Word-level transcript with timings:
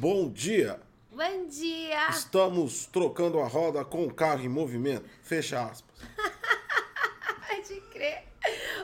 Bom 0.00 0.30
dia. 0.30 0.80
Bom 1.12 1.46
dia. 1.46 2.08
Estamos 2.08 2.86
trocando 2.86 3.38
a 3.38 3.46
roda 3.46 3.84
com 3.84 4.06
o 4.06 4.14
carro 4.14 4.42
em 4.42 4.48
movimento. 4.48 5.04
Fecha 5.22 5.62
aspas. 5.62 5.94
Pode 7.46 7.80
crer. 7.92 8.22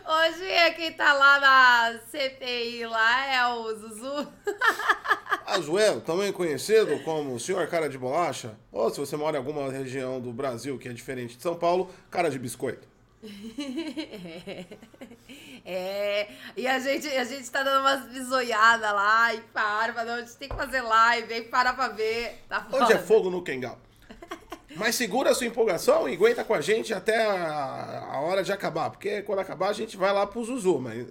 Hoje 0.07 0.45
é 0.45 0.71
quem 0.73 0.93
tá 0.93 1.15
lá 1.15 1.41
na 1.41 2.01
CPI 2.11 2.85
lá 2.85 3.35
é 3.35 3.47
o 3.49 3.75
Zuzu. 3.77 4.31
Azuelo, 5.47 6.03
também 6.03 6.31
conhecido 6.35 7.03
como 7.03 7.41
senhor 7.41 7.67
cara 7.67 7.89
de 7.89 7.97
bolacha, 7.97 8.55
ou 8.71 8.91
se 8.91 9.01
você 9.01 9.17
mora 9.17 9.39
em 9.39 9.41
alguma 9.41 9.73
região 9.73 10.21
do 10.21 10.35
Brasil 10.35 10.79
que 10.79 10.87
é 10.87 10.93
diferente 10.93 11.39
de 11.39 11.43
São 11.43 11.55
Paulo, 11.55 11.91
cara 12.11 12.29
de 12.29 12.39
biscoito. 12.39 12.87
É, 15.69 16.29
e 16.57 16.65
a 16.65 16.79
gente, 16.79 17.09
a 17.09 17.25
gente 17.25 17.51
tá 17.51 17.61
dando 17.65 17.81
umas 17.81 18.07
bisoiadas 18.07 18.89
lá 18.93 19.35
e 19.35 19.41
para, 19.53 19.93
mas 19.93 20.09
a 20.09 20.21
gente 20.21 20.37
tem 20.37 20.49
que 20.49 20.55
fazer 20.55 20.81
live, 20.81 21.35
aí 21.35 21.43
para 21.43 21.73
pra 21.73 21.89
ver. 21.89 22.41
Tá 22.49 22.65
Hoje 22.71 22.93
é 22.93 22.99
fogo 22.99 23.31
no 23.31 23.43
Kengal. 23.43 23.77
Mas 24.77 24.95
segura 24.95 25.31
a 25.31 25.35
sua 25.35 25.47
empolgação 25.47 26.09
e 26.09 26.15
aguenta 26.15 26.45
com 26.45 26.55
a 26.55 26.61
gente 26.61 26.95
até 26.95 27.21
a, 27.25 28.11
a 28.13 28.21
hora 28.21 28.45
de 28.45 28.53
acabar, 28.53 28.91
porque 28.91 29.23
quando 29.23 29.41
acabar 29.41 29.71
a 29.71 29.73
gente 29.73 29.97
vai 29.97 30.13
lá 30.13 30.25
pro 30.25 30.45
Zuzu, 30.45 30.79
mas 30.79 31.07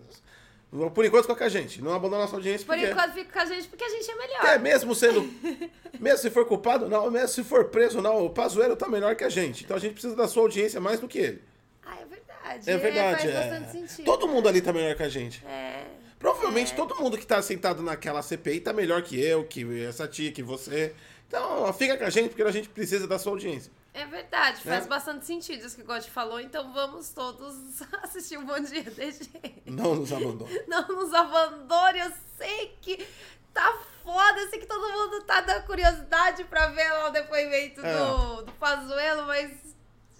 por 0.93 1.03
enquanto 1.03 1.23
fica 1.23 1.35
com 1.35 1.43
a 1.43 1.49
gente, 1.49 1.81
não 1.81 1.93
abandona 1.93 2.21
nossa 2.21 2.35
audiência, 2.35 2.65
Por 2.65 2.75
porque 2.75 2.91
enquanto 2.91 3.13
fica 3.13 3.33
com 3.33 3.39
a 3.39 3.45
gente 3.45 3.67
porque 3.67 3.83
a 3.83 3.89
gente 3.89 4.09
é 4.09 4.15
melhor. 4.15 4.45
é 4.45 4.57
mesmo 4.57 4.95
sendo, 4.95 5.21
mesmo 5.99 6.19
se 6.19 6.29
for 6.29 6.45
culpado 6.45 6.87
não, 6.87 7.09
mesmo 7.09 7.27
se 7.27 7.43
for 7.43 7.65
preso 7.65 8.01
não, 8.01 8.25
o 8.25 8.29
Pazuello 8.29 8.75
tá 8.75 8.87
melhor 8.87 9.15
que 9.15 9.23
a 9.23 9.29
gente, 9.29 9.63
então 9.63 9.75
a 9.75 9.79
gente 9.79 9.93
precisa 9.93 10.15
da 10.15 10.27
sua 10.27 10.43
audiência 10.43 10.79
mais 10.79 10.99
do 10.99 11.07
que 11.07 11.17
ele. 11.17 11.54
Ah, 11.85 11.95
é 12.01 12.05
verdade. 12.05 12.69
É 12.71 12.77
verdade, 12.77 13.21
faz 13.21 13.35
é. 13.35 13.49
bastante 13.49 13.71
sentido. 13.71 14.05
Todo 14.05 14.27
mundo 14.27 14.47
ali 14.49 14.61
tá 14.61 14.73
melhor 14.73 14.95
que 14.95 15.03
a 15.03 15.09
gente. 15.09 15.45
É. 15.45 15.85
Provavelmente 16.19 16.73
todo 16.75 16.95
mundo 16.95 17.17
que 17.17 17.25
tá 17.25 17.41
sentado 17.41 17.83
naquela 17.83 18.21
CPI 18.21 18.59
tá 18.61 18.73
melhor 18.73 19.01
que 19.03 19.19
eu, 19.23 19.43
que 19.45 19.83
essa 19.85 20.07
tia, 20.07 20.31
que 20.31 20.41
você. 20.41 20.95
Então, 21.27 21.71
fica 21.73 21.97
com 21.97 22.03
a 22.03 22.09
gente, 22.09 22.29
porque 22.29 22.41
a 22.43 22.51
gente 22.51 22.69
precisa 22.69 23.07
da 23.07 23.19
sua 23.19 23.33
audiência. 23.33 23.71
É 23.93 24.05
verdade, 24.05 24.61
faz 24.61 24.85
É. 24.85 24.87
bastante 24.87 25.25
sentido 25.25 25.65
isso 25.65 25.75
que 25.75 25.81
o 25.81 25.85
God 25.85 26.03
falou, 26.03 26.39
então 26.39 26.73
vamos 26.73 27.09
todos 27.09 27.55
assistir 28.03 28.37
um 28.37 28.45
bom 28.45 28.59
dia 28.59 28.83
DG. 28.83 29.29
Não 29.65 29.95
nos 29.95 30.11
abandone. 30.11 30.59
Não 30.67 30.87
nos 30.87 31.13
abandone, 31.13 31.99
eu 31.99 32.11
sei 32.37 32.77
que 32.81 33.07
tá 33.53 33.73
foda, 34.03 34.39
eu 34.41 34.49
sei 34.49 34.59
que 34.59 34.65
todo 34.65 34.81
mundo 34.91 35.23
tá 35.23 35.39
dando 35.41 35.63
curiosidade 35.65 36.43
pra 36.45 36.67
ver 36.67 36.89
lá 36.91 37.07
o 37.07 37.11
depoimento 37.11 37.79
É. 37.85 37.97
do, 37.97 38.41
do 38.43 38.51
Pazuello, 38.53 39.27
mas, 39.27 39.51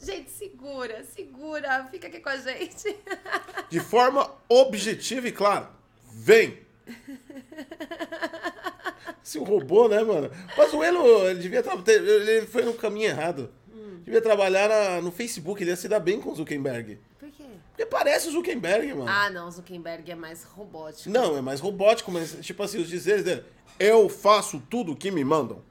gente, 0.06 0.30
segura, 0.32 1.04
segura, 1.04 1.86
fica 1.92 2.08
aqui 2.08 2.20
com 2.20 2.30
a 2.30 2.38
gente. 2.38 2.96
De 3.70 3.80
forma 3.80 4.30
objetiva 4.48 5.28
e 5.28 5.32
clara. 5.32 5.70
Vem! 6.14 6.60
Esse 9.24 9.40
robô, 9.40 9.88
né, 9.88 10.04
mano? 10.04 10.30
Mas 10.58 10.74
o 10.74 10.84
Elo, 10.84 11.28
ele 11.28 11.40
devia 11.40 11.64
ter- 11.64 12.02
ele 12.04 12.46
foi 12.48 12.64
no 12.64 12.74
caminho 12.74 13.08
errado. 13.08 13.52
Devia 14.04 14.22
trabalhar 14.22 14.70
na- 14.70 15.02
no 15.02 15.12
Facebook, 15.12 15.62
ele 15.64 15.72
ia 15.72 15.76
se 15.76 15.88
dar 15.88 16.00
bem 16.00 16.22
com 16.22 16.30
o 16.32 16.36
Zuckerberg. 16.36 17.00
Por 17.20 17.30
quê? 17.32 17.44
Porque 17.72 17.86
parece 17.88 18.28
o 18.28 18.32
Zuckerberg, 18.32 18.94
mano. 18.94 19.10
Ah, 19.10 19.30
não, 19.32 19.48
o 19.48 19.52
Zuckerberg 19.52 20.12
é 20.12 20.16
mais 20.16 20.44
robótico. 20.44 21.10
Não, 21.10 21.36
é 21.36 21.42
mais 21.42 21.60
robótico, 21.60 22.12
mas 22.12 22.38
tipo 22.42 22.62
assim, 22.62 22.80
os 22.80 22.88
dizeres 22.88 23.24
dele. 23.24 23.44
Eu 23.80 24.08
faço 24.08 24.62
tudo 24.70 24.92
o 24.92 24.96
que 24.96 25.10
me 25.10 25.24
mandam. 25.24 25.64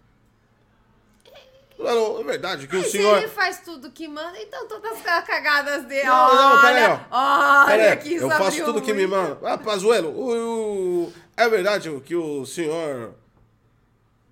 Não, 1.79 2.21
é 2.21 2.25
verdade 2.25 2.67
que 2.69 2.77
o 2.77 2.85
senhor. 2.85 3.19
ele 3.19 3.29
faz 3.29 3.61
tudo 3.61 3.91
que 3.91 4.07
manda, 4.09 4.39
então 4.41 4.67
todas 4.69 4.93
as 5.05 5.25
cagadas 5.25 5.85
dele. 5.85 6.05
Não, 6.07 6.35
não, 6.35 6.61
pera 6.61 6.69
aí, 6.79 6.85
olha, 6.85 7.07
olha 7.11 7.67
Pera 7.67 7.97
que 7.97 8.15
isso 8.15 8.25
eu 8.25 8.31
faço 8.31 8.65
tudo 8.65 8.81
que 8.81 8.93
me 8.93 9.07
muito. 9.07 9.11
mandam. 9.11 9.39
Ah, 9.45 9.59
Pazuelo, 9.59 10.09
o, 10.11 11.05
o- 11.07 11.13
é 11.37 11.49
verdade 11.49 11.91
que 12.05 12.15
o 12.15 12.47
senhor 12.47 13.15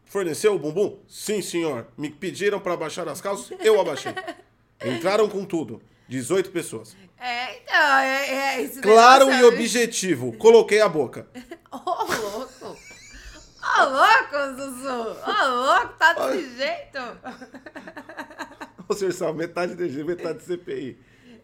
forneceu 0.06 0.54
o 0.54 0.58
bumbum? 0.58 0.98
Sim, 1.08 1.42
senhor. 1.42 1.86
Me 1.96 2.10
pediram 2.10 2.60
para 2.60 2.74
abaixar 2.74 3.08
as 3.08 3.20
calças, 3.20 3.56
eu 3.60 3.80
abaixei. 3.80 4.14
Entraram 4.84 5.28
com 5.28 5.44
tudo. 5.44 5.80
18 6.08 6.50
pessoas. 6.50 6.94
É, 7.18 7.56
então, 7.58 7.96
é, 7.98 8.30
é 8.56 8.62
esse 8.62 8.80
Claro 8.80 9.32
e 9.32 9.44
objetivo. 9.44 10.32
Coloquei 10.36 10.80
a 10.80 10.88
boca. 10.88 11.26
Ô, 11.72 11.78
louco! 11.78 12.76
Ô, 13.78 13.84
louco, 13.84 14.56
Zuzu! 14.56 15.16
Ô, 15.26 15.48
louco, 15.48 15.94
tá 15.98 16.12
desse 16.12 16.56
jeito? 16.56 16.98
O 18.88 18.94
senhor 18.94 19.12
sabe, 19.12 19.38
metade 19.38 19.74
DG, 19.74 20.04
metade 20.04 20.42
CPI. 20.42 20.98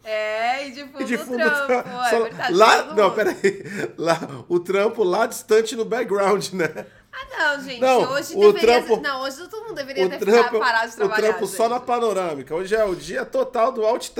É, 0.04 0.66
e 0.66 0.70
de 0.72 0.84
fundo, 0.84 1.00
E 1.02 1.04
de 1.04 1.16
fundo 1.18 1.36
trampo, 1.38 1.66
trampo, 1.66 1.88
é 1.88 2.10
só- 2.10 2.22
verdade. 2.24 2.52
lá, 2.52 2.84
não, 2.94 3.10
peraí. 3.14 3.64
Lá, 3.96 4.18
o 4.48 4.60
trampo 4.60 5.02
lá 5.02 5.24
distante 5.26 5.74
no 5.74 5.84
background, 5.84 6.50
né? 6.52 6.86
Ah, 7.10 7.54
não, 7.56 7.64
gente, 7.64 7.80
Não, 7.80 8.02
hoje 8.12 8.34
o 8.36 8.52
deveria... 8.52 8.82
trampo- 8.82 9.00
Não, 9.02 9.22
hoje 9.22 9.48
todo 9.48 9.62
mundo 9.64 9.74
deveria 9.74 10.06
O 10.06 10.10
ter 10.10 10.18
trampo, 10.18 10.36
ficado 10.44 10.58
parado 10.58 10.88
de 10.88 10.92
o 10.94 10.96
trabalhar, 10.96 11.28
trampo 11.28 11.46
só 11.46 11.62
gente. 11.64 11.72
na 11.72 11.80
panorâmica. 11.80 12.54
Hoje 12.54 12.74
é 12.74 12.84
o 12.84 12.94
dia 12.94 13.24
total 13.24 13.72
do 13.72 13.84
alt. 13.86 14.10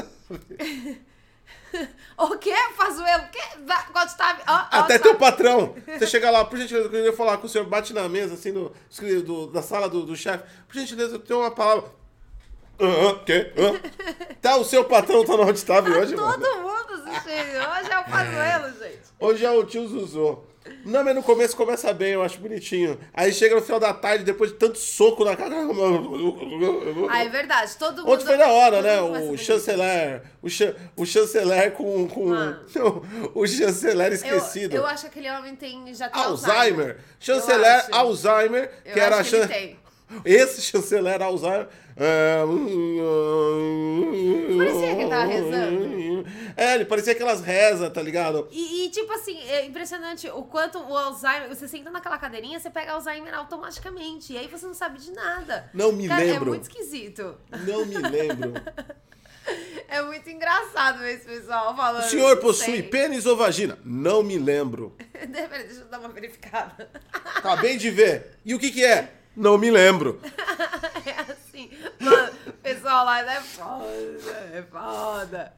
O 2.18 2.36
quê? 2.36 2.52
Pazuelo? 2.76 3.24
O 3.24 3.28
quê? 3.30 3.40
Va- 3.64 3.86
God 3.94 4.08
tá... 4.16 4.38
Ó, 4.46 4.52
ó, 4.76 4.80
Até 4.80 4.98
tá- 4.98 5.04
teu 5.04 5.14
patrão. 5.16 5.74
Você 5.86 6.06
chega 6.06 6.30
lá, 6.30 6.44
por 6.44 6.58
gentileza, 6.58 6.86
eu 6.86 6.90
queria 6.90 7.12
falar 7.12 7.36
com 7.38 7.46
o 7.46 7.48
senhor, 7.48 7.64
bate 7.66 7.92
na 7.94 8.08
mesa, 8.08 8.34
assim, 8.34 8.52
do, 8.52 8.72
do- 9.24 9.46
da 9.48 9.62
sala 9.62 9.88
do, 9.88 10.04
do 10.04 10.16
chefe. 10.16 10.42
Por 10.66 10.74
gentileza, 10.74 11.14
eu 11.14 11.18
tenho 11.20 11.40
uma 11.40 11.50
palavra. 11.50 11.84
Aham, 12.80 13.10
o 13.12 13.24
quê? 13.24 13.52
Hã? 13.56 13.80
Tá, 14.40 14.56
o 14.56 14.64
seu 14.64 14.84
patrão 14.84 15.24
tá 15.24 15.36
no 15.36 15.42
alt 15.42 15.60
tab 15.64 15.88
hoje, 15.88 16.14
mano. 16.14 16.32
Todo 16.32 16.56
mundo 16.62 17.08
assistindo. 17.08 17.58
Hoje 17.58 17.90
é 17.90 17.98
o 17.98 18.04
Pazuelo, 18.04 18.78
gente. 18.78 19.00
Hoje 19.18 19.44
é 19.44 19.50
o 19.50 19.64
tio 19.64 19.88
Zuzu. 19.88 20.38
Não, 20.84 21.04
mas 21.04 21.14
no 21.14 21.22
começo 21.22 21.56
começa 21.56 21.92
bem, 21.92 22.12
eu 22.12 22.22
acho 22.22 22.38
bonitinho. 22.38 22.98
Aí 23.12 23.32
chega 23.32 23.54
no 23.54 23.62
final 23.62 23.78
da 23.80 23.92
tarde, 23.92 24.24
depois 24.24 24.50
de 24.50 24.56
tanto 24.56 24.78
soco 24.78 25.24
na 25.24 25.36
cara. 25.36 25.56
Ah, 27.10 27.24
é 27.24 27.28
verdade. 27.28 27.76
Todo 27.78 28.02
mundo... 28.02 28.12
Ontem 28.12 28.24
foi 28.26 28.36
da 28.36 28.48
hora, 28.48 28.82
né? 28.82 29.00
O 29.00 29.36
chanceler. 29.36 30.22
O, 30.42 30.48
cha, 30.48 30.74
o 30.96 31.06
chanceler 31.06 31.72
com. 31.72 32.06
com 32.08 32.26
Mano. 32.26 32.60
o 33.34 33.46
chanceler 33.46 34.08
Eu, 34.08 34.14
esquecido. 34.14 34.76
eu 34.76 34.86
acho 34.86 35.02
que 35.02 35.06
aquele 35.08 35.30
homem 35.30 35.56
tem... 35.56 35.92
Já 35.94 36.08
tem 36.08 36.22
Alzheimer. 36.22 36.88
Eu 36.88 36.96
Chanceler. 37.18 37.86
Alzheimer, 37.92 38.70
Eu 38.84 38.92
que 38.92 39.00
era 39.00 39.22
chan... 39.24 39.48
Esse 40.24 40.62
chanceler 40.62 41.22
Alzheimer. 41.22 41.68
É, 41.98 42.44
Parecia 44.56 44.94
que 44.94 45.00
ele 45.02 45.10
tava 45.10 45.24
rezando. 45.24 45.98
É, 46.56 46.74
ele 46.74 46.84
parecia 46.84 47.12
aquelas 47.12 47.40
rezas, 47.40 47.92
tá 47.92 48.02
ligado? 48.02 48.48
E, 48.50 48.86
e, 48.86 48.90
tipo 48.90 49.12
assim, 49.12 49.38
é 49.48 49.64
impressionante 49.64 50.28
o 50.28 50.42
quanto 50.42 50.78
o 50.78 50.96
Alzheimer. 50.96 51.48
Você 51.48 51.68
senta 51.68 51.90
naquela 51.90 52.18
cadeirinha, 52.18 52.58
você 52.58 52.70
pega 52.70 52.92
Alzheimer 52.92 53.34
automaticamente. 53.34 54.32
E 54.32 54.38
aí 54.38 54.48
você 54.48 54.66
não 54.66 54.74
sabe 54.74 54.98
de 54.98 55.12
nada. 55.12 55.70
Não 55.72 55.92
me 55.92 56.08
Cara, 56.08 56.22
lembro. 56.22 56.46
É 56.46 56.48
muito 56.48 56.62
esquisito. 56.62 57.36
Não 57.66 57.86
me 57.86 57.96
lembro. 57.96 58.54
É 59.88 60.02
muito 60.02 60.28
engraçado 60.28 61.02
esse 61.06 61.24
pessoal 61.24 61.74
falando. 61.74 62.04
O 62.04 62.08
senhor 62.10 62.36
possui 62.36 62.66
sei. 62.66 62.82
pênis 62.82 63.24
ou 63.24 63.34
vagina? 63.34 63.78
Não 63.82 64.22
me 64.22 64.36
lembro. 64.36 64.94
Deixa 65.26 65.80
eu 65.80 65.86
dar 65.86 66.00
uma 66.00 66.10
verificada. 66.10 66.90
Acabei 67.34 67.78
de 67.78 67.90
ver. 67.90 68.38
E 68.44 68.54
o 68.54 68.58
que 68.58 68.70
que 68.70 68.84
é? 68.84 69.10
Não 69.34 69.56
me 69.56 69.70
lembro. 69.70 70.20
É. 72.88 72.92
Mano, 72.92 73.02
o 73.02 73.04
pessoal 73.04 73.04
lá 73.04 73.20
é 73.20 73.40
foda. 73.40 74.48
É 74.54 74.62
foda. 74.62 75.52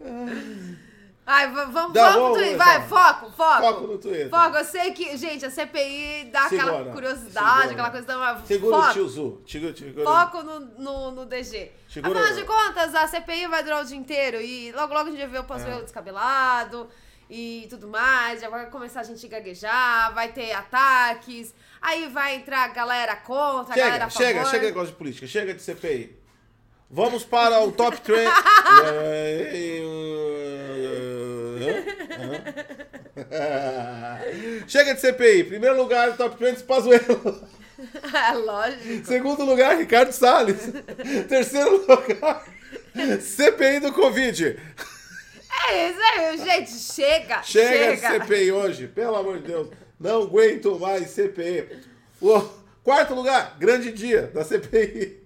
Ai, 1.26 1.48
va- 1.52 1.64
vamos, 1.66 1.92
Dá, 1.92 2.10
vamos 2.10 2.30
pro 2.30 2.38
Twitter. 2.38 2.56
Vai, 2.58 2.88
foco, 2.88 3.30
foco. 3.30 3.60
Foco 3.60 3.86
no 3.86 3.98
Twitter. 3.98 4.28
Foco, 4.30 4.56
eu 4.56 4.64
sei 4.64 4.90
que, 4.92 5.16
gente, 5.16 5.46
a 5.46 5.50
CPI 5.50 6.30
dá 6.32 6.46
aquela 6.46 6.72
Segura, 6.72 6.92
curiosidade, 6.92 7.50
segura. 7.68 7.70
aquela 7.72 7.90
coisa 7.90 8.06
da. 8.06 8.42
Segura 8.44 8.76
foco. 8.76 8.88
o 8.88 8.92
tio 8.92 9.08
Zu. 9.08 9.42
Segura, 9.46 9.76
segura. 9.76 10.04
Foco 10.04 10.42
no, 10.42 10.60
no, 10.60 11.10
no 11.12 11.26
DG. 11.26 11.70
Segura- 11.88 12.18
Afinal 12.20 12.34
de 12.36 12.44
contas, 12.44 12.94
a 12.96 13.06
CPI 13.06 13.46
vai 13.46 13.62
durar 13.62 13.82
o 13.82 13.86
dia 13.86 13.96
inteiro 13.96 14.40
e 14.40 14.72
logo 14.72 14.92
logo 14.92 15.08
a 15.08 15.10
gente 15.12 15.20
vai 15.20 15.28
ver 15.28 15.38
o 15.38 15.42
É. 15.42 15.44
Pazuello 15.44 15.82
descabelado 15.82 16.88
e 17.28 17.66
tudo 17.70 17.86
mais. 17.86 18.40
Já 18.40 18.48
vai 18.48 18.66
começar 18.68 19.00
a 19.00 19.04
gente 19.04 19.28
gaguejar, 19.28 20.12
vai 20.12 20.32
ter 20.32 20.50
ataques. 20.52 21.54
Aí 21.80 22.08
vai 22.08 22.34
entrar 22.36 22.64
a 22.64 22.68
galera 22.68 23.14
contra, 23.16 23.74
a 23.74 23.76
galera 23.76 24.04
a 24.06 24.10
Chega, 24.10 24.24
chega, 24.26 24.38
favor. 24.40 24.50
chega 24.50 24.60
de 24.62 24.66
negócio 24.72 24.88
de 24.90 24.98
política, 24.98 25.26
chega 25.28 25.54
de 25.54 25.62
CPI. 25.62 26.19
Vamos 26.90 27.24
para 27.24 27.60
o 27.60 27.70
top 27.70 28.00
trend. 28.00 28.28
chega 34.66 34.94
de 34.94 35.00
CPI. 35.00 35.44
Primeiro 35.44 35.76
lugar, 35.76 36.16
top 36.16 36.36
trend, 36.36 36.60
Pazuello. 36.64 37.48
é 38.12 38.32
lógico. 38.32 39.06
Segundo 39.06 39.44
lugar, 39.44 39.76
Ricardo 39.76 40.12
Salles. 40.12 40.72
Terceiro 41.28 41.86
lugar, 41.86 42.44
CPI 43.20 43.78
do 43.78 43.92
Covid. 43.92 44.58
É 45.68 45.90
isso 45.90 46.00
aí, 46.00 46.38
gente. 46.38 46.72
Chega. 46.72 47.42
Chega, 47.44 47.96
Chega. 47.96 48.18
de 48.18 48.24
CPI 48.24 48.50
hoje, 48.50 48.88
pelo 48.88 49.14
amor 49.14 49.38
de 49.38 49.46
Deus. 49.46 49.68
Não 49.98 50.22
aguento 50.22 50.76
mais 50.80 51.10
CPI. 51.10 51.68
O 52.20 52.40
quarto 52.82 53.14
lugar, 53.14 53.56
grande 53.60 53.92
dia 53.92 54.22
da 54.34 54.42
CPI. 54.42 55.19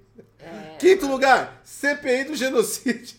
É. 0.44 0.76
Quinto 0.78 1.06
lugar, 1.06 1.60
CPI 1.64 2.24
do 2.24 2.34
genocídio. 2.34 3.16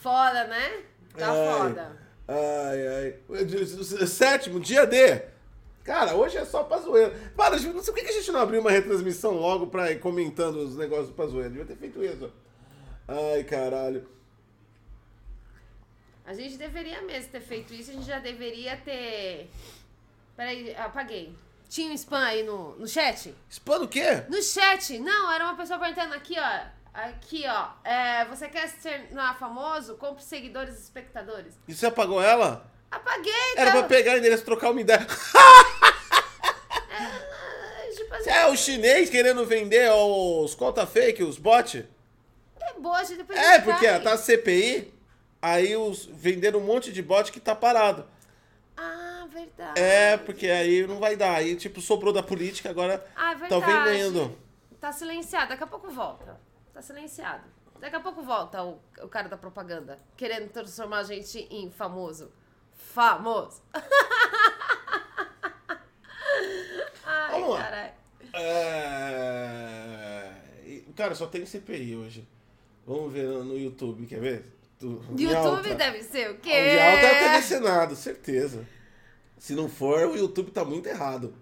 Foda, 0.00 0.44
né? 0.48 0.82
Tá 1.16 1.30
Ai, 1.30 1.58
foda. 1.58 1.96
Ai, 2.28 2.88
ai. 2.88 4.06
Sétimo, 4.06 4.58
dia 4.58 4.86
D. 4.86 5.22
Cara, 5.84 6.14
hoje 6.14 6.36
é 6.36 6.44
só 6.44 6.62
pra 6.62 6.78
zoeira. 6.78 7.12
Para, 7.36 7.56
não 7.56 7.82
sei 7.82 7.92
por 7.92 8.02
que 8.02 8.08
a 8.08 8.12
gente 8.12 8.30
não 8.30 8.40
abriu 8.40 8.60
uma 8.60 8.70
retransmissão 8.70 9.32
logo 9.32 9.66
pra 9.66 9.90
ir 9.90 9.98
comentando 9.98 10.56
os 10.56 10.76
negócios 10.76 11.10
pra 11.14 11.26
zoeira. 11.26 11.50
Devia 11.50 11.64
ter 11.64 11.76
feito 11.76 12.02
isso. 12.02 12.32
Ai, 13.06 13.42
caralho. 13.44 14.08
A 16.24 16.34
gente 16.34 16.56
deveria 16.56 17.02
mesmo 17.02 17.30
ter 17.30 17.40
feito 17.40 17.74
isso, 17.74 17.90
a 17.90 17.94
gente 17.94 18.06
já 18.06 18.20
deveria 18.20 18.76
ter. 18.76 19.50
Peraí, 20.36 20.74
apaguei. 20.76 21.34
Tinha 21.72 21.90
um 21.90 21.94
spam 21.94 22.22
aí 22.22 22.42
no, 22.42 22.76
no 22.76 22.86
chat? 22.86 23.34
Spam 23.48 23.78
do 23.78 23.88
quê? 23.88 24.24
No 24.28 24.42
chat! 24.42 24.98
Não, 24.98 25.32
era 25.32 25.42
uma 25.44 25.56
pessoa 25.56 25.78
perguntando 25.78 26.12
aqui, 26.12 26.36
ó. 26.38 26.60
Aqui, 26.92 27.44
ó. 27.46 27.68
É, 27.82 28.26
você 28.26 28.46
quer 28.46 28.68
se 28.68 28.76
tornar 28.86 29.38
famoso? 29.38 29.94
Compre 29.96 30.22
seguidores 30.22 30.74
e 30.78 30.82
espectadores. 30.82 31.54
E 31.66 31.74
você 31.74 31.86
apagou 31.86 32.22
ela? 32.22 32.70
Apaguei, 32.90 33.32
Era 33.56 33.72
tá? 33.72 33.78
pra 33.78 33.88
pegar 33.88 34.12
o 34.12 34.18
endereço 34.18 34.42
e 34.42 34.44
trocar 34.44 34.70
uma 34.70 34.82
ideia. 34.82 34.98
É, 36.90 37.90
tipo 37.96 38.14
assim, 38.16 38.28
é 38.28 38.46
o 38.48 38.54
chinês 38.54 39.08
querendo 39.08 39.46
vender 39.46 39.90
os 39.92 40.54
conta 40.54 40.86
fake, 40.86 41.22
os 41.22 41.38
bot? 41.38 41.88
é 42.60 43.04
gente, 43.06 43.16
depois 43.16 43.38
É, 43.38 43.58
porque 43.60 43.86
cai. 43.86 44.02
tá 44.02 44.18
CPI, 44.18 44.92
aí 45.40 45.74
os 45.74 46.04
venderam 46.04 46.60
um 46.60 46.66
monte 46.66 46.92
de 46.92 47.00
bot 47.00 47.32
que 47.32 47.40
tá 47.40 47.54
parado. 47.54 48.06
Verdade. 49.32 49.80
É, 49.80 50.16
porque 50.16 50.46
aí 50.48 50.86
não 50.86 50.98
vai 50.98 51.16
dar. 51.16 51.36
Aí, 51.36 51.56
tipo, 51.56 51.80
sobrou 51.80 52.12
da 52.12 52.22
política, 52.22 52.68
agora 52.70 53.04
Ah, 53.16 53.32
é 53.32 53.48
tá 53.48 53.58
vendendo. 53.58 54.36
Tá 54.80 54.92
silenciado, 54.92 55.48
daqui 55.50 55.62
a 55.64 55.66
pouco 55.66 55.88
volta. 55.90 56.38
Tá 56.74 56.82
silenciado. 56.82 57.44
Daqui 57.80 57.96
a 57.96 58.00
pouco 58.00 58.22
volta 58.22 58.62
o, 58.62 58.78
o 59.02 59.08
cara 59.08 59.28
da 59.28 59.36
propaganda, 59.36 59.98
querendo 60.16 60.48
transformar 60.50 60.98
a 60.98 61.04
gente 61.04 61.46
em 61.50 61.70
famoso. 61.70 62.30
Famoso. 62.74 63.62
Ai, 67.04 67.30
Vamos 67.32 67.50
lá. 67.50 67.62
caralho. 67.62 67.92
É... 68.34 70.32
Cara, 70.96 71.14
só 71.14 71.26
tem 71.26 71.44
CPI 71.46 71.96
hoje. 71.96 72.26
Vamos 72.86 73.12
ver 73.12 73.26
no, 73.26 73.56
YouTube, 73.56 74.06
quer 74.06 74.20
ver? 74.20 74.44
Do- 74.78 75.02
YouTube 75.16 75.34
alta. 75.36 75.74
deve 75.74 76.02
ser 76.02 76.30
o 76.30 76.38
quê? 76.38 76.50
O 76.50 76.52
de 76.70 76.78
alta 76.80 77.06
é 77.06 77.20
TV 77.30 77.42
Senado, 77.42 77.94
certeza. 77.96 78.66
Se 79.42 79.54
não 79.56 79.68
for, 79.68 80.06
o 80.06 80.14
YouTube 80.16 80.52
tá 80.52 80.64
muito 80.64 80.86
errado 80.88 81.34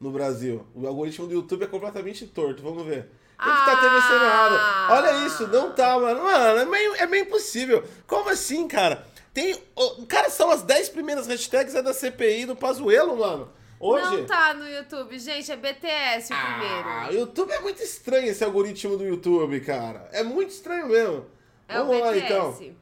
no 0.00 0.10
Brasil. 0.10 0.66
O 0.74 0.84
algoritmo 0.88 1.24
do 1.28 1.34
YouTube 1.34 1.62
é 1.62 1.66
completamente 1.68 2.26
torto. 2.26 2.64
Vamos 2.64 2.84
ver. 2.84 3.02
Tem 3.38 3.52
que 3.52 3.58
estar 3.60 3.76
tá 3.76 3.80
TV 3.80 3.96
Ah! 3.96 4.08
Senado. 4.08 4.92
Olha 4.92 5.24
isso, 5.24 5.46
não 5.46 5.72
tá, 5.72 5.96
mano. 6.00 6.24
Mano, 6.24 6.58
é 6.58 6.64
meio, 6.64 6.94
é 6.96 7.06
meio 7.06 7.22
impossível. 7.26 7.84
Como 8.08 8.28
assim, 8.28 8.66
cara? 8.66 9.06
Tem. 9.32 9.54
o- 9.76 10.04
Cara, 10.06 10.28
são 10.30 10.50
as 10.50 10.62
10 10.62 10.88
primeiras 10.88 11.28
hashtags 11.28 11.76
é 11.76 11.80
da 11.80 11.94
CPI 11.94 12.44
do 12.44 12.56
Pazuelo, 12.56 13.16
mano. 13.16 13.48
Hoje. 13.78 14.16
Não 14.16 14.26
tá 14.26 14.52
no 14.54 14.68
YouTube, 14.68 15.16
gente, 15.20 15.52
é 15.52 15.56
BTS 15.56 16.32
o 16.32 16.36
Ah, 16.36 16.42
primeiro. 16.58 16.88
o 17.20 17.20
YouTube 17.24 17.52
é 17.52 17.60
muito 17.60 17.80
estranho 17.80 18.26
esse 18.26 18.42
algoritmo 18.42 18.96
do 18.96 19.04
YouTube, 19.04 19.60
cara. 19.60 20.08
É 20.12 20.24
muito 20.24 20.50
estranho 20.50 20.88
mesmo. 20.88 21.24
É 21.68 21.78
Vamos 21.78 21.96
o 21.98 22.00
lá, 22.00 22.10
BTS. 22.10 22.24
então. 22.64 22.76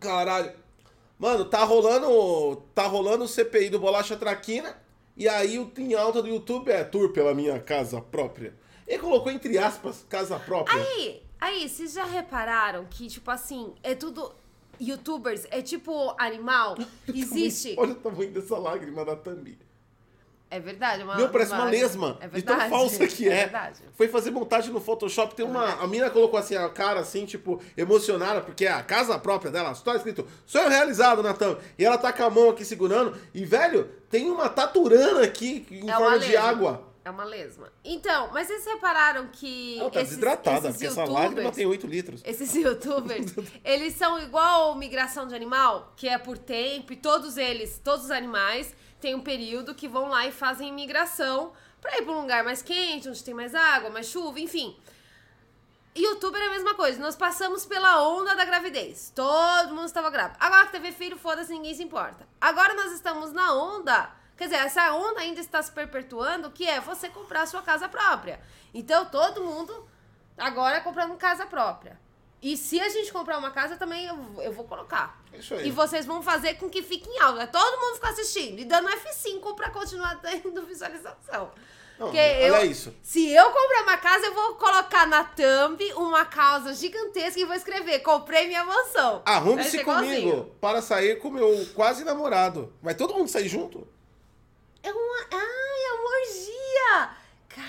Caralho. 0.00 0.63
Mano, 1.18 1.44
tá 1.44 1.64
rolando. 1.64 2.62
Tá 2.74 2.86
rolando 2.86 3.24
o 3.24 3.28
CPI 3.28 3.70
do 3.70 3.78
Bolacha 3.78 4.16
Traquina. 4.16 4.76
E 5.16 5.28
aí 5.28 5.58
o 5.58 5.70
em 5.78 5.94
alta 5.94 6.20
do 6.20 6.28
YouTube 6.28 6.70
é 6.70 6.82
tour 6.82 7.12
pela 7.12 7.34
minha 7.34 7.60
casa 7.60 8.00
própria. 8.00 8.54
Ele 8.86 8.98
colocou 8.98 9.30
entre 9.30 9.56
aspas, 9.56 10.04
casa 10.08 10.38
própria. 10.38 10.82
Aí, 10.82 11.22
aí, 11.40 11.68
vocês 11.68 11.92
já 11.92 12.04
repararam 12.04 12.84
que, 12.84 13.08
tipo 13.08 13.30
assim, 13.30 13.72
é 13.82 13.94
tudo. 13.94 14.34
Youtubers 14.80 15.46
é 15.52 15.62
tipo 15.62 16.14
animal? 16.18 16.76
Existe. 17.06 17.76
Olha 17.78 17.92
o 17.92 17.94
tamanho 17.94 18.32
dessa 18.32 18.58
lágrima 18.58 19.04
da 19.04 19.14
Thumb. 19.14 19.56
É 20.50 20.60
verdade, 20.60 21.02
uma. 21.02 21.16
Meu, 21.16 21.28
parece 21.30 21.52
uma 21.52 21.64
lesma. 21.64 22.16
É 22.20 22.28
de 22.28 22.42
tão 22.42 22.56
verdade. 22.56 22.70
falsa 22.70 23.06
que 23.08 23.28
é. 23.28 23.36
verdade. 23.44 23.80
Foi 23.94 24.06
fazer 24.08 24.30
montagem 24.30 24.72
no 24.72 24.80
Photoshop. 24.80 25.34
Tem 25.34 25.44
uma. 25.44 25.60
verdade. 25.60 25.84
A 25.84 25.86
mina 25.86 26.10
colocou 26.10 26.38
assim 26.38 26.54
a 26.54 26.68
cara 26.68 27.00
assim, 27.00 27.26
tipo, 27.26 27.60
emocionada, 27.76 28.40
porque 28.40 28.64
é 28.64 28.70
a 28.70 28.82
casa 28.82 29.18
própria 29.18 29.50
dela. 29.50 29.74
Só 29.74 29.82
tá 29.82 29.96
escrito 29.96 30.26
sonho 30.46 30.68
realizado, 30.68 31.22
Natan. 31.22 31.58
E 31.78 31.84
ela 31.84 31.98
tá 31.98 32.12
com 32.12 32.22
a 32.22 32.30
mão 32.30 32.50
aqui 32.50 32.64
segurando. 32.64 33.18
E, 33.34 33.44
velho, 33.44 33.90
tem 34.08 34.30
uma 34.30 34.48
taturana 34.48 35.24
aqui 35.24 35.66
em 35.70 35.90
É 35.90 35.92
forma 35.92 36.16
uma 36.16 36.18
de 36.20 36.36
água. 36.36 36.94
É 37.04 37.10
uma 37.10 37.24
lesma. 37.24 37.70
Então, 37.84 38.30
mas 38.32 38.46
vocês 38.46 38.64
repararam 38.64 39.28
que. 39.28 39.78
Ela 39.78 39.90
tá 39.90 40.00
esses, 40.00 40.10
desidratada, 40.10 40.68
esses 40.68 40.72
porque 40.72 40.86
essa 40.86 41.04
lágrima 41.04 41.52
tem 41.52 41.66
8 41.66 41.86
litros. 41.86 42.22
Esses 42.24 42.54
youtubers, 42.54 43.34
eles 43.62 43.94
são 43.94 44.18
igual 44.18 44.74
migração 44.74 45.26
de 45.26 45.34
animal, 45.34 45.92
que 45.96 46.08
é 46.08 46.16
por 46.16 46.38
tempo, 46.38 46.94
e 46.94 46.96
todos 46.96 47.36
eles, 47.36 47.78
todos 47.84 48.06
os 48.06 48.10
animais, 48.10 48.74
têm 49.04 49.14
um 49.14 49.20
período 49.20 49.74
que 49.74 49.86
vão 49.86 50.08
lá 50.08 50.26
e 50.26 50.32
fazem 50.32 50.72
migração 50.72 51.52
pra 51.78 51.98
ir 51.98 52.02
pra 52.04 52.14
um 52.14 52.22
lugar 52.22 52.42
mais 52.42 52.62
quente, 52.62 53.06
onde 53.06 53.22
tem 53.22 53.34
mais 53.34 53.54
água, 53.54 53.90
mais 53.90 54.06
chuva, 54.06 54.40
enfim. 54.40 54.74
Youtuber 55.94 56.40
é 56.40 56.46
a 56.46 56.50
mesma 56.50 56.74
coisa. 56.74 56.98
Nós 56.98 57.14
passamos 57.14 57.66
pela 57.66 58.02
onda 58.08 58.34
da 58.34 58.46
gravidez. 58.46 59.12
Todo 59.14 59.74
mundo 59.74 59.84
estava 59.84 60.08
grávido. 60.08 60.38
Agora 60.40 60.64
que 60.64 60.72
teve 60.72 60.90
filho, 60.90 61.18
foda-se, 61.18 61.52
ninguém 61.52 61.74
se 61.74 61.82
importa. 61.82 62.26
Agora 62.40 62.72
nós 62.72 62.92
estamos 62.92 63.30
na 63.30 63.52
onda. 63.52 64.10
Quer 64.38 64.44
dizer, 64.44 64.56
essa 64.56 64.94
onda 64.94 65.20
ainda 65.20 65.38
está 65.38 65.62
se 65.62 65.70
perpetuando, 65.70 66.50
que 66.50 66.66
é 66.66 66.80
você 66.80 67.10
comprar 67.10 67.46
sua 67.46 67.60
casa 67.60 67.86
própria. 67.86 68.40
Então, 68.72 69.04
todo 69.04 69.44
mundo 69.44 69.86
agora 70.38 70.80
comprando 70.80 71.14
casa 71.16 71.44
própria. 71.44 72.00
E 72.42 72.56
se 72.56 72.78
a 72.78 72.88
gente 72.90 73.10
comprar 73.12 73.38
uma 73.38 73.50
casa, 73.50 73.76
também 73.76 74.04
eu, 74.04 74.42
eu 74.42 74.52
vou 74.52 74.64
colocar. 74.66 75.18
Isso 75.32 75.54
aí. 75.54 75.68
E 75.68 75.70
vocês 75.70 76.04
vão 76.04 76.22
fazer 76.22 76.54
com 76.54 76.68
que 76.68 76.82
fique 76.82 77.08
em 77.08 77.18
alta. 77.20 77.46
Todo 77.46 77.80
mundo 77.80 77.94
ficar 77.94 78.10
assistindo 78.10 78.58
e 78.58 78.64
dando 78.64 78.88
F5 78.88 79.54
pra 79.54 79.70
continuar 79.70 80.20
tendo 80.22 80.62
visualização. 80.66 81.50
Não, 81.98 82.08
Porque 82.08 82.18
eu, 82.18 82.64
isso. 82.64 82.92
Se 83.02 83.30
eu 83.30 83.50
comprar 83.50 83.82
uma 83.84 83.96
casa, 83.96 84.26
eu 84.26 84.34
vou 84.34 84.56
colocar 84.56 85.06
na 85.06 85.22
thumb 85.24 85.80
uma 85.94 86.24
casa 86.24 86.74
gigantesca 86.74 87.38
e 87.38 87.44
vou 87.44 87.54
escrever: 87.54 88.00
comprei 88.00 88.48
minha 88.48 88.64
mansão. 88.64 89.22
Arrume-se 89.24 89.84
comigo 89.84 90.04
igualzinho. 90.04 90.44
para 90.60 90.82
sair 90.82 91.18
com 91.20 91.30
meu 91.30 91.66
quase 91.74 92.04
namorado. 92.04 92.72
Vai 92.82 92.94
todo 92.94 93.14
mundo 93.14 93.28
sair 93.28 93.48
junto? 93.48 93.86
É 94.82 94.92
uma. 94.92 95.26
Ai, 95.30 95.84
é 95.86 95.92
uma 95.92 96.10
orgia! 96.18 97.23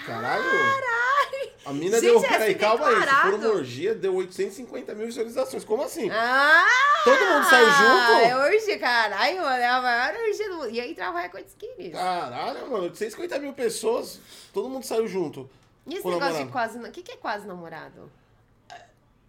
Caralho. 0.06 0.44
Caralho! 0.44 1.52
A 1.66 1.74
mina 1.74 2.00
Gente, 2.00 2.12
deu. 2.12 2.24
é 2.24 2.28
Peraí, 2.28 2.50
assim 2.52 2.60
calma 2.60 2.88
aí. 2.88 2.96
Se 3.02 3.22
for 3.22 3.34
uma 3.34 3.48
orgia, 3.50 3.96
deu 3.96 4.16
850 4.16 4.94
mil 4.94 5.06
visualizações. 5.08 5.64
Como 5.66 5.84
assim? 5.84 6.10
Ah! 6.12 6.66
Todo 7.04 7.20
mundo 7.20 7.44
saiu 7.50 7.66
junto? 7.72 8.12
É 8.28 8.38
orgia, 8.38 8.80
caralho, 8.80 9.38
mano. 9.42 9.58
É 9.58 9.68
a 9.68 9.82
maior 9.82 10.16
orgia 10.16 10.50
do 10.50 10.56
mundo. 10.56 10.70
E 10.70 10.80
aí 10.80 10.92
entrava 10.92 11.20
recorde 11.20 11.48
skinny. 11.48 11.90
Caralho, 11.92 12.62
mano, 12.70 12.84
850 12.84 13.40
mil 13.40 13.54
pessoas, 13.54 14.20
todo 14.54 14.70
mundo 14.70 14.84
saiu 14.86 15.08
junto. 15.08 15.50
E 15.88 15.96
esse 15.96 16.06
negócio 16.08 16.20
de 16.34 16.44
namorado. 16.46 16.52
quase. 16.52 16.80
O 16.80 16.92
que, 16.92 17.02
que 17.04 17.12
é 17.12 17.18
quase 17.18 17.48
namorado? 17.48 18.12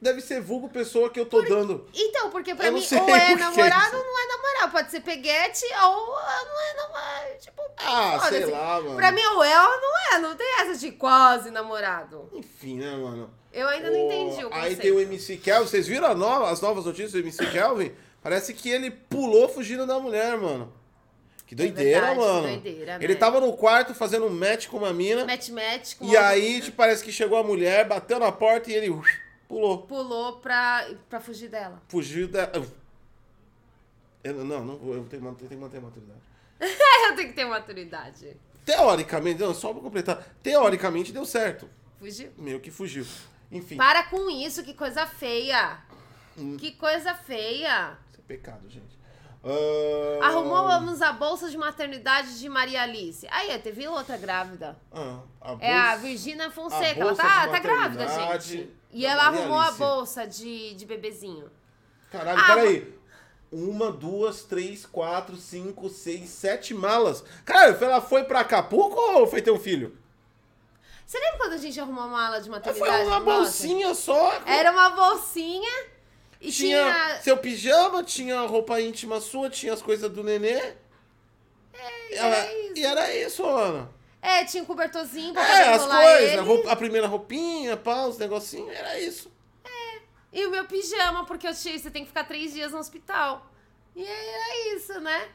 Deve 0.00 0.20
ser 0.20 0.42
vulgo 0.42 0.68
pessoa 0.68 1.08
que 1.08 1.18
eu 1.18 1.24
tô 1.24 1.40
dando. 1.42 1.88
Então, 1.94 2.30
porque 2.30 2.54
pra 2.54 2.66
Eu 2.66 2.72
mim, 2.74 2.86
ou 2.92 3.06
o 3.06 3.10
é 3.16 3.32
é 3.32 3.34
namorado 3.36 3.96
ou 3.96 4.04
não 4.04 4.18
é 4.20 4.26
namorado. 4.28 4.72
Pode 4.72 4.90
ser 4.90 5.00
peguete 5.00 5.64
ou 5.84 6.06
não 6.06 6.60
é 6.60 6.74
namorado. 6.76 7.38
Tipo, 7.40 7.62
Ah, 7.78 8.18
sei 8.28 8.42
foda-se. 8.42 8.52
lá, 8.52 8.80
mano. 8.82 8.96
Pra 8.96 9.10
mim, 9.10 9.24
ou 9.24 9.42
é 9.42 9.58
ou 9.58 9.80
não 9.80 9.98
é. 10.14 10.18
Não 10.18 10.36
tem 10.36 10.46
essa 10.60 10.76
de 10.76 10.92
quase 10.92 11.50
namorado. 11.50 12.28
Enfim, 12.34 12.76
né, 12.78 12.90
mano? 12.94 13.30
Eu 13.52 13.66
ainda 13.68 13.88
não 13.90 13.96
entendi 13.96 14.44
o 14.44 14.48
Aí 14.52 14.60
conceito. 14.60 14.80
tem 14.82 14.90
o 14.92 15.00
MC 15.00 15.38
Kelvin. 15.38 15.66
Vocês 15.66 15.86
viram 15.86 16.14
nova- 16.14 16.50
as 16.50 16.60
novas 16.60 16.84
notícias 16.84 17.12
do 17.12 17.18
MC 17.20 17.46
Kelvin? 17.46 17.90
Parece 18.22 18.52
que 18.52 18.68
ele 18.68 18.90
pulou 18.90 19.48
fugindo 19.48 19.86
da 19.86 19.98
mulher, 19.98 20.36
mano. 20.36 20.70
Que 21.46 21.54
doideira, 21.54 22.00
verdade, 22.08 22.18
mano. 22.20 22.42
doideira, 22.48 22.98
ele 23.00 23.14
né? 23.14 23.18
tava 23.20 23.40
no 23.40 23.52
quarto 23.56 23.94
fazendo 23.94 24.26
um 24.26 24.30
match 24.30 24.66
com 24.66 24.76
uma 24.78 24.92
mina. 24.92 25.24
Match, 25.24 25.48
match. 25.50 25.94
Com 25.96 26.04
E 26.04 26.16
aí, 26.16 26.60
tipo, 26.60 26.76
parece 26.76 27.02
que 27.04 27.12
chegou 27.12 27.38
a 27.38 27.42
mulher, 27.44 27.86
bateu 27.86 28.18
na 28.18 28.32
porta 28.32 28.68
e 28.70 28.74
ele 28.74 28.90
pulou. 29.48 29.82
Pulou 29.86 30.36
pra, 30.38 30.88
pra 31.08 31.20
fugir 31.20 31.48
dela. 31.48 31.82
Fugiu 31.88 32.28
da. 32.28 32.50
Eu, 34.22 34.44
não, 34.44 34.64
não. 34.64 34.74
Eu 34.92 35.04
tenho, 35.04 35.08
que 35.08 35.28
manter- 35.28 35.44
eu 35.44 35.48
tenho 35.48 35.60
que 35.60 35.64
manter 35.66 35.78
a 35.78 35.80
maturidade. 35.80 36.20
eu 37.10 37.16
tenho 37.16 37.28
que 37.28 37.34
ter 37.34 37.44
maturidade. 37.44 38.36
Teoricamente, 38.64 39.40
não, 39.40 39.54
só 39.54 39.72
pra 39.72 39.80
completar. 39.82 40.26
Teoricamente 40.42 41.12
deu 41.12 41.24
certo. 41.24 41.68
Fugiu. 41.98 42.30
Meio 42.36 42.60
que 42.60 42.70
fugiu. 42.70 43.06
Enfim, 43.50 43.76
Para 43.76 44.02
com 44.04 44.28
isso, 44.28 44.64
que 44.64 44.74
coisa 44.74 45.06
feia. 45.06 45.78
Hum. 46.36 46.56
Que 46.56 46.72
coisa 46.72 47.14
feia. 47.14 47.96
isso 48.10 48.20
é 48.20 48.22
pecado, 48.26 48.68
gente. 48.68 48.96
Ah, 49.48 50.26
Arrumamos 50.26 51.00
a 51.02 51.12
bolsa 51.12 51.48
de 51.48 51.56
maternidade 51.56 52.38
de 52.38 52.48
Maria 52.48 52.82
Alice. 52.82 53.26
Aí, 53.30 53.56
teve 53.58 53.86
outra 53.86 54.16
grávida. 54.16 54.76
ah, 54.92 55.20
a 55.40 55.56
É 55.60 55.72
a 55.76 55.86
bolsa- 55.90 55.96
Virgínia 56.02 56.46
a 56.48 56.50
Fonseca. 56.50 57.00
Ela 57.00 57.04
bolsa 57.10 57.22
tá, 57.22 57.48
tá 57.48 57.58
grávida, 57.58 58.08
gente. 58.08 58.70
E 58.90 59.04
ela 59.06 59.24
Maria 59.24 59.40
arrumou 59.40 59.58
a 59.58 59.64
Alice. 59.66 59.78
bolsa 59.78 60.26
de, 60.26 60.74
de 60.74 60.84
bebezinho. 60.86 61.50
Caralho, 62.10 62.38
Ah, 62.40 62.46
peraí. 62.54 62.96
Uma, 63.52 63.92
duas, 63.92 64.42
três, 64.42 64.84
quatro, 64.84 65.36
cinco, 65.36 65.88
seis, 65.88 66.28
sete 66.30 66.74
malas. 66.74 67.22
Caralho, 67.44 67.76
ela 67.82 68.00
foi 68.00 68.24
pra 68.24 68.40
Acapulco 68.40 68.98
ou 68.98 69.26
foi 69.26 69.40
ter 69.40 69.52
um 69.52 69.58
filho? 69.58 69.96
Você 71.06 71.18
lembra 71.20 71.38
quando 71.38 71.52
a 71.52 71.56
gente 71.58 71.78
arrumou 71.78 72.04
uma 72.04 72.08
mala 72.16 72.38
de 72.40 72.48
Foi 72.48 72.58
maternidade? 72.58 73.04
uma 73.04 73.20
Nossa. 73.20 73.24
bolsinha 73.24 73.94
só. 73.94 74.42
Era 74.44 74.72
uma 74.72 74.90
bolsinha 74.90 75.86
e 76.40 76.52
tinha, 76.52 76.92
tinha... 76.92 77.20
seu 77.22 77.36
pijama, 77.38 78.02
tinha 78.02 78.40
roupa 78.42 78.80
íntima 78.80 79.20
sua, 79.20 79.50
tinha 79.50 79.72
as 79.72 79.82
coisas 79.82 80.10
do 80.10 80.22
nenê. 80.22 80.74
É, 81.72 82.12
e 82.12 82.14
era 82.14 82.52
isso. 82.54 82.72
E 82.76 82.84
era 82.84 83.14
isso, 83.14 83.42
mano. 83.42 83.94
É, 84.22 84.44
tinha 84.44 84.62
um 84.62 84.66
cobertorzinho 84.66 85.32
pra 85.32 85.42
É, 85.42 85.74
as 85.74 85.86
coisas, 85.86 86.68
a, 86.68 86.76
primeira 86.76 87.06
roupinha, 87.06 87.76
pá, 87.76 88.06
os 88.06 88.18
negocinhos, 88.18 88.74
era 88.74 88.98
isso. 88.98 89.30
E 90.32 90.44
o 90.44 90.50
meu 90.50 90.66
pijama, 90.66 91.24
porque 91.24 91.46
eu 91.48 91.54
tinha, 91.54 91.78
você 91.78 91.90
tem 91.90 92.02
que 92.02 92.08
ficar 92.08 92.24
três 92.24 92.52
dias 92.52 92.72
no 92.72 92.78
hospital. 92.78 93.46
E 93.94 94.04
era 94.04 94.76
isso, 94.76 95.00
né? 95.00 95.28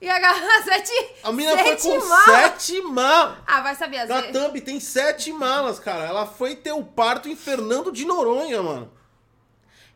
E 0.00 0.08
a 0.08 0.18
garrafa 0.18 0.62
sete. 0.64 0.92
A 1.22 1.30
mina 1.30 1.56
foi 1.56 1.78
sete 1.78 1.82
com 1.82 2.08
malas. 2.08 2.24
sete 2.24 2.82
malas. 2.82 3.38
Ah, 3.46 3.60
vai 3.60 3.74
saber, 3.76 3.98
às 3.98 4.08
Na 4.08 4.20
vezes. 4.22 4.32
thumb 4.36 4.60
tem 4.60 4.80
sete 4.80 5.32
malas, 5.32 5.78
cara. 5.78 6.04
Ela 6.04 6.26
foi 6.26 6.56
ter 6.56 6.72
o 6.72 6.82
parto 6.82 7.28
em 7.28 7.36
Fernando 7.36 7.92
de 7.92 8.04
Noronha, 8.04 8.60
mano. 8.62 8.92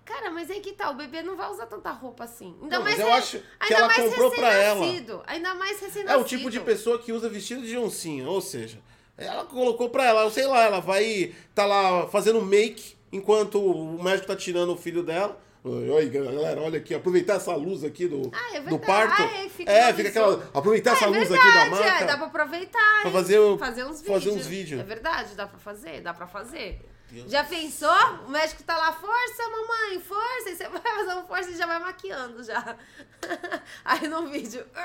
Cara, 0.09 0.31
mas 0.31 0.51
aí 0.51 0.61
que 0.61 0.73
tá, 0.73 0.91
o 0.91 0.95
bebê 0.95 1.23
não 1.23 1.37
vai 1.37 1.51
usar 1.51 1.67
tanta 1.67 1.91
roupa 1.91 2.25
assim. 2.25 2.57
Ainda 2.63 2.79
Não, 2.79 2.85
mais 2.85 2.97
mas 2.97 3.07
eu 3.07 3.13
re- 3.13 3.19
acho 3.19 3.43
que 3.67 3.75
ela 3.75 3.93
comprou 3.95 4.31
pra 4.31 4.53
ela. 4.55 4.87
Ainda 5.27 5.55
mais 5.55 5.83
É 5.83 5.85
recém-nascido. 5.85 6.23
o 6.23 6.25
tipo 6.25 6.51
de 6.51 6.61
pessoa 6.61 6.99
que 6.99 7.13
usa 7.13 7.29
vestido 7.29 7.61
de 7.61 7.77
oncinha, 7.77 8.27
ou 8.27 8.41
seja, 8.41 8.79
ela 9.19 9.45
colocou 9.45 9.91
pra 9.91 10.05
ela, 10.07 10.31
sei 10.31 10.47
lá, 10.47 10.63
ela 10.65 10.81
vai 10.81 11.35
tá 11.55 11.67
lá 11.67 12.07
fazendo 12.09 12.41
make 12.41 12.97
enquanto 13.13 13.61
o 13.61 14.03
médico 14.03 14.27
tá 14.29 14.35
tirando 14.35 14.73
o 14.73 14.77
filho 14.79 15.03
dela. 15.03 15.39
Oi, 15.65 16.09
galera, 16.09 16.63
olha 16.63 16.79
aqui, 16.79 16.95
aproveitar 16.95 17.35
essa 17.35 17.55
luz 17.55 17.85
aqui 17.85 18.07
do, 18.07 18.31
Ah, 18.33 18.57
é 18.57 18.61
do 18.63 18.79
parto. 18.79 19.21
Ah, 19.23 19.45
é, 19.45 19.49
fica 19.51 19.71
é, 19.71 19.93
fica 19.93 20.09
aquela. 20.09 20.49
Aproveitar 20.55 20.93
essa 20.93 21.05
Ah, 21.05 21.09
é 21.09 21.11
luz 21.11 21.31
aqui 21.31 21.53
da 21.53 21.67
marca. 21.67 21.85
É, 21.85 22.07
dá 22.07 22.17
pra 22.17 22.27
aproveitar. 22.29 23.03
Pra 23.03 23.11
fazer 23.11 23.59
fazer 23.59 23.85
uns 23.85 24.01
fazer 24.01 24.19
vídeos. 24.21 24.37
uns 24.37 24.47
vídeos. 24.47 24.81
É 24.81 24.85
verdade, 24.85 25.35
dá 25.35 25.47
pra 25.47 25.59
fazer, 25.59 26.01
dá 26.01 26.15
pra 26.15 26.27
fazer. 26.27 26.81
Deus 27.11 27.31
já 27.31 27.43
pensou? 27.45 27.91
O 28.27 28.29
médico 28.29 28.63
tá 28.63 28.77
lá, 28.77 28.93
força, 28.93 29.43
mamãe, 29.49 30.01
força. 30.01 30.51
E 30.51 30.57
você 30.57 30.69
vai 30.69 30.81
fazer 30.81 31.15
um 31.15 31.27
força 31.27 31.51
e 31.51 31.57
já 31.57 31.67
vai 31.67 31.79
maquiando 31.79 32.43
já. 32.43 32.77
Aí 33.85 34.07
no 34.09 34.27
vídeo. 34.29 34.67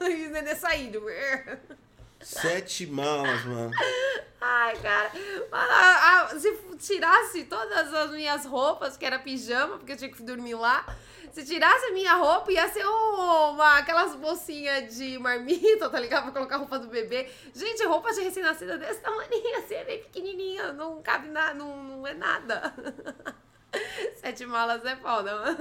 E 0.00 0.26
o 0.26 0.30
nenê 0.30 0.56
saindo. 0.56 1.00
Sete 2.20 2.86
malas, 2.86 3.44
mano. 3.44 3.70
Ai, 4.40 4.76
cara. 4.78 5.12
Se 6.38 6.52
tirasse 6.78 7.44
todas 7.44 7.94
as 7.94 8.10
minhas 8.10 8.44
roupas, 8.44 8.96
que 8.96 9.06
era 9.06 9.18
pijama, 9.18 9.78
porque 9.78 9.92
eu 9.92 9.96
tinha 9.96 10.10
que 10.10 10.22
dormir 10.22 10.54
lá. 10.54 10.84
Se 11.32 11.44
tirasse 11.44 11.86
a 11.86 11.92
minha 11.92 12.14
roupa, 12.14 12.50
ia 12.50 12.68
ser 12.68 12.84
uma, 12.84 13.78
aquelas 13.78 14.16
bolsinhas 14.16 14.96
de 14.96 15.18
marmita, 15.18 15.88
tá 15.88 16.00
ligado? 16.00 16.24
Pra 16.24 16.32
colocar 16.32 16.56
a 16.56 16.58
roupa 16.58 16.78
do 16.78 16.88
bebê. 16.88 17.28
Gente, 17.54 17.84
roupa 17.84 18.12
de 18.12 18.20
recém-nascida 18.20 18.76
desse 18.76 19.00
tamanho, 19.00 19.28
assim, 19.58 19.74
é 19.74 19.84
bem 19.84 20.00
pequenininha. 20.00 20.72
Não 20.72 21.00
cabe 21.02 21.28
nada, 21.28 21.54
não, 21.54 21.82
não 21.82 22.06
é 22.06 22.14
nada. 22.14 22.74
Sete 24.16 24.44
malas 24.44 24.84
é 24.84 24.96
foda, 24.96 25.36
mano. 25.36 25.58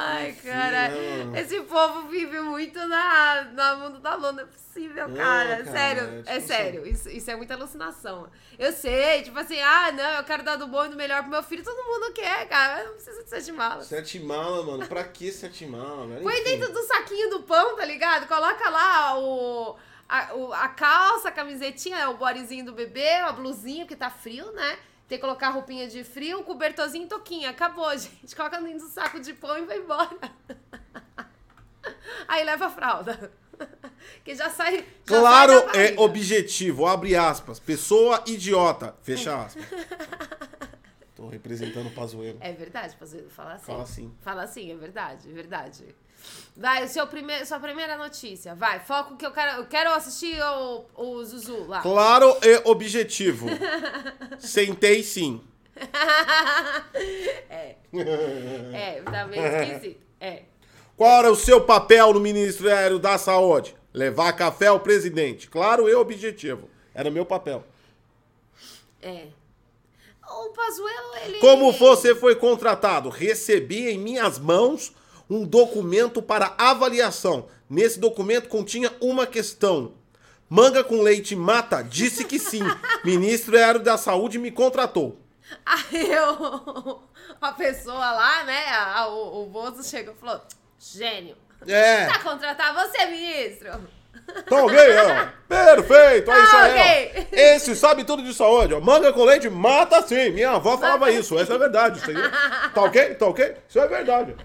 Ai, 0.00 0.32
cara. 0.42 0.88
não. 1.24 1.36
Esse 1.36 1.60
povo 1.62 2.08
vive 2.08 2.40
muito 2.40 2.78
na, 2.86 3.42
no 3.44 3.78
mundo 3.80 3.98
da. 4.00 4.16
Não 4.16 4.38
é 4.40 4.44
possível, 4.44 5.08
Não, 5.08 5.16
cara. 5.16 5.48
cara, 5.48 5.64
sério, 5.64 6.22
é 6.26 6.36
é 6.36 6.40
sério. 6.40 6.86
Isso, 6.86 7.08
isso 7.10 7.30
é 7.30 7.36
muita 7.36 7.54
alucinação. 7.54 8.28
Eu 8.58 8.72
sei, 8.72 9.22
tipo 9.22 9.38
assim, 9.38 9.60
ah, 9.60 9.90
não, 9.92 10.10
eu 10.18 10.24
quero 10.24 10.42
dar 10.42 10.56
do 10.56 10.66
bom 10.66 10.84
e 10.86 10.88
do 10.90 10.96
melhor 10.96 11.22
pro 11.22 11.30
meu 11.30 11.42
filho. 11.42 11.64
Todo 11.64 11.82
mundo 11.86 12.12
quer, 12.12 12.48
cara. 12.48 12.80
Eu 12.82 12.86
não 12.88 12.94
preciso 12.94 13.22
de 13.24 13.28
sete 13.30 13.52
malas. 13.52 13.86
Sete 13.86 14.20
malas, 14.20 14.64
mano. 14.64 14.86
Pra 14.86 15.04
que 15.04 15.30
sete 15.32 15.66
malas, 15.66 16.08
velho? 16.08 16.22
Põe 16.22 16.44
dentro 16.44 16.72
do 16.72 16.82
saquinho 16.82 17.30
do 17.30 17.42
pão, 17.42 17.76
tá 17.76 17.84
ligado? 17.84 18.26
Coloca 18.26 18.68
lá 18.70 19.18
o. 19.18 19.76
A, 20.08 20.34
o- 20.34 20.52
a 20.52 20.66
calça, 20.68 21.28
a 21.28 21.32
camisetinha, 21.32 22.10
o 22.10 22.16
bodyzinho 22.16 22.64
do 22.64 22.72
bebê, 22.72 23.14
a 23.20 23.30
blusinha, 23.30 23.84
porque 23.84 23.94
tá 23.94 24.10
frio, 24.10 24.50
né? 24.52 24.76
Tem 25.10 25.18
que 25.18 25.22
colocar 25.22 25.50
roupinha 25.50 25.88
de 25.88 26.04
frio, 26.04 26.44
cobertorzinho 26.44 27.06
e 27.06 27.08
toquinha. 27.08 27.50
Acabou, 27.50 27.90
gente. 27.98 28.36
Coloca 28.36 28.60
dentro 28.60 28.86
do 28.86 28.92
saco 28.92 29.18
de 29.18 29.34
pão 29.34 29.58
e 29.58 29.66
vai 29.66 29.78
embora. 29.78 30.16
Aí 32.28 32.44
leva 32.44 32.66
a 32.66 32.70
fralda. 32.70 33.32
Que 34.24 34.34
já 34.34 34.48
sai. 34.48 34.78
já 34.78 34.84
Claro, 35.04 35.52
sai 35.52 35.94
é 35.94 36.00
objetivo. 36.00 36.86
Abre 36.86 37.14
aspas. 37.14 37.60
Pessoa 37.60 38.22
idiota. 38.26 38.96
Fecha 39.02 39.44
aspas. 39.44 39.66
Tô 41.14 41.28
representando 41.28 41.88
o 41.88 41.90
Pazuello. 41.90 42.38
É 42.40 42.50
verdade, 42.52 42.96
Pazuello, 42.96 43.28
fala 43.28 43.52
assim. 43.54 43.66
Fala 43.66 43.82
assim. 43.82 44.14
Fala 44.22 44.42
assim, 44.44 44.72
é 44.72 44.74
verdade, 44.74 45.28
é 45.28 45.32
verdade. 45.32 45.94
Vai, 46.56 46.84
o 46.84 46.88
seu 46.88 47.06
primeiro, 47.06 47.46
sua 47.46 47.58
primeira 47.58 47.96
notícia. 47.96 48.54
Vai, 48.54 48.80
foco 48.80 49.16
que 49.16 49.24
eu 49.24 49.30
quero. 49.30 49.58
Eu 49.58 49.66
quero 49.66 49.90
assistir 49.92 50.38
o, 50.42 50.84
o 50.94 51.24
Zuzu 51.24 51.66
lá. 51.66 51.80
Claro 51.80 52.36
e 52.42 52.60
objetivo. 52.64 53.46
Sentei 54.38 55.02
sim. 55.02 55.40
é. 57.48 57.76
É, 58.72 59.02
tá 59.02 59.26
meio 59.26 59.42
esquisito. 59.42 60.00
É. 60.20 60.42
Qual 60.96 61.18
era 61.18 61.32
o 61.32 61.36
seu 61.36 61.62
papel 61.62 62.12
no 62.12 62.20
Ministério 62.20 62.98
da 62.98 63.16
Saúde? 63.16 63.74
Levar 63.92 64.32
café 64.34 64.66
ao 64.66 64.80
presidente. 64.80 65.48
Claro 65.48 65.88
e 65.88 65.94
objetivo. 65.94 66.68
Era 66.94 67.08
o 67.08 67.12
meu 67.12 67.24
papel. 67.24 67.64
É. 69.00 69.28
O 70.28 70.50
Pazuello, 70.50 71.16
ele. 71.24 71.38
Como 71.38 71.72
você 71.72 72.14
foi 72.14 72.36
contratado? 72.36 73.08
Recebi 73.08 73.88
em 73.88 73.98
minhas 73.98 74.38
mãos 74.38 74.92
um 75.30 75.44
documento 75.46 76.20
para 76.20 76.54
avaliação. 76.58 77.46
Nesse 77.68 77.98
documento 78.00 78.48
continha 78.48 78.92
uma 79.00 79.26
questão. 79.26 79.94
Manga 80.48 80.82
com 80.82 81.00
leite 81.00 81.36
mata? 81.36 81.82
Disse 81.82 82.24
que 82.24 82.38
sim. 82.38 82.62
Ministério 83.04 83.78
da 83.80 83.96
Saúde 83.96 84.38
me 84.38 84.50
contratou. 84.50 85.20
Aí 85.64 86.10
eu, 86.10 87.00
a 87.40 87.52
pessoa 87.52 87.94
lá, 88.12 88.42
né? 88.44 88.64
a- 88.68 89.06
o, 89.08 89.42
o 89.44 89.46
Bozo 89.46 89.82
chegou 89.88 90.14
e 90.14 90.16
falou: 90.20 90.40
Gênio, 90.78 91.36
É, 91.66 92.06
tá 92.06 92.18
contratar 92.20 92.74
você, 92.74 93.06
ministro? 93.06 93.70
tá 94.48 94.64
ok, 94.64 94.76
ó. 94.76 95.28
Perfeito, 95.48 96.30
é 96.30 96.42
isso 96.42 96.50
Tá 96.52 96.62
aí, 96.62 96.70
ok. 97.10 97.26
ó. 97.32 97.36
Esse 97.36 97.76
sabe 97.76 98.04
tudo 98.04 98.22
de 98.22 98.32
saúde, 98.34 98.74
ó. 98.74 98.80
Manga 98.80 99.12
com 99.12 99.24
leite 99.24 99.48
mata 99.48 100.02
sim. 100.02 100.30
Minha 100.30 100.52
avó 100.52 100.76
falava 100.78 101.10
isso, 101.10 101.38
essa 101.38 101.54
é 101.54 101.58
verdade. 101.58 101.98
Isso 102.00 102.10
aí. 102.10 102.16
Tá 102.74 102.82
ok? 102.82 103.14
Tá 103.14 103.26
ok? 103.26 103.56
Isso 103.68 103.78
é 103.80 103.86
verdade. 103.88 104.36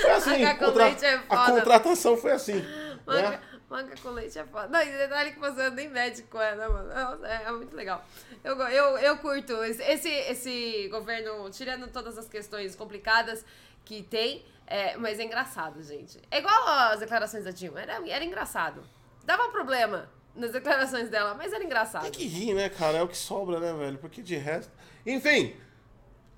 Foi 0.00 0.10
assim. 0.10 0.30
Manga 0.30 0.54
com 0.54 0.64
contra- 0.66 0.84
leite 0.86 1.04
é 1.04 1.14
A 1.14 1.20
foda. 1.20 1.52
contratação 1.52 2.16
foi 2.16 2.32
assim. 2.32 2.64
Manga, 3.06 3.30
né? 3.30 3.40
manga 3.68 3.94
com 4.02 4.10
leite 4.10 4.38
é 4.38 4.44
foda. 4.44 4.68
Não, 4.68 4.80
e 4.82 4.86
detalhe 4.98 5.32
que 5.32 5.38
você 5.40 5.70
nem 5.70 5.88
médico 5.88 6.38
é, 6.38 6.54
né, 6.54 6.68
mano? 6.68 7.24
É, 7.26 7.42
é 7.46 7.52
muito 7.52 7.74
legal. 7.74 8.04
Eu, 8.44 8.56
eu, 8.60 8.98
eu 8.98 9.16
curto 9.18 9.52
esse, 9.64 9.82
esse, 9.82 10.08
esse 10.08 10.88
governo, 10.88 11.48
tirando 11.50 11.88
todas 11.88 12.16
as 12.18 12.28
questões 12.28 12.74
complicadas 12.76 13.44
que 13.84 14.02
tem, 14.02 14.44
é, 14.66 14.96
mas 14.96 15.18
é 15.18 15.24
engraçado, 15.24 15.82
gente. 15.82 16.20
É 16.30 16.38
igual 16.38 16.68
as 16.68 17.00
declarações 17.00 17.44
da 17.44 17.50
Dilma, 17.50 17.80
era, 17.82 17.94
era 18.08 18.24
engraçado. 18.24 18.82
Dava 19.24 19.48
problema 19.50 20.08
nas 20.34 20.50
declarações 20.52 21.08
dela, 21.08 21.34
mas 21.34 21.52
era 21.52 21.62
engraçado. 21.62 22.02
Tem 22.02 22.10
que 22.12 22.26
rir, 22.26 22.54
né, 22.54 22.68
cara? 22.68 22.98
É 22.98 23.02
o 23.02 23.08
que 23.08 23.16
sobra, 23.16 23.60
né, 23.60 23.72
velho? 23.72 23.98
Porque 23.98 24.22
de 24.22 24.36
resto. 24.36 24.72
Enfim. 25.06 25.54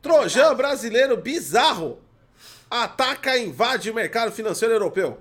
Trojan 0.02 0.54
brasileiro 0.54 1.16
bizarro 1.16 1.98
ataca 2.70 3.36
e 3.36 3.46
invade 3.46 3.90
o 3.90 3.94
mercado 3.94 4.32
financeiro 4.32 4.74
europeu. 4.74 5.18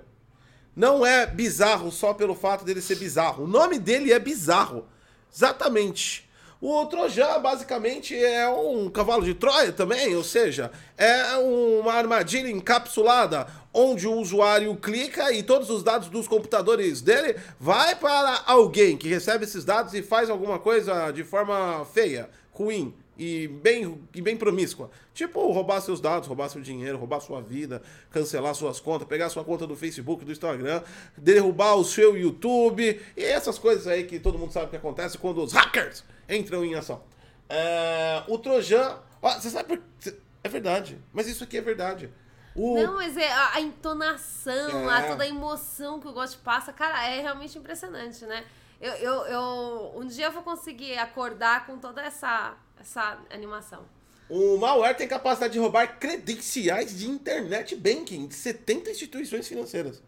Não 0.75 1.05
é 1.05 1.25
bizarro 1.25 1.91
só 1.91 2.13
pelo 2.13 2.33
fato 2.33 2.65
dele 2.65 2.81
ser 2.81 2.95
bizarro. 2.95 3.43
O 3.43 3.47
nome 3.47 3.77
dele 3.77 4.11
é 4.11 4.19
bizarro. 4.19 4.87
Exatamente. 5.33 6.29
O 6.59 6.85
Trojan, 6.85 7.41
basicamente, 7.41 8.15
é 8.15 8.47
um 8.47 8.89
cavalo 8.89 9.25
de 9.25 9.33
Troia 9.33 9.73
também, 9.73 10.15
ou 10.15 10.23
seja, 10.23 10.71
é 10.97 11.35
uma 11.35 11.91
armadilha 11.91 12.49
encapsulada 12.49 13.47
onde 13.73 14.07
o 14.07 14.13
usuário 14.13 14.73
clica 14.77 15.31
e 15.33 15.43
todos 15.43 15.69
os 15.69 15.83
dados 15.83 16.07
dos 16.07 16.25
computadores 16.25 17.01
dele 17.01 17.35
vai 17.59 17.95
para 17.95 18.43
alguém 18.45 18.95
que 18.95 19.09
recebe 19.09 19.43
esses 19.43 19.65
dados 19.65 19.93
e 19.93 20.01
faz 20.01 20.29
alguma 20.29 20.57
coisa 20.57 21.11
de 21.11 21.23
forma 21.25 21.85
feia, 21.93 22.29
ruim 22.53 22.95
e 23.17 23.47
bem, 23.47 24.01
e 24.13 24.21
bem 24.21 24.35
promíscua. 24.35 24.89
Tipo, 25.13 25.51
roubar 25.51 25.79
seus 25.81 25.99
dados, 26.01 26.27
roubar 26.27 26.49
seu 26.49 26.61
dinheiro, 26.61 26.97
roubar 26.97 27.19
sua 27.19 27.41
vida, 27.41 27.81
cancelar 28.09 28.55
suas 28.55 28.79
contas, 28.79 29.07
pegar 29.07 29.29
sua 29.29 29.43
conta 29.43 29.67
do 29.67 29.75
Facebook, 29.75 30.25
do 30.25 30.31
Instagram, 30.31 30.81
derrubar 31.17 31.75
o 31.75 31.83
seu 31.83 32.17
YouTube 32.17 32.99
e 33.15 33.23
essas 33.23 33.59
coisas 33.59 33.85
aí 33.87 34.05
que 34.05 34.19
todo 34.19 34.37
mundo 34.39 34.51
sabe 34.51 34.69
que 34.69 34.75
acontece 34.75 35.17
quando 35.17 35.43
os 35.43 35.53
hackers 35.53 36.03
entram 36.27 36.65
em 36.65 36.75
ação. 36.75 37.03
É, 37.49 38.23
o 38.27 38.37
Trojan. 38.37 38.97
Ó, 39.21 39.31
você 39.33 39.49
sabe 39.49 39.77
por. 39.77 40.13
É 40.43 40.49
verdade. 40.49 40.97
Mas 41.13 41.27
isso 41.27 41.43
aqui 41.43 41.57
é 41.57 41.61
verdade. 41.61 42.09
O, 42.55 42.75
Não, 42.75 42.95
mas 42.95 43.15
é 43.17 43.31
a, 43.31 43.53
a 43.55 43.61
entonação, 43.61 44.89
É. 44.91 44.93
a, 44.97 45.07
toda 45.07 45.23
a 45.23 45.27
emoção 45.27 45.99
que 45.99 46.07
o 46.07 46.11
Gosto 46.13 46.39
passa, 46.43 46.71
cara, 46.73 47.07
é 47.07 47.19
realmente 47.21 47.57
impressionante, 47.57 48.25
né? 48.25 48.43
Eu, 48.79 48.91
eu, 48.95 49.13
eu- 49.27 49.93
um 49.95 50.05
dia 50.05 50.25
eu 50.25 50.31
vou 50.31 50.43
conseguir 50.43 50.97
acordar 50.97 51.65
com 51.65 51.77
toda 51.79 52.01
essa, 52.01 52.55
essa 52.83 53.17
animação. 53.31 53.83
o 54.29 54.57
malware 54.57 54.95
tem 54.95 55.07
capacidade 55.07 55.53
de 55.53 55.59
roubar 55.59 55.99
credenciais 55.99 56.97
de 56.97 57.09
internet 57.09 57.75
banking 57.75 58.27
de 58.27 58.35
70 58.35 58.91
instituições 58.91 59.47
financeiras. 59.47 60.01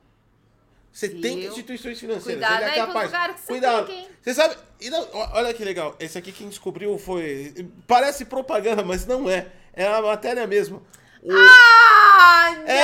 70 0.92 1.22
Viu? 1.22 1.50
instituições 1.50 2.00
financeiras. 2.00 2.42
Cuidado 2.48 2.62
Ele 2.64 2.70
é 2.70 2.74
aí 2.82 2.88
capaz. 2.88 3.06
lugares 3.08 3.36
que 3.36 3.42
você 3.42 3.48
Cuidado. 3.48 3.92
hein? 3.92 4.08
Você 4.22 4.34
sabe. 4.34 4.56
não, 4.90 5.08
olha 5.34 5.54
que 5.54 5.64
legal. 5.64 5.94
Esse 6.00 6.18
aqui 6.18 6.32
quem 6.32 6.48
descobriu 6.48 6.98
foi. 6.98 7.54
Parece 7.86 8.24
propaganda, 8.26 8.82
mas 8.84 9.06
não 9.06 9.30
é. 9.30 9.48
É 9.74 9.86
a 9.86 10.02
matéria 10.02 10.48
mesmo. 10.48 10.82
O- 11.26 11.32
Ah, 11.32 12.52
não! 12.58 12.68
É, 12.68 12.82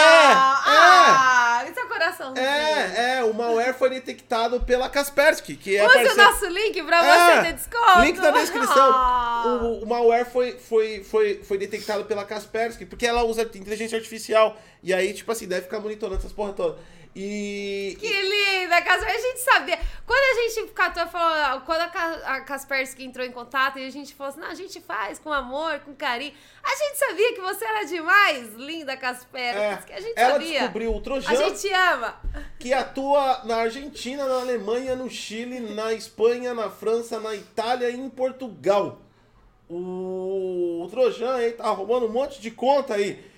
Ah, 0.74 1.64
esse 1.70 1.80
é 1.80 1.84
o 1.84 1.88
coraçãozinho. 1.88 2.46
É, 2.46 3.18
é, 3.20 3.24
o 3.24 3.34
malware 3.34 3.74
foi 3.74 3.90
detectado 3.90 4.60
pela 4.62 4.90
Kaspersky, 4.90 5.56
que 5.56 5.76
é 5.78 5.86
Use 5.86 5.92
o 5.92 5.94
parceira- 6.04 6.24
nosso 6.32 6.46
link 6.48 6.82
pra 6.84 7.06
É, 7.06 7.36
você 7.36 7.42
ter 7.48 7.54
desconto. 7.54 8.02
Link 8.02 8.18
na 8.20 8.32
descrição. 8.32 8.92
Ah. 8.94 9.28
O, 9.62 9.84
o 9.84 9.88
malware 9.88 10.26
foi, 10.26 10.52
foi, 10.58 11.04
foi, 11.04 11.42
foi 11.44 11.58
detectado 11.58 12.06
pela 12.06 12.24
Kaspersky, 12.24 12.86
porque 12.86 13.08
ela 13.08 13.24
usa 13.24 13.42
inteligência 13.42 13.98
artificial. 13.98 14.56
E 14.84 14.94
aí, 14.94 15.14
tipo 15.14 15.32
assim, 15.32 15.48
deve 15.48 15.64
ficar 15.64 15.80
monitorando 15.80 16.20
essas 16.20 16.32
porra 16.32 16.54
toda. 16.54 16.78
E. 17.16 17.98
Que 18.00 18.08
linda, 18.08 18.82
Kaspersky. 18.82 19.18
A 19.18 19.22
gente 19.22 19.40
sabia. 19.40 19.80
Quando 20.06 20.20
a 20.20 20.42
gente 20.50 20.72
catou, 20.72 21.08
falou, 21.08 21.62
quando 21.62 21.82
a, 21.82 21.88
Ka- 21.88 22.22
a 22.26 22.42
Kaspersky 22.42 23.04
entrou 23.04 23.26
em 23.26 23.32
contato 23.32 23.78
e 23.80 23.86
a 23.86 23.90
gente 23.90 24.14
falou 24.16 24.32
assim, 24.32 24.40
não, 24.40 24.48
a 24.48 24.56
gente 24.56 24.80
faz 24.80 25.20
com 25.20 25.32
amor, 25.32 25.80
com 25.82 25.94
carinho. 25.94 26.34
A 26.64 26.70
gente 26.76 26.98
sabia 26.98 27.34
que 27.34 27.42
você 27.42 27.66
era 27.66 27.84
demais, 27.86 28.54
linda 28.56 28.96
Kaspersky. 28.96 29.88
que 29.88 29.94
a 29.94 30.00
gente 30.00 30.18
É, 30.18 30.22
ela 30.22 30.32
sabia. 30.34 30.60
descobriu 30.60 30.96
o 30.96 31.02
Trojan, 31.02 31.30
A 31.32 31.36
gente 31.36 31.74
ama. 31.74 32.16
que 32.58 32.74
atua 32.74 33.42
na 33.44 33.58
Argentina, 33.58 34.26
na 34.26 34.40
Alemanha, 34.40 34.96
no 34.96 35.10
Chile, 35.10 35.60
na 35.60 35.94
Espanha, 35.94 36.54
na 36.54 36.70
França, 36.70 37.20
na 37.20 37.36
Itália 37.36 37.90
e 37.90 37.96
em 38.00 38.10
Portugal. 38.10 39.02
O, 39.70 40.84
o 40.86 40.88
Trojan 40.90 41.36
aí 41.36 41.52
tá 41.52 41.70
roubando 41.72 42.06
um 42.06 42.10
monte 42.12 42.40
de 42.42 42.52
conta 42.52 42.96
aí. 42.96 43.31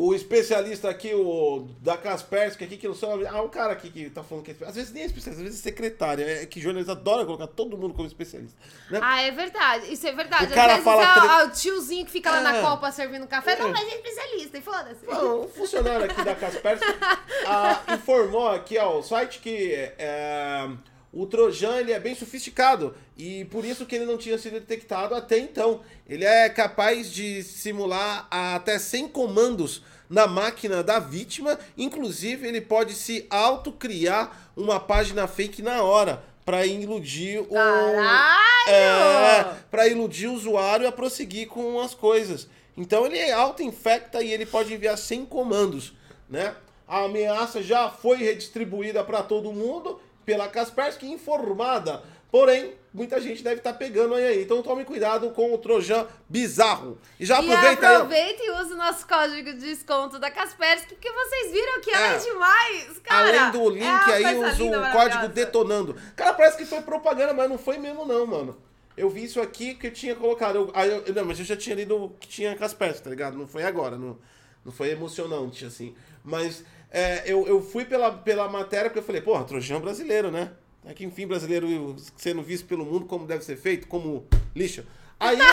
O 0.00 0.14
especialista 0.14 0.88
aqui, 0.88 1.12
o 1.14 1.68
da 1.80 1.96
Kaspersky 1.96 2.64
aqui, 2.64 2.76
que 2.76 2.86
não 2.88 2.94
sabe. 2.94 3.26
Ah, 3.26 3.42
o 3.42 3.48
cara 3.48 3.72
aqui 3.72 3.90
que 3.90 4.08
tá 4.10 4.22
falando 4.22 4.44
que 4.44 4.50
é 4.52 4.66
Às 4.66 4.74
vezes 4.76 4.92
nem 4.92 5.02
é 5.02 5.06
especialista, 5.06 5.42
às 5.42 5.48
vezes 5.48 5.60
é 5.60 5.62
secretária. 5.62 6.24
É 6.42 6.46
que 6.46 6.60
jornalista 6.60 6.92
adora 6.92 7.24
colocar 7.24 7.46
todo 7.48 7.76
mundo 7.76 7.94
como 7.94 8.06
especialista. 8.06 8.56
Né? 8.90 9.00
Ah, 9.02 9.20
é 9.22 9.30
verdade. 9.30 9.92
Isso 9.92 10.06
é 10.06 10.12
verdade. 10.12 10.52
O 10.52 10.54
cara 10.54 10.74
Às 10.76 10.78
vezes 10.78 10.84
fala 10.84 11.02
é 11.02 11.14
tre- 11.20 11.28
é 11.28 11.44
o 11.44 11.50
tiozinho 11.50 12.04
que 12.06 12.10
fica 12.12 12.30
lá 12.30 12.38
É. 12.38 12.42
na 12.42 12.60
copa 12.68 12.90
servindo 12.92 13.26
café. 13.26 13.56
Não, 13.56 13.68
É. 13.68 13.72
mas 13.72 13.82
é 13.88 13.94
especialista, 13.96 14.58
e 14.58 14.60
foda-se. 14.60 15.06
Não, 15.06 15.42
um 15.44 15.48
funcionário 15.48 16.04
aqui 16.06 16.22
da 16.24 16.34
Kaspersky 16.34 16.86
ah, 17.46 17.82
informou 17.94 18.48
aqui, 18.48 18.78
ó, 18.78 18.98
o 18.98 19.02
site 19.02 19.38
que 19.40 19.72
é, 19.98 20.68
o 21.12 21.26
Trojan 21.26 21.78
ele 21.78 21.92
é 21.92 21.98
bem 21.98 22.14
sofisticado 22.14 22.94
e 23.16 23.46
por 23.46 23.64
isso 23.64 23.86
que 23.86 23.96
ele 23.96 24.04
não 24.04 24.18
tinha 24.18 24.36
sido 24.36 24.54
detectado 24.54 25.14
até 25.14 25.38
então. 25.38 25.80
Ele 26.06 26.24
é 26.24 26.48
capaz 26.48 27.10
de 27.10 27.42
simular 27.42 28.26
até 28.30 28.78
100 28.78 29.08
comandos 29.08 29.82
na 30.08 30.26
máquina 30.26 30.82
da 30.82 30.98
vítima, 30.98 31.58
inclusive 31.76 32.46
ele 32.46 32.60
pode 32.60 32.94
se 32.94 33.26
autocriar 33.28 34.50
uma 34.56 34.80
página 34.80 35.26
fake 35.26 35.62
na 35.62 35.82
hora 35.82 36.22
para 36.44 36.64
iludir 36.66 37.40
o 37.40 37.46
Caralho! 37.46 38.70
é, 38.70 39.54
para 39.70 39.86
iludir 39.86 40.28
o 40.28 40.34
usuário 40.34 40.88
a 40.88 40.92
prosseguir 40.92 41.48
com 41.48 41.80
as 41.80 41.94
coisas. 41.94 42.48
Então 42.76 43.04
ele 43.04 43.30
auto-infecta 43.32 44.22
e 44.22 44.32
ele 44.32 44.46
pode 44.46 44.72
enviar 44.72 44.96
100 44.96 45.26
comandos, 45.26 45.92
né? 46.28 46.54
A 46.86 47.04
ameaça 47.04 47.62
já 47.62 47.90
foi 47.90 48.16
redistribuída 48.18 49.04
para 49.04 49.22
todo 49.22 49.52
mundo 49.52 50.00
pela 50.28 50.46
Kaspersky 50.46 51.06
informada. 51.10 52.02
Porém, 52.30 52.74
muita 52.92 53.18
gente 53.18 53.42
deve 53.42 53.56
estar 53.56 53.72
pegando 53.72 54.12
aí, 54.12 54.26
aí. 54.26 54.42
Então 54.42 54.62
tome 54.62 54.84
cuidado 54.84 55.30
com 55.30 55.54
o 55.54 55.56
Trojan 55.56 56.06
bizarro. 56.28 56.98
E 57.18 57.24
já 57.24 57.40
E 57.40 57.50
aproveita 57.50 57.88
aí. 57.88 57.94
ó. 57.94 57.96
aproveita 57.96 58.42
e 58.44 58.50
usa 58.50 58.74
o 58.74 58.76
nosso 58.76 59.06
código 59.08 59.54
de 59.54 59.60
desconto 59.60 60.18
da 60.18 60.30
Kaspersky, 60.30 60.94
porque 60.94 61.10
vocês 61.10 61.50
viram 61.52 61.80
que 61.80 61.90
ela 61.90 62.06
é, 62.12 62.14
É. 62.16 62.18
demais, 62.18 62.98
cara. 63.02 63.28
Além 63.46 63.50
do 63.52 63.70
link 63.70 63.82
É 63.82 64.12
aí, 64.26 64.36
usa 64.36 64.62
o 64.64 64.92
código 64.92 65.28
detonando. 65.28 65.96
Cara, 66.14 66.34
parece 66.34 66.58
que 66.58 66.66
foi 66.66 66.82
propaganda, 66.82 67.32
mas 67.32 67.48
não 67.48 67.56
foi 67.56 67.78
mesmo 67.78 68.04
não, 68.04 68.26
mano. 68.26 68.58
Eu 68.94 69.08
vi 69.08 69.24
isso 69.24 69.40
aqui 69.40 69.74
que 69.74 69.86
eu 69.86 69.92
tinha 69.92 70.14
colocado. 70.14 70.56
Eu, 70.56 70.70
aí 70.74 70.90
eu- 70.90 71.14
não, 71.14 71.24
mas 71.24 71.38
eu 71.38 71.46
já 71.46 71.56
tinha 71.56 71.74
lido 71.74 72.14
que 72.20 72.28
tinha 72.28 72.54
Kaspersky, 72.54 73.04
tá 73.04 73.08
ligado? 73.08 73.38
Não 73.38 73.46
foi 73.46 73.62
agora, 73.62 73.96
não, 73.96 74.18
não 74.64 74.72
foi 74.72 74.90
emocionante, 74.90 75.64
assim. 75.64 75.94
Mas 76.24 76.64
é, 76.90 77.22
eu, 77.26 77.46
eu 77.46 77.62
fui 77.62 77.84
pela, 77.84 78.10
pela 78.12 78.48
matéria 78.48 78.90
porque 78.90 79.00
eu 79.00 79.04
falei, 79.04 79.20
porra, 79.20 79.44
Trojan 79.44 79.80
brasileiro, 79.80 80.30
né? 80.30 80.52
É 80.84 80.94
que, 80.94 81.04
enfim, 81.04 81.26
brasileiro 81.26 81.96
sendo 82.16 82.42
visto 82.42 82.66
pelo 82.66 82.84
mundo 82.84 83.04
como 83.06 83.26
deve 83.26 83.44
ser 83.44 83.56
feito, 83.56 83.86
como 83.86 84.26
lixo. 84.54 84.84
Aí 85.20 85.38
eu... 85.38 85.44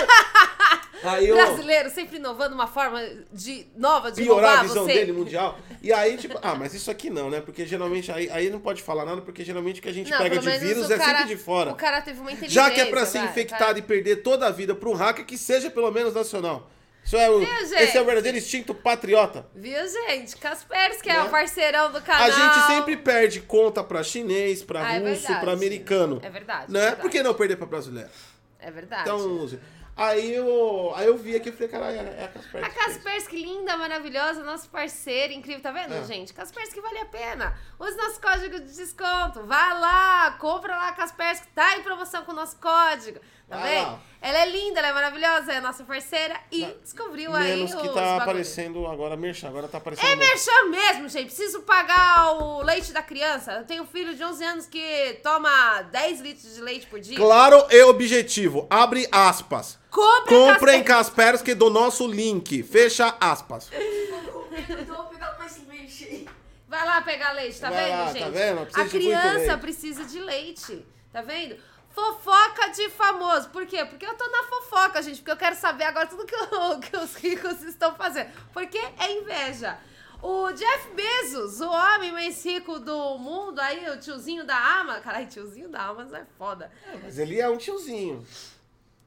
aí 1.10 1.27
eu 1.27 1.36
Brasileiro 1.36 1.89
sempre 1.89 2.17
inovando 2.17 2.53
uma 2.56 2.67
forma 2.67 3.01
de, 3.34 3.65
nova 3.75 4.12
de 4.12 4.21
piorar 4.21 4.60
a 4.60 4.63
visão 4.63 4.86
você. 4.86 4.93
dele 4.93 5.12
mundial. 5.12 5.58
E 5.82 5.91
aí, 5.91 6.15
tipo, 6.17 6.38
ah, 6.41 6.56
mas 6.56 6.73
isso 6.73 6.89
aqui 6.89 7.10
não, 7.10 7.29
né? 7.29 7.41
Porque 7.41 7.65
geralmente 7.65 8.12
aí, 8.12 8.29
aí 8.29 8.49
não 8.49 8.60
pode 8.60 8.82
falar 8.82 9.03
nada, 9.03 9.21
porque 9.21 9.43
geralmente 9.43 9.79
o 9.79 9.84
que 9.84 9.89
a 9.89 9.93
gente 9.93 10.10
Não, 10.10 10.17
pega 10.19 10.38
de 10.39 10.49
vírus 10.60 10.89
é 10.89 10.97
cara- 10.97 11.19
sempre 11.19 11.36
de 11.36 11.41
fora. 11.41 11.71
O 11.71 11.75
cara 11.75 12.01
teve 12.01 12.19
uma 12.19 12.32
inteligência. 12.32 12.62
Já 12.62 12.71
que 12.71 12.79
é 12.79 12.86
pra 12.86 13.06
ser 13.06 13.19
vai, 13.19 13.27
infectado 13.27 13.73
vai. 13.73 13.79
e 13.79 13.82
perder 13.82 14.17
toda 14.17 14.47
a 14.47 14.51
vida 14.51 14.75
pra 14.75 14.89
um 14.89 14.93
hacker, 14.93 15.25
que 15.25 15.38
seja 15.38 15.69
pelo 15.69 15.91
menos 15.91 16.13
nacional. 16.13 16.69
Isso 17.05 17.15
é 17.17 17.29
o, 17.29 17.39
Viu, 17.39 17.47
esse 17.77 17.95
é 17.97 18.01
o 18.01 18.05
verdadeiro 18.05 18.35
instinto 18.37 18.73
patriota. 18.73 19.45
Viu, 19.53 19.87
gente? 19.87 20.35
Kaspersky 20.37 21.07
é 21.09 21.13
Né? 21.13 21.23
o 21.23 21.29
parceirão 21.29 21.91
do 21.91 22.01
canal. 22.01 22.23
A 22.23 22.29
gente 22.31 22.65
sempre 22.67 22.97
perde 22.97 23.41
conta 23.41 23.83
pra 23.83 24.01
chinês, 24.01 24.63
pra 24.63 24.81
Ah, 24.83 24.93
é 24.95 24.97
russo, 24.99 25.21
verdade. 25.21 25.39
pra 25.41 25.51
americano. 25.53 26.19
É 26.23 26.29
verdade, 26.31 26.71
Né? 26.71 26.79
é 26.79 26.81
verdade. 26.81 27.01
Por 27.01 27.11
que 27.11 27.21
não 27.21 27.33
perder 27.35 27.57
pra 27.57 27.67
brasileiro? 27.67 28.09
É 28.59 28.71
verdade. 28.71 29.03
Então. 29.03 29.49
Aí 29.97 30.33
eu, 30.35 30.91
aí 30.93 31.07
eu 31.07 31.15
vi 31.17 31.37
aqui 31.37 31.47
e 31.47 31.51
falei, 31.53 31.69
caralho, 31.69 31.99
é 31.99 32.25
a 32.25 32.27
Kaspersky. 32.27 32.69
A 32.69 32.83
Kaspersky, 32.83 33.35
linda, 33.41 33.77
maravilhosa, 33.77 34.43
nosso 34.43 34.67
parceiro, 34.67 35.31
incrível, 35.31 35.61
tá 35.61 35.71
vendo, 35.71 35.93
É. 35.93 36.03
gente? 36.03 36.33
Kaspersky 36.33 36.81
vale 36.81 36.97
a 36.99 37.05
pena. 37.05 37.57
Use 37.79 37.95
nosso 37.95 38.19
código 38.19 38.59
de 38.59 38.75
desconto. 38.75 39.43
Vai 39.45 39.79
lá, 39.79 40.31
compra 40.37 40.75
lá 40.75 40.89
a 40.89 40.93
Kaspersky, 40.93 41.47
tá 41.55 41.77
em 41.77 41.81
promoção 41.83 42.25
com 42.25 42.33
o 42.33 42.35
nosso 42.35 42.57
código. 42.57 43.21
Tá 43.47 43.58
vendo? 43.58 43.84
lá. 43.91 43.99
Ela 44.21 44.39
é 44.39 44.49
linda, 44.49 44.79
ela 44.79 44.88
é 44.88 44.93
maravilhosa, 44.93 45.53
é 45.53 45.58
a 45.58 45.62
nossa 45.62 45.84
parceira 45.84 46.36
e 46.51 46.65
descobriu 46.81 47.36
aí 47.36 47.58
Menos 47.58 47.75
que 47.75 47.88
os 47.88 47.93
tá 47.93 48.01
bagulho. 48.01 48.21
aparecendo 48.23 48.88
agora, 48.88 49.15
merchan, 49.15 49.49
agora 49.49 49.67
tá 49.67 49.77
aparecendo... 49.77 50.08
É 50.08 50.15
merchan 50.15 50.65
mesmo, 50.69 51.08
gente. 51.10 51.27
Preciso 51.27 51.62
pagar 51.62 52.31
o 52.41 52.63
leite 52.63 52.91
da 52.91 53.03
criança. 53.03 53.51
Eu 53.53 53.65
tenho 53.65 53.84
um 53.84 53.86
filho 53.86 54.15
de 54.15 54.23
11 54.23 54.43
anos 54.43 54.65
que 54.65 55.19
toma 55.21 55.84
10 55.91 56.21
litros 56.21 56.55
de 56.55 56.62
leite 56.62 56.88
por 56.88 56.99
dia. 56.99 57.15
Claro 57.15 57.67
e 57.69 57.84
objetivo. 57.84 58.65
Abre 58.67 59.08
aspas. 59.12 59.77
Compre 59.91 60.36
Comprem 60.36 60.84
Kaspersky. 60.84 60.84
Kaspersky 60.84 61.53
do 61.53 61.69
nosso 61.69 62.08
link. 62.08 62.63
Fecha 62.63 63.15
aspas. 63.21 63.69
Vou 64.88 65.03
pegar 65.05 65.38
mais 65.38 65.62
leite. 65.67 66.27
Vai 66.67 66.84
lá 66.84 67.01
pegar 67.03 67.31
leite, 67.34 67.60
tá 67.60 67.69
Vai 67.69 67.86
vendo, 67.86 67.99
lá, 67.99 68.05
gente? 68.12 68.23
tá 68.23 68.29
vendo? 68.29 68.60
A 68.60 68.65
Precisa 68.65 68.88
de 68.89 68.97
muito 68.97 69.05
criança 69.05 69.38
leite. 69.38 69.58
precisa 69.62 70.03
de 70.05 70.19
leite, 70.19 70.86
tá 71.13 71.21
vendo? 71.21 71.55
Fofoca 71.95 72.67
de 72.71 72.89
famoso. 72.89 73.49
Por 73.49 73.65
quê? 73.65 73.86
Porque 73.86 74.05
eu 74.05 74.13
tô 74.15 74.27
na 74.29 74.43
fofoca, 74.43 75.01
gente. 75.01 75.17
Porque 75.19 75.31
eu 75.31 75.38
quero 75.38 75.55
saber 75.55 75.86
agora 75.86 76.05
tudo 76.08 76.25
que, 76.25 76.36
o- 76.36 76.79
que 76.84 76.95
os 76.97 77.15
ricos 77.15 77.63
estão 77.63 77.95
fazendo. 77.95 78.29
Porque 78.53 78.77
é 78.77 79.12
inveja. 79.13 79.79
O 80.21 80.51
Jeff 80.51 80.89
Bezos, 80.93 81.62
o 81.62 81.69
homem 81.69 82.12
mais 82.12 82.43
rico 82.45 82.79
do 82.79 83.17
mundo, 83.17 83.60
aí, 83.60 83.89
o 83.89 83.99
tiozinho 83.99 84.45
da 84.45 84.58
Amazon. 84.58 85.01
Caralho, 85.03 85.27
tiozinho 85.27 85.69
da 85.69 85.84
Amazon 85.86 86.15
é 86.15 86.25
foda. 86.38 86.71
Mas 87.03 87.17
ele 87.17 87.39
é 87.39 87.47
um 87.49 87.58
tiozinho. 87.58 88.25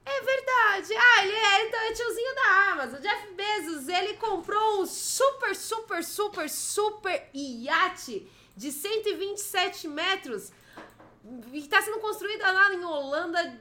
É 0.06 0.20
verdade. 0.22 0.94
Ah, 0.96 1.24
ele 1.26 1.34
é, 1.34 1.66
então 1.66 1.80
é 1.80 1.92
tiozinho 1.92 2.34
da 2.34 2.72
Amazon. 2.72 3.00
Jeff 3.00 3.32
Bezos, 3.34 3.88
ele 3.88 4.14
comprou 4.14 4.80
um 4.80 4.86
super, 4.86 5.54
super, 5.54 6.02
super, 6.02 6.48
super 6.48 7.28
iate 7.34 8.30
de 8.56 8.72
127 8.72 9.86
metros 9.88 10.50
que 11.50 11.58
está 11.58 11.80
sendo 11.82 11.98
construído 12.00 12.40
lá 12.42 12.72
em 12.74 12.84
Holanda 12.84 13.58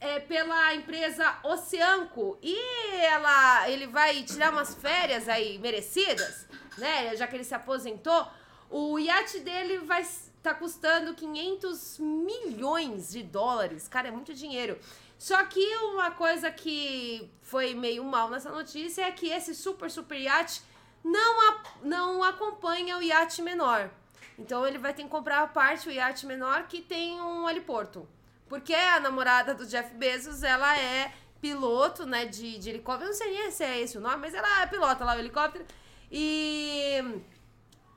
é, 0.00 0.20
pela 0.20 0.74
empresa 0.74 1.38
Oceanco. 1.42 2.38
E 2.42 2.56
ela, 3.04 3.68
ele 3.70 3.86
vai 3.86 4.22
tirar 4.22 4.52
umas 4.52 4.74
férias 4.74 5.28
aí 5.28 5.58
merecidas, 5.58 6.46
né? 6.78 7.14
Já 7.16 7.26
que 7.26 7.36
ele 7.36 7.44
se 7.44 7.54
aposentou. 7.54 8.26
O 8.70 8.98
iate 8.98 9.40
dele 9.40 9.78
vai 9.78 10.02
estar 10.02 10.54
custando 10.54 11.14
500 11.14 11.98
milhões 11.98 13.10
de 13.10 13.22
dólares. 13.22 13.86
Cara, 13.88 14.08
é 14.08 14.10
muito 14.10 14.34
dinheiro. 14.34 14.78
Só 15.18 15.42
que 15.44 15.64
uma 15.76 16.10
coisa 16.10 16.50
que 16.50 17.30
foi 17.40 17.74
meio 17.74 18.02
mal 18.04 18.28
nessa 18.28 18.50
notícia 18.50 19.02
é 19.02 19.12
que 19.12 19.28
esse 19.30 19.54
super, 19.54 19.90
super 19.90 20.18
iate 20.20 20.60
não, 21.04 21.50
a- 21.50 21.62
não 21.82 22.22
acompanha 22.22 22.98
o 22.98 23.02
iate 23.02 23.40
menor. 23.42 23.90
Então 24.38 24.66
ele 24.66 24.78
vai 24.78 24.92
ter 24.92 25.02
que 25.04 25.08
comprar 25.08 25.42
a 25.42 25.46
parte, 25.46 25.88
o 25.88 25.92
iate 25.92 26.26
menor, 26.26 26.66
que 26.66 26.80
tem 26.80 27.20
um 27.20 27.48
heliporto. 27.48 28.08
Porque 28.48 28.74
a 28.74 29.00
namorada 29.00 29.54
do 29.54 29.66
Jeff 29.66 29.94
Bezos, 29.94 30.42
ela 30.42 30.76
é 30.78 31.12
piloto, 31.40 32.06
né, 32.06 32.24
de, 32.26 32.58
de 32.58 32.70
helicóptero. 32.70 33.04
Eu 33.04 33.12
não 33.12 33.18
sei 33.18 33.32
nem 33.32 33.50
se 33.50 33.64
é 33.64 33.80
esse 33.80 33.98
o 33.98 34.00
nome, 34.00 34.16
mas 34.16 34.34
ela 34.34 34.62
é 34.62 34.66
pilota 34.66 35.04
lá 35.04 35.14
o 35.14 35.18
helicóptero. 35.18 35.64
E... 36.10 37.02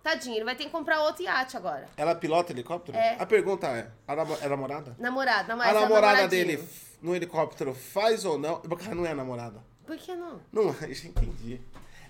Tadinho, 0.03 0.35
ele 0.37 0.45
vai 0.45 0.55
ter 0.55 0.65
que 0.65 0.69
comprar 0.69 1.01
outro 1.01 1.23
iate 1.23 1.57
agora. 1.57 1.87
Ela 1.97 2.15
pilota 2.15 2.53
helicóptero? 2.53 2.97
É. 2.97 3.17
A 3.19 3.25
pergunta 3.25 3.67
é, 3.67 3.91
a 4.07 4.15
namo- 4.15 4.37
é 4.41 4.47
namorada? 4.47 4.95
Namorada, 4.97 5.53
a 5.53 5.55
namorada. 5.55 5.79
namorada 5.81 6.27
dele 6.27 6.63
no 7.01 7.15
helicóptero 7.15 7.73
faz 7.73 8.23
ou 8.23 8.37
não? 8.37 8.61
Porque 8.61 8.87
não 8.93 9.05
é 9.05 9.13
namorada. 9.13 9.61
Por 9.85 9.97
que 9.97 10.15
não? 10.15 10.41
Não, 10.51 10.63
eu 10.81 10.93
já 10.93 11.07
entendi. 11.07 11.61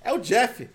É 0.01 0.13
o 0.13 0.19
Jeff. 0.19 0.69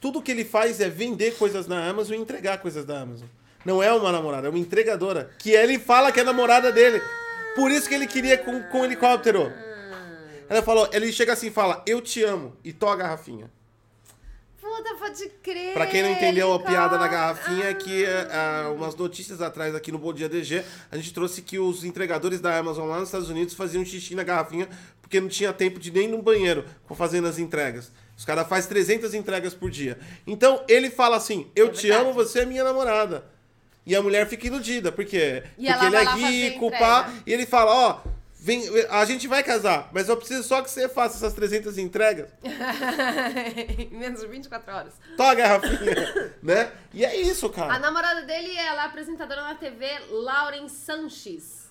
Tudo 0.00 0.22
que 0.22 0.30
ele 0.30 0.44
faz 0.44 0.80
é 0.80 0.88
vender 0.88 1.36
coisas 1.36 1.66
na 1.66 1.86
Amazon 1.86 2.16
e 2.16 2.20
entregar 2.20 2.58
coisas 2.58 2.84
da 2.84 3.02
Amazon. 3.02 3.28
Não 3.64 3.82
é 3.82 3.92
uma 3.92 4.10
namorada, 4.10 4.46
é 4.46 4.50
uma 4.50 4.58
entregadora. 4.58 5.30
Que 5.38 5.50
ele 5.50 5.78
fala 5.78 6.10
que 6.10 6.20
é 6.20 6.24
namorada 6.24 6.72
dele. 6.72 7.02
Por 7.54 7.70
isso 7.70 7.88
que 7.88 7.94
ele 7.94 8.06
queria 8.06 8.38
com, 8.38 8.62
com 8.64 8.80
o 8.80 8.84
helicóptero. 8.84 9.52
Ela 10.48 10.62
falou, 10.62 10.88
ele 10.92 11.12
chega 11.12 11.34
assim 11.34 11.48
e 11.48 11.50
fala, 11.50 11.82
eu 11.86 12.00
te 12.00 12.24
amo, 12.24 12.56
e 12.64 12.72
to 12.72 12.86
a 12.88 12.96
garrafinha. 12.96 13.50
Puta, 14.60 14.94
pode 14.94 15.28
crer. 15.42 15.74
Pra 15.74 15.86
quem 15.86 16.02
não 16.02 16.10
entendeu 16.10 16.52
a 16.54 16.60
piada 16.60 16.96
da 16.96 17.06
garrafinha, 17.06 17.66
é 17.66 17.74
que 17.74 18.06
ah, 18.06 18.72
umas 18.74 18.94
notícias 18.94 19.42
atrás 19.42 19.74
aqui 19.74 19.92
no 19.92 19.98
Bom 19.98 20.12
Dia 20.12 20.28
DG, 20.28 20.64
a 20.90 20.96
gente 20.96 21.12
trouxe 21.12 21.42
que 21.42 21.58
os 21.58 21.84
entregadores 21.84 22.40
da 22.40 22.56
Amazon 22.56 22.88
lá 22.88 22.98
nos 22.98 23.08
Estados 23.08 23.28
Unidos 23.28 23.54
faziam 23.54 23.84
xixi 23.84 24.14
na 24.14 24.22
garrafinha 24.22 24.68
porque 25.00 25.20
não 25.20 25.28
tinha 25.28 25.52
tempo 25.52 25.80
de 25.80 25.90
nem 25.90 26.04
ir 26.04 26.08
no 26.08 26.22
banheiro 26.22 26.64
pra 26.86 26.96
fazendo 26.96 27.26
as 27.26 27.38
entregas. 27.38 27.90
Os 28.20 28.24
caras 28.26 28.46
fazem 28.46 28.68
300 28.68 29.14
entregas 29.14 29.54
por 29.54 29.70
dia. 29.70 29.98
Então 30.26 30.62
ele 30.68 30.90
fala 30.90 31.16
assim: 31.16 31.50
Eu 31.56 31.68
É 31.68 31.70
te 31.70 31.90
amo, 31.90 32.12
você 32.12 32.40
é 32.40 32.44
minha 32.44 32.62
namorada. 32.62 33.24
E 33.86 33.96
a 33.96 34.02
mulher 34.02 34.28
fica 34.28 34.46
iludida, 34.46 34.92
porque, 34.92 35.42
E 35.56 35.66
porque 35.66 35.86
ele 35.86 35.96
é 35.96 36.04
rico, 36.04 36.70
pá, 36.70 37.10
e 37.26 37.32
ele 37.32 37.46
fala: 37.46 37.74
Ó, 37.74 38.00
vem, 38.38 38.62
a 38.90 39.06
gente 39.06 39.26
vai 39.26 39.42
casar, 39.42 39.88
mas 39.90 40.10
eu 40.10 40.18
preciso 40.18 40.42
só 40.46 40.60
que 40.60 40.70
você 40.70 40.86
faça 40.86 41.16
essas 41.16 41.32
300 41.32 41.78
entregas. 41.78 42.28
em 42.44 43.88
menos 43.96 44.20
de 44.20 44.26
24 44.26 44.70
horas. 44.70 44.92
Tó 45.16 45.22
a 45.22 45.34
garrafinha, 45.34 46.34
né? 46.44 46.72
E 46.92 47.06
é 47.06 47.16
isso, 47.16 47.48
cara. 47.48 47.72
A 47.72 47.78
namorada 47.78 48.20
dele 48.26 48.54
é 48.54 48.70
lá, 48.74 48.84
apresentadora 48.84 49.44
na 49.44 49.54
TV, 49.54 49.86
Lauren 50.10 50.68
Sanches. 50.68 51.70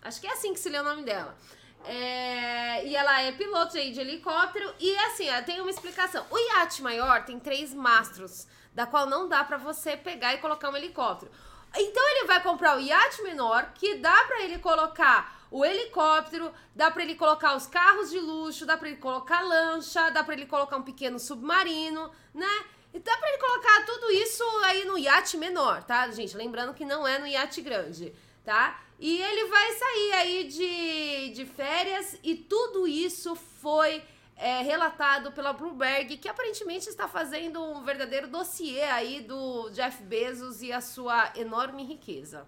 Acho 0.00 0.18
que 0.18 0.26
é 0.26 0.32
assim 0.32 0.54
que 0.54 0.60
se 0.60 0.70
lê 0.70 0.78
o 0.78 0.82
nome 0.82 1.02
dela. 1.04 1.36
É, 1.84 2.86
e 2.86 2.94
ela 2.94 3.22
é 3.22 3.32
piloto 3.32 3.72
de 3.72 4.00
helicóptero. 4.00 4.74
E 4.78 4.96
assim, 5.06 5.26
tem 5.44 5.60
uma 5.60 5.70
explicação. 5.70 6.24
O 6.30 6.38
iate 6.38 6.82
maior 6.82 7.24
tem 7.24 7.38
três 7.38 7.74
mastros, 7.74 8.46
da 8.74 8.86
qual 8.86 9.06
não 9.06 9.28
dá 9.28 9.42
pra 9.44 9.56
você 9.56 9.96
pegar 9.96 10.34
e 10.34 10.38
colocar 10.38 10.70
um 10.70 10.76
helicóptero. 10.76 11.30
Então 11.76 12.10
ele 12.10 12.26
vai 12.26 12.42
comprar 12.42 12.76
o 12.76 12.80
iate 12.80 13.22
menor, 13.22 13.72
que 13.74 13.96
dá 13.96 14.24
pra 14.24 14.42
ele 14.42 14.58
colocar 14.58 15.40
o 15.50 15.64
helicóptero, 15.64 16.52
dá 16.74 16.90
pra 16.90 17.02
ele 17.02 17.14
colocar 17.14 17.56
os 17.56 17.66
carros 17.66 18.10
de 18.10 18.18
luxo, 18.18 18.66
dá 18.66 18.76
pra 18.76 18.88
ele 18.88 18.98
colocar 18.98 19.40
lancha, 19.40 20.10
dá 20.10 20.22
pra 20.22 20.34
ele 20.34 20.46
colocar 20.46 20.76
um 20.76 20.82
pequeno 20.82 21.18
submarino, 21.18 22.10
né? 22.34 22.64
E 22.92 22.98
dá 22.98 23.16
pra 23.16 23.28
ele 23.28 23.38
colocar 23.38 23.84
tudo 23.86 24.10
isso 24.10 24.44
aí 24.64 24.84
no 24.84 24.98
iate 24.98 25.36
menor, 25.36 25.82
tá, 25.84 26.08
gente? 26.10 26.36
Lembrando 26.36 26.74
que 26.74 26.84
não 26.84 27.06
é 27.06 27.18
no 27.18 27.26
iate 27.26 27.60
grande, 27.62 28.12
tá? 28.44 28.80
E 29.00 29.20
ele 29.22 29.48
vai 29.48 29.72
sair 29.72 30.12
aí 30.12 30.44
de, 30.44 31.30
de 31.34 31.46
férias 31.46 32.18
e 32.22 32.34
tudo 32.36 32.86
isso 32.86 33.34
foi 33.34 34.02
é, 34.36 34.60
relatado 34.62 35.32
pela 35.32 35.54
Bloomberg, 35.54 36.18
que 36.18 36.28
aparentemente 36.28 36.86
está 36.88 37.08
fazendo 37.08 37.62
um 37.62 37.82
verdadeiro 37.82 38.28
dossiê 38.28 38.82
aí 38.82 39.22
do 39.22 39.70
Jeff 39.70 40.02
Bezos 40.02 40.60
e 40.60 40.70
a 40.70 40.82
sua 40.82 41.32
enorme 41.34 41.82
riqueza. 41.82 42.46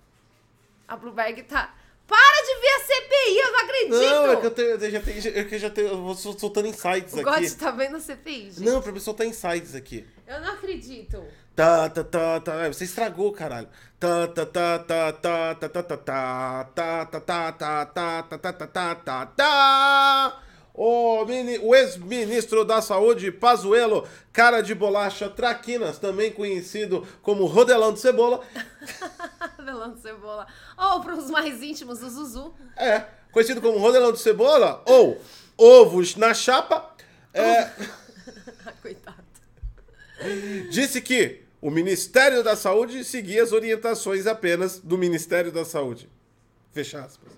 A 0.87 0.95
Bloomberg 0.95 1.43
tá. 1.45 1.75
Para 2.07 2.43
de 2.43 2.61
ver 2.61 2.69
a 2.69 2.81
CPI, 2.81 3.39
eu 3.39 3.53
não 3.53 3.59
acredito! 3.61 3.91
Não, 4.01 4.33
é 4.33 4.37
que 4.37 4.47
eu, 4.47 4.51
tenho, 4.51 4.69
eu 4.71 4.91
já 4.91 5.01
tenho, 5.01 5.39
é 5.39 5.45
que 5.45 5.55
eu 5.55 5.59
já 5.59 5.71
tenho, 5.71 5.89
eu 5.89 6.03
vou 6.03 6.15
sol- 6.15 6.39
soltando 6.39 6.69
insights 6.69 7.15
o 7.15 7.21
aqui. 7.21 7.41
God 7.41 7.51
tá 7.59 7.71
vendo 7.71 7.97
a 7.97 8.01
CPI, 8.01 8.51
gente. 8.51 8.61
Não, 8.61 8.83
pra 8.83 8.93
mim 8.93 9.01
soltar 9.01 9.27
insights 9.27 9.75
aqui. 9.75 10.05
Eu 10.27 10.41
não 10.41 10.53
acredito. 10.53 11.25
Tá, 11.55 11.89
tá, 11.91 12.03
tá, 12.03 12.41
tá. 12.41 12.55
É, 12.65 12.73
Você 12.73 12.85
estragou, 12.85 13.33
caralho. 13.33 13.69
Tá, 14.01 14.27
tá, 14.27 14.47
tá, 14.47 14.79
tá, 14.79 15.13
tá, 15.13 15.55
tá, 15.55 15.55
tá, 15.55 15.83
tá, 15.83 15.97
tá, 15.97 16.67
tá, 16.75 17.07
tá, 17.07 17.13
tá, 17.13 17.53
tá, 17.53 17.87
tá, 17.87 18.23
tá, 18.23 18.39
tá, 18.39 18.53
tá, 18.53 18.67
tá, 18.67 18.95
tá, 18.97 19.27
tá. 19.27 20.43
O, 20.75 21.23
o 21.63 21.75
ex-ministro 21.75 22.65
da 22.65 22.81
Saúde, 22.81 23.31
Pazuello, 23.31 24.09
cara 24.33 24.63
de 24.63 24.75
bolacha 24.75 25.29
Traquinas, 25.29 25.99
também 25.99 26.33
conhecido 26.33 27.07
como 27.21 27.45
Rodelão 27.45 27.93
de 27.93 28.01
Cebola, 28.01 28.41
Velando 29.63 29.99
cebola. 30.01 30.47
Ou 30.79 31.01
pros 31.03 31.31
mais 31.31 31.63
íntimos, 31.63 32.03
o 32.03 32.09
Zuzu. 32.09 32.55
é, 32.75 33.05
conhecido 33.31 33.61
como 33.61 33.79
Rodelão 33.79 34.13
de 34.13 34.19
Cebola, 34.21 34.83
ou 34.87 35.21
ovos 35.59 36.17
na 36.17 36.33
chapa, 36.33 36.95
é, 37.35 37.71
Coitado. 38.81 39.02
Disse 40.71 41.01
que 41.01 41.43
o 41.61 41.71
Ministério 41.71 42.43
da 42.43 42.57
Saúde 42.57 43.05
seguia 43.05 43.43
as 43.43 43.53
orientações 43.53 44.27
apenas 44.27 44.79
do 44.79 44.99
Ministério 44.99 45.53
da 45.53 45.65
Saúde. 45.65 46.11
Fecha 46.73 47.01
aspas. 47.03 47.33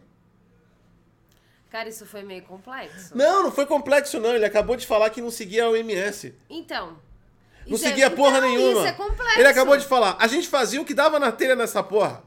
Cara, 1.70 1.88
isso 1.88 2.06
foi 2.06 2.22
meio 2.22 2.42
complexo. 2.42 3.16
Não, 3.16 3.42
não 3.42 3.50
foi 3.50 3.66
complexo, 3.66 4.20
não. 4.20 4.34
Ele 4.34 4.44
acabou 4.44 4.76
de 4.76 4.86
falar 4.86 5.10
que 5.10 5.20
não 5.20 5.30
seguia 5.30 5.64
a 5.64 5.70
OMS. 5.70 6.32
Então. 6.48 6.96
Não 7.66 7.74
é- 7.74 7.78
seguia 7.78 8.08
porra 8.10 8.38
então, 8.38 8.48
nenhuma. 8.48 8.78
Isso 8.80 8.88
é 8.88 8.92
complexo. 8.92 9.38
Ele 9.40 9.48
acabou 9.48 9.76
de 9.76 9.84
falar. 9.84 10.16
A 10.20 10.26
gente 10.28 10.46
fazia 10.46 10.80
o 10.80 10.84
que 10.84 10.94
dava 10.94 11.18
na 11.18 11.32
telha 11.32 11.56
nessa 11.56 11.82
porra. 11.82 12.22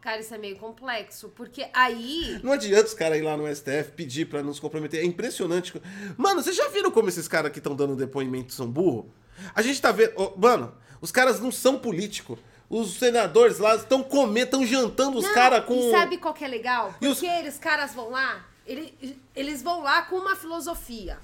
Cara, 0.00 0.20
isso 0.20 0.34
é 0.34 0.38
meio 0.38 0.56
complexo, 0.56 1.28
porque 1.36 1.68
aí. 1.72 2.40
Não 2.42 2.52
adianta 2.52 2.86
os 2.86 2.94
caras 2.94 3.18
ir 3.18 3.22
lá 3.22 3.36
no 3.36 3.46
STF 3.46 3.92
pedir 3.92 4.26
pra 4.26 4.42
nos 4.42 4.58
comprometer. 4.58 5.00
É 5.00 5.04
impressionante. 5.04 5.80
Mano, 6.16 6.42
vocês 6.42 6.56
já 6.56 6.68
viram 6.68 6.90
como 6.90 7.08
esses 7.08 7.28
caras 7.28 7.52
que 7.52 7.58
estão 7.58 7.76
dando 7.76 7.94
depoimento 7.94 8.52
são 8.52 8.70
burro? 8.70 9.12
A 9.54 9.62
gente 9.62 9.80
tá 9.80 9.92
vendo. 9.92 10.12
Ô, 10.16 10.32
mano, 10.36 10.74
os 11.00 11.10
caras 11.12 11.40
não 11.40 11.50
são 11.52 11.78
políticos. 11.78 12.38
Os 12.70 12.98
senadores 12.98 13.58
lá 13.58 13.76
estão 13.76 14.02
comendo, 14.02 14.44
estão 14.46 14.66
jantando 14.66 15.18
os 15.18 15.28
caras 15.30 15.64
com. 15.64 15.74
E 15.74 15.90
sabe 15.90 16.18
qual 16.18 16.34
que 16.34 16.44
é 16.44 16.48
legal? 16.48 16.94
E 17.00 17.06
os- 17.08 17.18
Porque 17.18 17.32
eles 17.32 17.56
caras 17.58 17.94
vão 17.94 18.10
lá, 18.10 18.44
ele- 18.66 19.18
eles 19.34 19.62
vão 19.62 19.82
lá 19.82 20.02
com 20.02 20.16
uma 20.16 20.36
filosofia. 20.36 21.18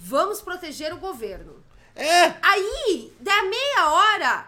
Vamos 0.00 0.40
proteger 0.40 0.92
o 0.92 0.98
governo. 0.98 1.62
É! 1.94 2.34
Aí, 2.42 3.12
da 3.20 3.42
meia 3.44 3.90
hora, 3.90 4.46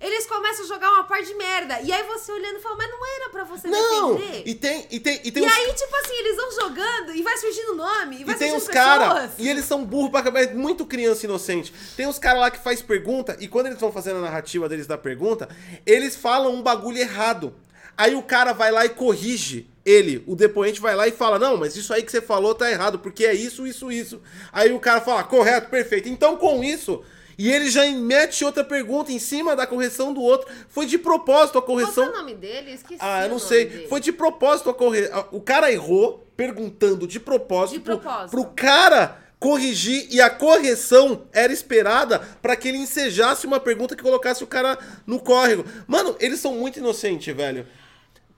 eles 0.00 0.26
começam 0.26 0.64
a 0.64 0.68
jogar 0.68 0.90
uma 0.90 1.04
par 1.04 1.22
de 1.22 1.34
merda. 1.34 1.80
E 1.80 1.90
aí 1.90 2.02
você 2.06 2.30
olhando 2.30 2.58
e 2.58 2.60
fala, 2.60 2.76
mas 2.76 2.90
não 2.90 3.16
era 3.16 3.30
pra 3.30 3.44
você 3.44 3.68
Não! 3.68 4.14
defender. 4.14 4.42
E 4.44 4.54
tem, 4.54 4.86
e 4.90 5.00
tem, 5.00 5.20
e 5.24 5.32
tem 5.32 5.42
E 5.42 5.46
uns 5.46 5.52
aí, 5.52 5.72
tipo 5.72 5.96
assim, 5.96 6.14
eles 6.14 6.36
vão 6.36 6.52
jogando 6.52 7.14
e 7.14 7.22
vai 7.22 7.36
surgindo 7.38 7.74
nome, 7.74 8.20
e 8.20 8.24
vai 8.24 8.34
E 8.34 8.38
tem 8.38 8.54
os 8.54 8.68
caras, 8.68 9.32
e 9.38 9.48
eles 9.48 9.64
são 9.64 9.84
burros 9.84 10.10
pra 10.10 10.22
caramba, 10.22 10.42
é 10.42 10.52
muito 10.52 10.84
criança 10.84 11.24
inocente. 11.24 11.72
Tem 11.96 12.06
os 12.06 12.18
caras 12.18 12.40
lá 12.40 12.50
que 12.50 12.58
faz 12.58 12.82
pergunta, 12.82 13.36
e 13.40 13.48
quando 13.48 13.66
eles 13.66 13.80
vão 13.80 13.90
fazendo 13.90 14.18
a 14.18 14.22
narrativa 14.22 14.68
deles 14.68 14.86
da 14.86 14.98
pergunta, 14.98 15.48
eles 15.86 16.14
falam 16.14 16.54
um 16.54 16.62
bagulho 16.62 16.98
errado. 16.98 17.54
Aí 17.96 18.14
o 18.14 18.22
cara 18.22 18.52
vai 18.52 18.70
lá 18.70 18.84
e 18.84 18.90
corrige 18.90 19.70
ele, 19.82 20.22
o 20.26 20.34
depoente 20.34 20.80
vai 20.80 20.94
lá 20.94 21.06
e 21.08 21.12
fala: 21.12 21.38
Não, 21.38 21.56
mas 21.56 21.76
isso 21.76 21.94
aí 21.94 22.02
que 22.02 22.10
você 22.10 22.20
falou 22.20 22.54
tá 22.54 22.70
errado, 22.70 22.98
porque 22.98 23.24
é 23.24 23.32
isso, 23.32 23.66
isso, 23.66 23.90
isso. 23.90 24.20
Aí 24.52 24.72
o 24.72 24.80
cara 24.80 25.00
fala: 25.00 25.24
Correto, 25.24 25.70
perfeito. 25.70 26.08
Então 26.08 26.36
com 26.36 26.62
isso. 26.62 27.02
E 27.38 27.50
ele 27.50 27.68
já 27.70 27.84
mete 27.90 28.44
outra 28.44 28.64
pergunta 28.64 29.12
em 29.12 29.18
cima 29.18 29.54
da 29.54 29.66
correção 29.66 30.12
do 30.12 30.22
outro. 30.22 30.48
Foi 30.68 30.86
de 30.86 30.96
propósito 30.98 31.58
a 31.58 31.62
Qual 31.62 31.76
que 31.76 31.82
é 31.82 31.86
correção. 31.86 32.08
o 32.08 32.16
nome 32.16 32.34
dele? 32.34 32.72
Esqueci 32.72 32.98
Ah, 33.02 33.24
eu 33.24 33.28
não 33.28 33.38
sei. 33.38 33.66
dele. 33.66 33.88
Foi 33.88 34.00
de 34.00 34.10
propósito 34.12 34.70
a 34.70 34.74
correr. 34.74 35.10
O 35.30 35.40
cara 35.40 35.70
errou 35.70 36.26
perguntando 36.36 37.06
de 37.06 37.20
propósito, 37.20 37.74
De 37.78 37.80
pro- 37.84 37.98
propósito. 37.98 38.30
Pro, 38.30 38.44
cara 38.54 39.22
corrigir 39.38 40.08
e 40.10 40.18
a 40.20 40.30
correção 40.30 41.24
era 41.30 41.52
esperada 41.52 42.18
pra 42.40 42.56
que 42.56 42.68
ele 42.68 42.78
ensejasse 42.78 43.46
uma 43.46 43.60
pergunta 43.60 43.94
que 43.94 44.02
colocasse 44.02 44.42
o 44.42 44.46
cara 44.46 44.78
no 45.06 45.20
córrego. 45.20 45.64
Mano, 45.86 46.16
eles 46.18 46.40
são 46.40 46.52
muito 46.54 46.78
inocentes, 46.78 47.36
velho. 47.36 47.66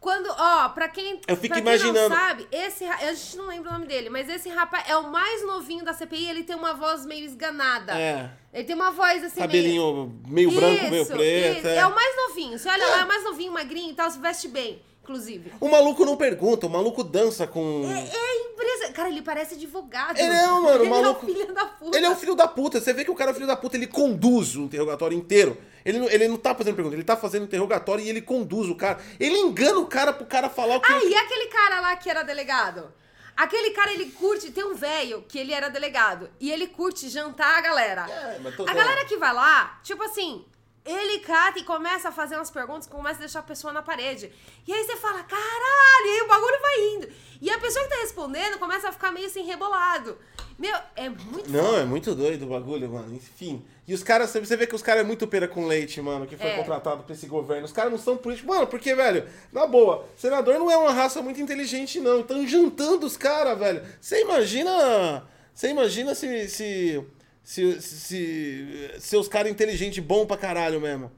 Quando, 0.01 0.29
ó, 0.31 0.69
pra 0.69 0.89
quem, 0.89 1.21
Eu 1.27 1.35
fico 1.37 1.49
pra 1.55 1.57
quem 1.63 1.75
imaginando. 1.75 2.09
não 2.09 2.17
sabe, 2.17 2.47
esse, 2.53 2.85
a 2.85 3.13
gente 3.13 3.37
não 3.37 3.47
lembra 3.49 3.71
o 3.71 3.73
nome 3.73 3.87
dele, 3.87 4.09
mas 4.09 4.29
esse 4.29 4.49
rapaz 4.49 4.85
é 4.89 4.97
o 4.97 5.11
mais 5.11 5.45
novinho 5.45 5.85
da 5.85 5.93
CPI, 5.93 6.29
ele 6.31 6.45
tem 6.45 6.55
uma 6.55 6.73
voz 6.75 7.05
meio 7.05 7.25
esganada. 7.25 7.99
É. 7.99 8.31
Ele 8.55 8.65
tem 8.65 8.77
uma 8.77 8.93
voz 8.93 9.25
assim 9.25 9.41
Cabelinho 9.41 10.21
meio 10.27 10.51
branco, 10.53 10.89
meio 10.89 11.03
Isso, 11.03 11.13
preto. 11.13 11.59
isso. 11.59 11.67
é. 11.67 11.77
É 11.79 11.87
o 11.87 11.95
mais 11.95 12.17
novinho. 12.17 12.59
Você 12.59 12.69
olha 12.69 12.87
lá, 12.87 13.01
é 13.01 13.05
o 13.05 13.09
mais 13.09 13.25
novinho, 13.25 13.53
magrinho 13.53 13.91
e 13.91 13.95
tal, 13.95 14.09
se 14.11 14.19
veste 14.21 14.47
bem, 14.49 14.81
inclusive. 15.09 15.53
O 15.59 15.68
maluco 15.68 16.05
não 16.05 16.16
pergunta, 16.16 16.66
o 16.66 16.71
maluco 16.71 17.03
dança 17.03 17.47
com. 17.47 17.83
É 17.90 18.51
impressionante. 18.53 18.92
Cara, 18.92 19.09
ele 19.09 19.23
parece 19.23 19.55
advogado. 19.55 20.18
Ele 20.18 20.35
é, 20.35 20.47
mano, 20.47 20.83
ele 20.83 20.88
maluco. 20.90 21.27
é 21.27 21.31
o 21.31 21.35
filho 21.35 21.55
da 21.55 21.64
puta. 21.64 21.97
Ele 21.97 22.07
é 22.07 22.11
um 22.11 22.16
filho 22.16 22.35
da 22.35 22.49
puta. 22.49 22.81
Você 22.81 22.92
vê 22.92 23.05
que 23.05 23.11
o 23.11 23.14
cara 23.14 23.31
é 23.31 23.35
filho 23.35 23.47
da 23.47 23.57
puta, 23.57 23.77
ele 23.77 23.87
conduz 23.87 24.55
o 24.57 24.62
interrogatório 24.62 25.16
inteiro. 25.16 25.57
Ele 25.85 25.99
não, 25.99 26.11
ele 26.11 26.29
não 26.29 26.37
tá 26.37 26.55
fazendo 26.55 26.75
pergunta, 26.75 26.94
ele 26.97 27.05
tá 27.05 27.16
fazendo 27.16 27.44
interrogatório 27.44 28.05
e 28.05 28.09
ele 28.09 28.21
conduz 28.21 28.68
o 28.68 28.75
cara. 28.75 28.99
Ele 29.18 29.38
engana 29.38 29.79
o 29.79 29.87
cara 29.87 30.12
pro 30.12 30.27
cara 30.27 30.51
falar 30.51 30.77
o 30.77 30.81
que. 30.81 30.92
Ah, 30.92 31.03
e 31.03 31.14
aquele 31.14 31.47
cara 31.47 31.81
lá 31.81 31.97
que 31.97 32.11
era 32.11 32.23
delegado? 32.23 32.92
Aquele 33.37 33.71
cara, 33.71 33.92
ele 33.92 34.07
curte, 34.07 34.51
tem 34.51 34.64
um 34.64 34.75
velho 34.75 35.23
que 35.29 35.38
ele 35.38 35.53
era 35.53 35.68
delegado, 35.68 36.29
e 36.40 36.51
ele 36.51 36.66
curte 36.66 37.09
jantar 37.09 37.57
a 37.57 37.61
galera. 37.61 38.05
É, 38.11 38.38
mas 38.40 38.57
tô- 38.57 38.68
A 38.68 38.75
galera 38.75 39.05
que 39.05 39.16
vai 39.16 39.33
lá, 39.33 39.79
tipo 39.85 40.03
assim, 40.03 40.44
ele 40.90 41.20
cata 41.20 41.59
e 41.59 41.64
começa 41.64 42.09
a 42.09 42.12
fazer 42.12 42.37
umas 42.37 42.51
perguntas, 42.51 42.87
começa 42.87 43.16
a 43.16 43.20
deixar 43.20 43.40
a 43.40 43.42
pessoa 43.42 43.72
na 43.72 43.83
parede. 43.83 44.33
E 44.66 44.72
aí 44.72 44.85
você 44.85 44.96
fala, 44.96 45.22
caralho, 45.22 46.07
e 46.07 46.11
aí 46.11 46.20
o 46.22 46.29
bagulho 46.29 46.61
vai 46.61 46.81
indo. 46.94 47.09
E 47.40 47.51
a 47.51 47.59
pessoa 47.59 47.85
que 47.85 47.90
tá 47.94 48.01
respondendo 48.01 48.59
começa 48.59 48.88
a 48.88 48.92
ficar 48.92 49.11
meio 49.12 49.27
assim, 49.27 49.42
rebolado. 49.42 50.16
Meu, 50.59 50.77
é 50.96 51.09
muito 51.09 51.48
Não, 51.51 51.77
é 51.79 51.85
muito 51.85 52.14
doido 52.14 52.44
o 52.44 52.48
bagulho, 52.48 52.88
mano. 52.90 53.14
Enfim. 53.14 53.64
E 53.87 53.94
os 53.94 54.03
caras, 54.03 54.31
você 54.31 54.57
vê 54.57 54.66
que 54.66 54.74
os 54.74 54.83
caras 54.83 55.03
é 55.03 55.07
muito 55.07 55.27
pera 55.27 55.46
com 55.46 55.66
leite, 55.66 56.01
mano, 56.03 56.27
que 56.27 56.37
foi 56.37 56.48
É. 56.48 56.57
contratado 56.57 57.05
pra 57.05 57.14
esse 57.14 57.27
governo. 57.27 57.64
Os 57.64 57.72
caras 57.72 57.92
não 57.92 57.98
são 57.98 58.16
políticos. 58.16 58.53
Mano, 58.53 58.66
porque, 58.66 58.92
velho, 58.94 59.27
na 59.53 59.66
boa, 59.66 60.05
senador 60.16 60.59
não 60.59 60.68
é 60.70 60.77
uma 60.77 60.92
raça 60.92 61.22
muito 61.22 61.40
inteligente, 61.40 62.01
não. 62.01 62.20
Estão 62.20 62.44
jantando 62.46 63.07
os 63.07 63.16
caras, 63.16 63.57
velho. 63.57 63.83
Você 64.01 64.20
imagina. 64.22 65.24
Você 65.55 65.68
imagina 65.68 66.14
se. 66.14 66.48
se. 66.48 67.05
Se. 67.49 67.81
se, 67.81 68.91
se 68.99 69.17
os 69.17 69.27
caras 69.29 69.51
inteligentes 69.51 70.05
bom 70.05 70.27
pra 70.27 70.37
caralho 70.37 70.81
mesmo. 70.81 71.11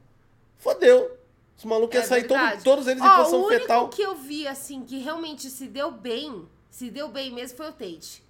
Fodeu. 0.58 1.16
Os 1.58 1.64
malucos 1.64 1.94
iam 1.96 2.04
sair 2.04 2.24
todo- 2.26 2.38
É 2.38 2.56
todos 2.58 2.86
eles 2.86 3.02
em 3.02 3.06
posição 3.08 3.40
o 3.40 3.46
único 3.46 3.60
fetal. 3.62 3.88
que 3.88 4.00
eu 4.02 4.14
vi, 4.14 4.46
assim, 4.46 4.82
que 4.82 4.98
realmente 4.98 5.50
se 5.50 5.66
deu 5.66 5.90
bem, 5.90 6.46
se 6.70 6.88
deu 6.90 7.08
bem 7.08 7.32
mesmo, 7.32 7.56
foi 7.56 7.68
o 7.68 7.72
Tate. 7.72 8.22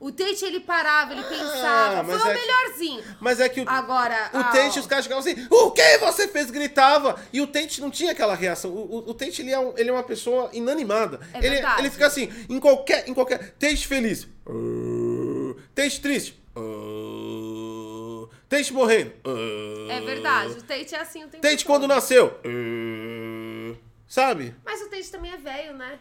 O 0.00 0.10
Tate, 0.10 0.44
ele 0.44 0.58
parava, 0.58 1.12
ele 1.12 1.22
pensava. 1.22 2.00
Ah, 2.00 2.02
mas 2.02 2.20
Foi 2.20 2.28
o 2.28 2.32
é 2.32 2.34
que- 2.34 2.40
melhorzinho. 2.46 3.04
Mas 3.20 3.38
é 3.40 3.48
que 3.48 3.60
o, 3.60 3.68
Agora. 3.68 4.30
o 4.34 4.36
ah, 4.38 4.44
Tate, 4.52 4.80
os 4.80 4.86
caras 4.86 5.04
chegavam 5.04 5.20
assim, 5.24 5.46
o 5.48 5.70
que 5.70 5.98
você 5.98 6.26
fez? 6.26 6.50
Gritava. 6.50 7.18
E 7.32 7.40
o 7.40 7.46
Tate 7.46 7.80
não 7.80 7.88
tinha 7.90 8.10
aquela 8.10 8.34
reação. 8.34 8.72
O, 8.72 8.96
o, 8.96 9.10
o 9.10 9.14
Tate, 9.14 9.42
ele 9.42 9.52
é, 9.52 9.58
um- 9.60 9.72
ele 9.78 9.88
é 9.90 9.92
uma 9.92 10.02
pessoa 10.02 10.50
inanimada. 10.52 11.20
É 11.32 11.38
ele, 11.38 11.50
verdade. 11.50 11.80
ele 11.82 11.90
fica 11.90 12.06
assim, 12.08 12.28
em 12.48 12.58
qualquer, 12.58 13.08
em 13.08 13.14
qualquer... 13.14 13.52
Tate 13.52 13.86
feliz. 13.86 14.26
Tate 15.74 16.00
triste. 16.00 16.41
Tate 18.56 18.72
morrendo. 18.72 19.12
Uh, 19.26 19.90
É 19.90 20.00
verdade. 20.00 20.52
O 20.52 20.62
Tate 20.62 20.94
é 20.94 21.00
assim 21.00 21.24
o 21.24 21.28
tempo 21.28 21.42
Tate 21.42 21.56
todo. 21.58 21.66
quando 21.66 21.88
nasceu. 21.88 22.38
Uh, 22.44 23.76
sabe? 24.06 24.54
Mas 24.64 24.82
o 24.82 24.88
Tate 24.90 25.10
também 25.10 25.32
é 25.32 25.36
velho, 25.38 25.74
né? 25.74 25.98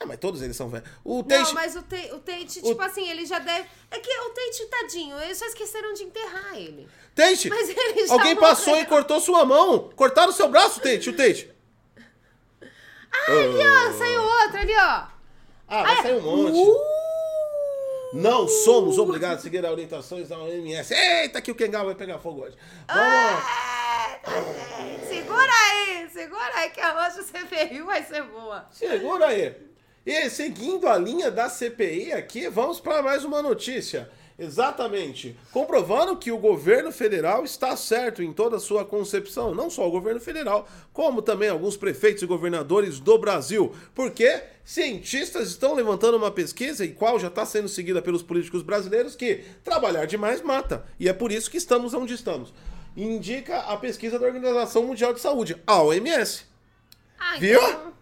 É, 0.00 0.04
mas 0.04 0.18
todos 0.18 0.40
eles 0.42 0.56
são 0.56 0.68
velhos. 0.68 0.88
O 1.04 1.22
Tate... 1.22 1.42
Não, 1.44 1.52
mas 1.54 1.76
o, 1.76 1.82
Tate, 1.82 2.12
o 2.12 2.18
Tate, 2.18 2.60
O- 2.60 2.68
tipo 2.68 2.82
assim, 2.82 3.08
ele 3.10 3.24
já 3.26 3.38
deve. 3.38 3.66
É 3.90 3.98
que 3.98 4.10
o 4.10 4.30
Tate, 4.30 4.66
tadinho, 4.66 5.18
eles 5.20 5.38
só 5.38 5.46
esqueceram 5.46 5.92
de 5.94 6.02
enterrar 6.04 6.54
ele. 6.56 6.88
Tate, 7.14 7.48
Mas 7.50 7.68
ele 7.68 8.06
já 8.06 8.12
alguém 8.14 8.36
passou 8.36 8.74
morreu. 8.74 8.82
e 8.84 8.86
cortou 8.86 9.20
sua 9.20 9.44
mão. 9.44 9.90
Cortaram 9.96 10.32
seu 10.32 10.48
braço, 10.48 10.80
Tate, 10.80 11.08
o 11.10 11.16
Tate. 11.16 11.50
Ah, 13.12 13.32
ali, 13.32 13.58
ó, 13.58 13.92
saiu 13.98 14.22
outro 14.22 14.58
ali, 14.58 14.74
ó. 14.76 15.06
Ah, 15.68 15.82
vai 15.82 16.02
sair 16.02 16.16
um 16.16 16.20
monte. 16.22 16.56
Uh! 16.58 16.95
Não 18.12 18.48
somos 18.48 18.98
obrigados 18.98 19.38
a 19.38 19.42
seguir 19.42 19.64
as 19.64 19.70
orientações 19.70 20.28
da 20.28 20.38
OMS. 20.38 20.94
Eita, 20.94 21.40
que 21.40 21.50
o 21.50 21.54
Kengal 21.54 21.84
vai 21.84 21.94
pegar 21.94 22.18
fogo 22.18 22.42
hoje. 22.42 22.56
Vamos. 22.86 23.04
É, 23.04 23.36
Segura 25.08 25.52
aí, 25.52 26.08
segura 26.10 26.50
aí, 26.54 26.70
que 26.70 26.80
a 26.80 27.06
hoje 27.06 27.20
o 27.20 27.22
CPI 27.22 27.82
vai 27.82 28.02
ser 28.02 28.22
boa. 28.24 28.66
Segura 28.72 29.26
aí. 29.26 29.54
E 30.04 30.30
seguindo 30.30 30.88
a 30.88 30.96
linha 30.96 31.30
da 31.30 31.48
CPI 31.48 32.12
aqui, 32.12 32.48
vamos 32.48 32.80
para 32.80 33.02
mais 33.02 33.24
uma 33.24 33.42
notícia. 33.42 34.08
Exatamente. 34.38 35.34
Comprovando 35.50 36.16
que 36.16 36.30
o 36.30 36.36
governo 36.38 36.92
federal 36.92 37.44
está 37.44 37.74
certo 37.76 38.22
em 38.22 38.32
toda 38.32 38.56
a 38.56 38.60
sua 38.60 38.84
concepção. 38.84 39.54
Não 39.54 39.70
só 39.70 39.88
o 39.88 39.90
governo 39.90 40.20
federal, 40.20 40.68
como 40.92 41.22
também 41.22 41.48
alguns 41.48 41.76
prefeitos 41.76 42.22
e 42.22 42.26
governadores 42.26 43.00
do 43.00 43.18
Brasil. 43.18 43.74
Porque 43.94 44.42
cientistas 44.62 45.48
estão 45.48 45.74
levantando 45.74 46.16
uma 46.18 46.30
pesquisa, 46.30 46.84
e 46.84 46.92
qual 46.92 47.18
já 47.18 47.28
está 47.28 47.46
sendo 47.46 47.68
seguida 47.68 48.02
pelos 48.02 48.22
políticos 48.22 48.62
brasileiros, 48.62 49.16
que 49.16 49.42
trabalhar 49.64 50.04
demais 50.06 50.42
mata. 50.42 50.84
E 51.00 51.08
é 51.08 51.12
por 51.14 51.32
isso 51.32 51.50
que 51.50 51.56
estamos 51.56 51.94
onde 51.94 52.12
estamos. 52.12 52.52
Indica 52.96 53.58
a 53.60 53.76
pesquisa 53.76 54.18
da 54.18 54.26
Organização 54.26 54.82
Mundial 54.82 55.12
de 55.14 55.20
Saúde, 55.20 55.56
a 55.66 55.82
OMS. 55.82 56.44
Ah, 57.18 57.36
Viu? 57.38 57.58
então- 57.60 57.92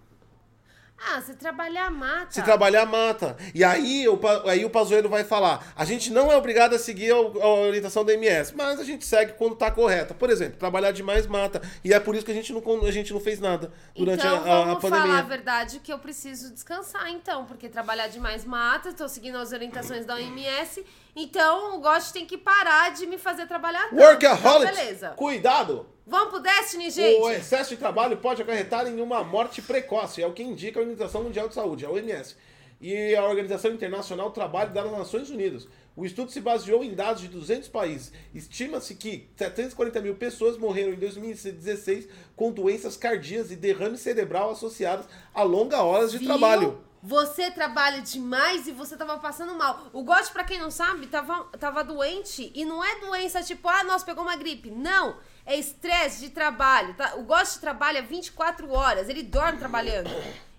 Ah, 0.96 1.20
se 1.20 1.34
trabalhar 1.34 1.90
mata. 1.90 2.28
Se 2.30 2.40
trabalhar, 2.42 2.86
mata. 2.86 3.36
E 3.54 3.62
aí 3.62 4.08
o, 4.08 4.18
aí 4.48 4.64
o 4.64 4.70
Pazuello 4.70 5.08
vai 5.08 5.22
falar: 5.24 5.72
a 5.76 5.84
gente 5.84 6.10
não 6.10 6.30
é 6.32 6.36
obrigado 6.36 6.74
a 6.74 6.78
seguir 6.78 7.10
a, 7.12 7.16
a 7.16 7.48
orientação 7.48 8.04
da 8.04 8.14
MS, 8.14 8.54
mas 8.56 8.80
a 8.80 8.84
gente 8.84 9.04
segue 9.04 9.32
quando 9.34 9.54
tá 9.56 9.70
correta. 9.70 10.14
Por 10.14 10.30
exemplo, 10.30 10.56
trabalhar 10.58 10.92
demais 10.92 11.26
mata. 11.26 11.60
E 11.84 11.92
é 11.92 12.00
por 12.00 12.14
isso 12.14 12.24
que 12.24 12.30
a 12.30 12.34
gente 12.34 12.52
não, 12.52 12.62
a 12.86 12.90
gente 12.90 13.12
não 13.12 13.20
fez 13.20 13.38
nada 13.40 13.72
durante 13.94 14.20
então, 14.26 14.36
a, 14.36 14.38
a- 14.38 14.62
a 14.62 14.64
vamos 14.66 14.80
pandemia. 14.82 15.06
falar 15.06 15.18
a 15.18 15.22
verdade 15.22 15.80
que 15.80 15.92
eu 15.92 15.98
preciso 15.98 16.52
descansar, 16.54 17.08
então, 17.10 17.44
porque 17.44 17.68
trabalhar 17.68 18.06
demais 18.08 18.44
mata, 18.44 18.92
tô 18.92 19.06
seguindo 19.08 19.36
as 19.36 19.52
orientações 19.52 20.06
da 20.06 20.14
OMS, 20.14 20.84
então 21.14 21.76
o 21.76 21.80
Gosto 21.80 22.12
tem 22.12 22.26
que 22.26 22.36
parar 22.36 22.92
de 22.92 23.06
me 23.06 23.18
fazer 23.18 23.46
trabalhar 23.46 23.88
tanto. 23.90 24.00
Workaholic! 24.00 24.70
Então, 24.70 24.84
beleza. 24.84 25.08
Cuidado! 25.10 25.86
Vamos 26.06 26.28
pro 26.28 26.40
Destiny, 26.40 26.90
gente? 26.90 27.20
O 27.20 27.30
excesso 27.30 27.70
de 27.70 27.76
trabalho 27.76 28.18
pode 28.18 28.42
acarretar 28.42 28.86
em 28.86 29.00
uma 29.00 29.24
morte 29.24 29.62
precoce, 29.62 30.22
é 30.22 30.26
o 30.26 30.32
que 30.34 30.42
indica 30.42 30.78
a 30.78 30.82
Organização 30.82 31.22
Mundial 31.22 31.48
de 31.48 31.54
Saúde, 31.54 31.86
a 31.86 31.90
OMS, 31.90 32.36
e 32.80 33.16
a 33.16 33.24
Organização 33.24 33.70
Internacional 33.70 34.28
do 34.28 34.34
Trabalho 34.34 34.72
das 34.74 34.90
Nações 34.92 35.30
Unidas. 35.30 35.66
O 35.96 36.04
estudo 36.04 36.30
se 36.30 36.40
baseou 36.40 36.82
em 36.84 36.92
dados 36.94 37.22
de 37.22 37.28
200 37.28 37.68
países. 37.68 38.12
Estima-se 38.34 38.96
que 38.96 39.30
740 39.36 40.00
mil 40.02 40.16
pessoas 40.16 40.58
morreram 40.58 40.92
em 40.92 40.96
2016 40.96 42.08
com 42.34 42.50
doenças 42.50 42.96
cardíacas 42.96 43.52
e 43.52 43.56
derrame 43.56 43.96
cerebral 43.96 44.50
associadas 44.50 45.06
a 45.32 45.42
longas 45.42 45.80
horas 45.80 46.12
de 46.12 46.18
Viu? 46.18 46.28
trabalho. 46.28 46.78
Você 47.06 47.50
trabalha 47.50 48.00
demais 48.00 48.66
e 48.66 48.72
você 48.72 48.96
tava 48.96 49.18
passando 49.18 49.54
mal. 49.54 49.90
O 49.92 50.02
Gotti, 50.02 50.32
pra 50.32 50.42
quem 50.42 50.58
não 50.58 50.70
sabe, 50.70 51.06
tava, 51.06 51.44
tava 51.58 51.84
doente. 51.84 52.50
E 52.54 52.64
não 52.64 52.82
é 52.82 52.98
doença 52.98 53.42
tipo, 53.42 53.68
ah, 53.68 53.84
nossa, 53.84 54.06
pegou 54.06 54.24
uma 54.24 54.36
gripe. 54.36 54.70
Não. 54.70 55.18
É 55.44 55.54
estresse 55.54 56.22
de 56.22 56.30
trabalho. 56.30 56.94
Tá? 56.94 57.14
O 57.16 57.24
Gotti 57.24 57.60
trabalha 57.60 58.00
24 58.00 58.72
horas. 58.72 59.10
Ele 59.10 59.22
dorme 59.22 59.58
trabalhando. 59.58 60.08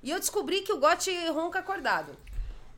E 0.04 0.12
eu 0.12 0.20
descobri 0.20 0.62
que 0.62 0.72
o 0.72 0.78
Gotti 0.78 1.10
ronca 1.30 1.58
acordado. 1.58 2.16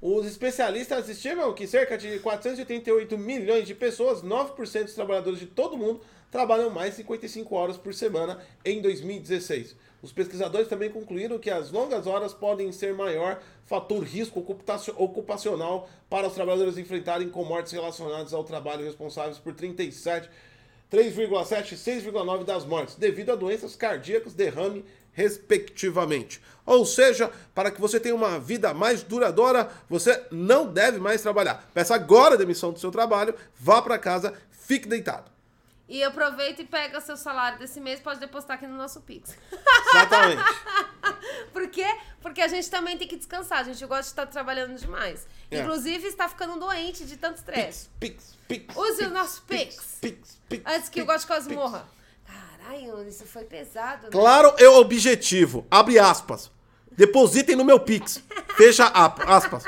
Os 0.02 0.26
especialistas 0.26 1.10
estimam 1.10 1.54
que 1.54 1.68
cerca 1.68 1.98
de 1.98 2.20
488 2.20 3.18
milhões 3.18 3.68
de 3.68 3.76
pessoas, 3.76 4.24
9% 4.24 4.84
dos 4.86 4.94
trabalhadores 4.94 5.40
de 5.40 5.46
todo 5.46 5.76
mundo, 5.76 6.00
trabalham 6.32 6.70
mais 6.70 6.92
de 6.92 6.98
55 6.98 7.54
horas 7.54 7.76
por 7.76 7.94
semana 7.94 8.42
em 8.64 8.82
2016. 8.82 9.76
Os 10.02 10.12
pesquisadores 10.12 10.68
também 10.68 10.90
concluíram 10.90 11.40
que 11.40 11.50
as 11.50 11.72
longas 11.72 12.06
horas 12.06 12.34
podem 12.34 12.72
ser 12.72 12.94
maior 12.94 13.42
fator 13.66 14.04
risco 14.04 14.40
ocupacio- 14.40 14.94
ocupacional 14.98 15.90
para 16.10 16.28
os 16.28 16.34
trabalhadores 16.34 16.78
enfrentarem 16.78 17.30
com 17.30 17.44
mortes 17.44 17.72
relacionadas 17.72 18.34
ao 18.34 18.44
trabalho 18.44 18.86
responsáveis 18.86 19.38
por 19.40 19.54
37, 19.54 20.30
3,7 20.92 21.72
e 21.72 21.76
6,9 21.76 22.44
das 22.44 22.64
mortes, 22.64 22.96
devido 22.96 23.32
a 23.32 23.36
doenças 23.36 23.76
cardíacas, 23.76 24.34
derrame, 24.34 24.86
respectivamente. 25.12 26.40
Ou 26.66 26.86
seja, 26.86 27.32
para 27.56 27.72
que 27.72 27.82
você 27.82 28.00
tenha 28.00 28.14
uma 28.16 28.40
vida 28.40 28.74
mais 28.74 29.02
duradoura, 29.02 29.70
você 29.90 30.24
não 30.32 30.72
deve 30.72 31.00
mais 31.00 31.22
trabalhar. 31.24 31.70
Peça 31.74 31.96
agora 31.96 32.36
a 32.36 32.38
demissão 32.38 32.72
do 32.72 32.80
seu 32.80 32.92
trabalho, 32.92 33.34
vá 33.60 33.82
para 33.82 33.98
casa, 33.98 34.34
fique 34.52 34.88
deitado. 34.88 35.37
E 35.90 36.04
aproveita 36.04 36.62
e 36.62 36.66
pega 36.66 37.00
seu 37.00 37.16
salário 37.16 37.60
desse 37.60 37.80
mês, 37.80 38.00
pode 38.00 38.20
depositar 38.20 38.58
aqui 38.58 38.68
no 38.68 38.76
nosso 38.76 39.00
Pix. 39.02 39.38
Exatamente. 39.90 40.44
Por 41.54 41.68
quê? 41.70 41.86
Porque 42.22 42.42
a 42.42 42.48
gente 42.48 42.70
também 42.70 42.98
tem 42.98 43.08
que 43.08 43.16
descansar. 43.16 43.60
A 43.60 43.64
gente 43.64 43.84
gosta 43.86 44.04
de 44.04 44.10
estar 44.10 44.26
trabalhando 44.26 44.78
demais. 44.78 45.26
É. 45.50 45.60
Inclusive, 45.60 46.06
está 46.08 46.28
ficando 46.28 46.60
doente 46.60 47.06
de 47.06 47.16
tanto 47.16 47.38
estresse. 47.38 47.88
Pix, 48.00 48.36
pix. 48.48 48.76
Use 48.76 49.06
o 49.06 49.10
nosso 49.10 49.42
Pix. 49.44 49.98
Pix, 50.02 50.38
pix. 50.50 50.64
Antes 50.66 50.90
que 50.90 51.02
o 51.02 51.06
pix, 51.06 51.26
Gosto 51.26 51.44
pix. 51.48 51.56
morra. 51.56 51.88
Caralho, 52.26 53.08
isso 53.08 53.26
foi 53.26 53.46
pesado, 53.46 54.04
né? 54.04 54.10
Claro 54.12 54.54
é 54.58 54.68
o 54.68 54.76
objetivo. 54.80 55.66
Abre 55.72 55.98
aspas. 55.98 56.52
Depositem 56.92 57.56
no 57.56 57.64
meu 57.64 57.80
Pix. 57.80 58.22
Fecha 58.58 58.88
aspas. 58.88 59.64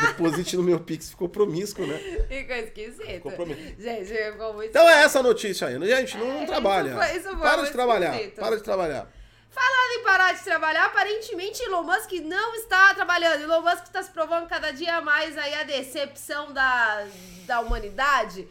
Deposite 0.06 0.56
no 0.56 0.62
meu 0.62 0.80
Pix. 0.80 1.10
Ficou 1.10 1.28
promíscuo, 1.28 1.86
né? 1.86 1.98
Ficou 2.28 2.56
esquisito. 2.56 3.20
Compromisso. 3.22 3.74
Gente, 3.78 4.06
ficou 4.32 4.52
muito 4.54 4.68
Então 4.70 4.88
é 4.88 5.02
essa 5.02 5.20
a 5.20 5.22
notícia 5.22 5.66
aí. 5.68 5.78
Gente, 5.88 6.16
não, 6.16 6.42
É, 6.42 6.46
trabalha. 6.46 6.88
isso 6.90 6.96
foi- 6.98 7.16
isso 7.18 7.28
foi 7.30 7.36
para 7.38 7.62
de 7.62 7.70
trabalhar. 7.72 8.12
esquisito. 8.14 8.40
Para 8.40 8.56
de 8.56 8.62
trabalhar. 8.62 9.10
Falando 9.50 10.00
em 10.00 10.04
parar 10.04 10.32
de 10.34 10.44
trabalhar, 10.44 10.84
aparentemente 10.84 11.62
Elon 11.62 11.82
Musk 11.82 12.12
não 12.24 12.54
está 12.56 12.92
trabalhando. 12.94 13.42
Elon 13.42 13.62
Musk 13.62 13.84
está 13.84 14.02
se 14.02 14.10
provando 14.10 14.46
cada 14.46 14.70
dia 14.70 15.00
mais 15.00 15.38
aí 15.38 15.54
a 15.54 15.62
decepção 15.62 16.52
da, 16.52 17.06
da 17.46 17.60
humanidade. 17.60 18.46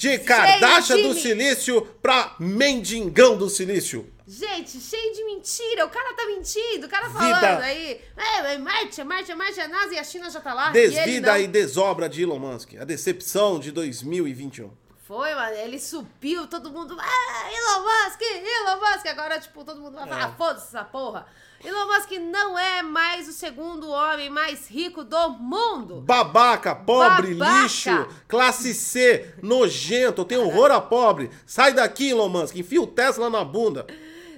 De 0.00 0.18
Kardashian 0.18 1.02
do 1.02 1.12
Silício 1.12 1.82
pra 2.00 2.34
Mendigão 2.40 3.36
do 3.36 3.50
Silício. 3.50 4.10
Gente, 4.26 4.80
cheio 4.80 5.12
de 5.12 5.22
mentira. 5.26 5.84
O 5.84 5.90
cara 5.90 6.14
tá 6.14 6.24
mentindo. 6.24 6.86
O 6.86 6.88
cara 6.88 7.08
Vida. 7.08 7.18
falando 7.18 7.60
aí. 7.60 8.00
É, 8.16 8.54
é 8.54 8.58
Marte, 8.58 9.04
Marte, 9.04 9.34
Marte, 9.34 9.60
a 9.60 9.68
NASA 9.68 9.92
e 9.92 9.98
a 9.98 10.04
China 10.04 10.30
já 10.30 10.40
tá 10.40 10.54
lá. 10.54 10.70
e 10.70 10.72
Desvida 10.72 11.32
não. 11.32 11.40
e 11.40 11.46
desobra 11.46 12.08
de 12.08 12.22
Elon 12.22 12.38
Musk. 12.38 12.76
A 12.80 12.84
decepção 12.84 13.58
de 13.58 13.70
2021. 13.72 14.70
Foi, 15.10 15.34
mano. 15.34 15.56
Ele 15.56 15.76
subiu, 15.80 16.46
todo 16.46 16.70
mundo. 16.70 16.96
Ah, 16.96 17.48
Elon 17.50 17.82
Musk, 17.84 18.20
Elon 18.22 18.78
Musk. 18.78 19.06
Agora, 19.06 19.40
tipo, 19.40 19.64
todo 19.64 19.80
mundo 19.80 19.96
vai 19.96 20.06
falar, 20.06 20.28
É. 20.28 20.32
foda-se 20.38 20.68
essa 20.68 20.84
porra. 20.84 21.26
Elon 21.64 21.84
Musk 21.88 22.12
não 22.12 22.56
é 22.56 22.80
mais 22.80 23.26
o 23.28 23.32
segundo 23.32 23.90
homem 23.90 24.30
mais 24.30 24.68
rico 24.70 25.02
do 25.02 25.30
mundo. 25.30 26.00
Babaca, 26.02 26.76
pobre, 26.76 27.34
Babaca. 27.34 27.62
lixo, 27.62 28.08
classe 28.28 28.72
C, 28.72 29.34
nojento, 29.42 30.24
tem 30.24 30.38
horror 30.38 30.70
a 30.70 30.80
pobre. 30.80 31.28
Sai 31.44 31.72
daqui, 31.72 32.10
Elon 32.10 32.28
Musk, 32.28 32.54
enfia 32.54 32.80
o 32.80 32.86
Tesla 32.86 33.28
na 33.28 33.42
bunda. 33.42 33.88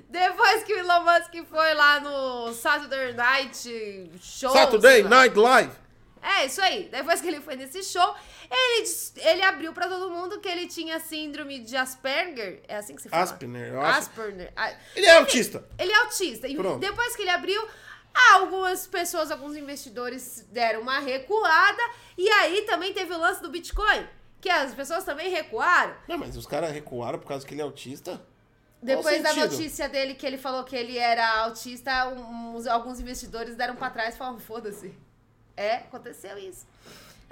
Depois 0.09 0.63
que 0.65 0.73
o 0.73 0.79
Elon 0.79 1.05
Musk 1.05 1.35
foi 1.51 1.75
lá 1.75 2.01
no 2.01 2.55
Saturday 2.55 3.13
Night 3.13 4.11
Show. 4.23 4.51
Saturday. 4.53 5.03
Night 5.03 5.37
Live. 5.39 5.83
É, 6.23 6.47
isso 6.47 6.63
aí. 6.63 6.89
Depois 6.91 7.21
que 7.21 7.27
ele 7.29 7.41
foi 7.41 7.57
nesse 7.57 7.83
show, 7.83 8.15
ele, 8.55 8.89
ele 9.17 9.43
abriu 9.43 9.73
pra 9.73 9.89
todo 9.89 10.11
mundo 10.11 10.39
que 10.41 10.49
ele 10.49 10.67
tinha 10.67 11.01
síndrome 11.01 11.61
de 11.61 11.77
Asperger. 11.77 12.63
É 12.69 12.77
assim 12.77 12.95
que 12.95 13.03
se 13.03 13.09
fala? 13.09 13.23
Asperger, 13.23 13.73
eu 13.73 13.81
acho. 13.81 13.99
Asperger. 14.01 14.53
Ah, 14.55 14.73
Ele 14.95 15.07
é 15.07 15.17
autista. 15.17 15.65
Ele 15.79 15.91
é 15.93 15.97
autista. 15.97 16.47
E 16.47 16.55
Pronto. 16.55 16.79
depois 16.79 17.17
que 17.17 17.23
ele 17.23 17.31
abriu, 17.31 17.67
algumas 18.35 18.87
pessoas, 18.87 19.31
alguns 19.31 19.57
investidores 19.57 20.47
deram 20.51 20.81
uma 20.83 20.99
recuada. 20.99 21.83
E 22.19 22.29
aí 22.29 22.63
também 22.63 22.93
teve 22.93 23.13
o 23.15 23.19
lance 23.19 23.41
do 23.43 23.49
Bitcoin, 23.51 24.07
que 24.41 24.51
as 24.51 24.75
pessoas 24.75 25.05
também 25.05 25.31
recuaram. 25.31 25.95
Não, 26.07 26.19
mas 26.19 26.37
os 26.37 26.47
caras 26.47 26.71
recuaram 26.73 27.19
por 27.19 27.29
causa 27.29 27.47
que 27.47 27.55
ele 27.55 27.61
é 27.61 27.65
autista? 27.65 28.21
Depois 28.83 29.23
da 29.23 29.33
notícia 29.33 29.89
dele 29.89 30.15
que 30.15 30.27
ele 30.27 30.37
falou 30.37 30.65
que 30.65 30.75
ele 30.75 30.99
era 30.99 31.39
autista, 31.45 32.09
uns- 32.09 32.67
alguns 32.67 32.99
investidores 32.99 33.55
deram 33.55 33.77
pra 33.77 33.89
trás 33.91 34.15
e 34.15 34.19
falaram, 34.19 34.41
foda-se. 34.41 34.93
É, 35.57 35.77
aconteceu 35.77 36.37
isso. 36.37 36.67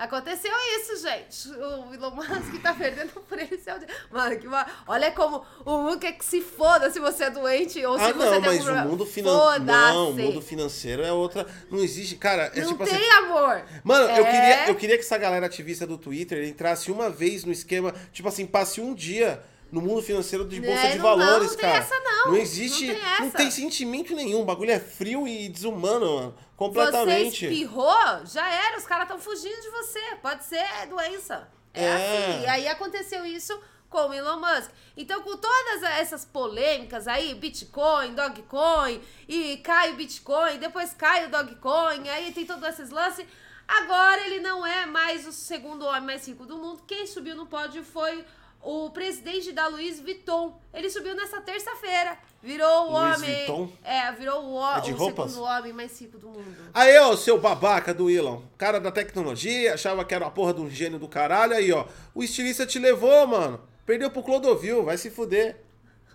Aconteceu 0.01 0.51
isso, 0.79 0.97
gente. 1.07 1.49
O 1.51 1.93
Elon 1.93 2.11
Musk 2.13 2.63
tá 2.63 2.73
perdendo 2.73 3.13
por 3.29 3.39
ele 3.39 3.59
ser 3.59 3.75
o... 3.75 4.15
Mano, 4.15 4.39
que 4.39 4.47
uma... 4.47 4.67
olha 4.87 5.11
como 5.13 5.45
o 5.63 5.77
mundo 5.83 5.99
quer 5.99 6.13
que 6.13 6.25
se 6.25 6.41
foda 6.41 6.91
se 6.91 6.99
você 6.99 7.25
é 7.25 7.31
doente 7.31 7.85
ou 7.85 7.99
se 7.99 8.05
Ah, 8.07 8.13
você 8.15 8.31
não, 8.31 8.41
mas 8.41 8.63
problema. 8.65 8.87
o 8.87 8.89
mundo 8.91 9.05
financeiro. 9.05 9.65
Não, 9.65 10.11
o 10.11 10.15
mundo 10.15 10.41
financeiro 10.41 11.03
é 11.03 11.13
outra. 11.13 11.47
Não 11.71 11.81
existe. 11.81 12.17
Cara, 12.17 12.51
é 12.55 12.61
Não 12.63 12.69
tipo 12.69 12.85
tem 12.85 12.95
assim. 12.97 13.11
amor. 13.25 13.63
Mano, 13.85 14.05
eu, 14.17 14.25
É. 14.25 14.31
queria, 14.33 14.69
eu 14.69 14.75
queria 14.75 14.97
que 14.97 15.05
essa 15.05 15.19
galera 15.19 15.45
ativista 15.45 15.87
do 15.87 15.99
Twitter 15.99 16.45
entrasse 16.49 16.91
uma 16.91 17.11
vez 17.11 17.45
no 17.45 17.53
esquema, 17.53 17.95
tipo 18.11 18.27
assim, 18.27 18.47
passe 18.47 18.81
um 18.81 18.95
dia 18.95 19.43
no 19.73 19.81
mundo 19.81 20.03
financeiro 20.03 20.45
de 20.47 20.61
bolsa 20.61 20.81
É, 20.87 20.93
de 20.93 20.99
não, 20.99 21.17
não, 21.17 21.27
valores, 21.27 21.51
não 21.51 21.57
tem 21.57 21.67
cara. 21.71 21.79
essa, 21.79 22.01
não. 22.01 22.33
Não 22.33 22.37
existe. 22.37 22.87
Não 22.87 22.95
tem 22.95 23.03
essa. 23.13 23.23
não 23.23 23.31
tem 23.31 23.51
sentimento 23.51 24.15
nenhum. 24.15 24.41
O 24.41 24.45
bagulho 24.45 24.71
é 24.71 24.81
frio 24.81 25.27
e 25.29 25.49
desumano, 25.49 26.15
mano. 26.17 26.35
Você 26.35 26.45
Completamente. 26.57 27.47
espirrou, 27.47 28.27
já 28.27 28.47
era. 28.49 28.77
Os 28.79 28.85
caras 28.85 29.05
estão 29.05 29.19
fugindo 29.19 29.61
de 29.61 29.71
você. 29.71 30.01
Pode 30.21 30.45
ser 30.45 30.65
doença. 30.89 31.49
É, 31.73 31.85
É. 31.85 31.95
assim. 32.35 32.43
E 32.43 32.47
aí 32.49 32.69
aconteceu 32.69 33.25
isso 33.25 33.59
com 33.89 34.09
o 34.09 34.15
Elon 34.15 34.39
Musk. 34.39 34.71
Então, 34.97 35.23
com 35.23 35.37
todas 35.37 35.83
essas 35.83 36.25
polêmicas 36.25 37.09
aí, 37.09 37.35
Bitcoin, 37.35 38.15
Dogecoin, 38.15 39.01
e 39.29 39.57
cai 39.59 39.91
o 39.93 39.97
Bitcoin, 39.97 40.59
depois 40.59 40.93
cai 40.93 41.27
o 41.27 41.31
Dogecoin, 41.31 42.09
aí 42.09 42.31
tem 42.33 42.45
todos 42.47 42.69
esses 42.69 42.91
lances. 42.91 43.27
Agora 43.67 44.21
ele 44.27 44.41
não 44.41 44.67
é 44.67 44.85
mais 44.85 45.27
o 45.27 45.33
segundo 45.33 45.85
homem 45.87 46.03
mais 46.03 46.27
rico 46.27 46.45
do 46.45 46.57
mundo. 46.59 46.83
Quem 46.87 47.07
subiu 47.07 47.35
no 47.37 47.47
pódio 47.47 47.85
foi 47.85 48.25
o 48.63 48.91
presidente 48.91 49.53
da 49.53 49.67
Louis 49.69 50.01
Vuitton. 50.01 50.61
Ele 50.73 50.89
subiu 50.91 51.15
nessa 51.15 51.41
terça-feira. 51.41 52.19
Virou 52.43 52.89
o 52.89 52.93
Louis 52.93 53.17
homem. 53.19 53.37
Vuitton? 53.47 53.73
É, 53.83 54.13
virou 54.13 54.45
o, 54.53 54.73
É 54.77 54.81
de 54.81 54.93
o 54.93 54.97
roupas? 54.97 55.31
segundo 55.33 55.47
homem 55.47 55.73
mais 55.73 56.01
rico 56.01 56.19
do 56.19 56.29
mundo. 56.29 56.57
Aí, 56.73 56.97
ó, 56.99 57.17
seu 57.17 57.39
babaca 57.41 57.93
do 57.93 58.11
Elon. 58.11 58.43
Cara 58.57 58.79
da 58.81 58.91
tecnologia, 58.91 59.75
achava 59.75 60.05
que 60.05 60.15
era 60.15 60.27
a 60.27 60.31
porra 60.31 60.55
de 60.55 60.61
um 60.61 60.71
gênio 60.71 60.99
do 60.99 61.09
caralho. 61.09 61.55
Aí, 61.55 61.73
ó. 61.73 61.87
O 62.15 62.23
estilista 62.23 62.67
te 62.67 62.79
levou, 62.79 63.27
mano. 63.27 63.61
Perdeu 63.87 64.11
pro 64.11 64.23
Clodovil, 64.23 64.85
vai 64.85 64.97
se 64.97 65.11
fuder. 65.11 65.61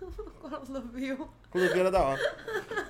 Clodovil. 0.40 1.28
Clodovil 1.50 1.80
era 1.80 1.90
da 1.90 2.02
hora. 2.02 2.36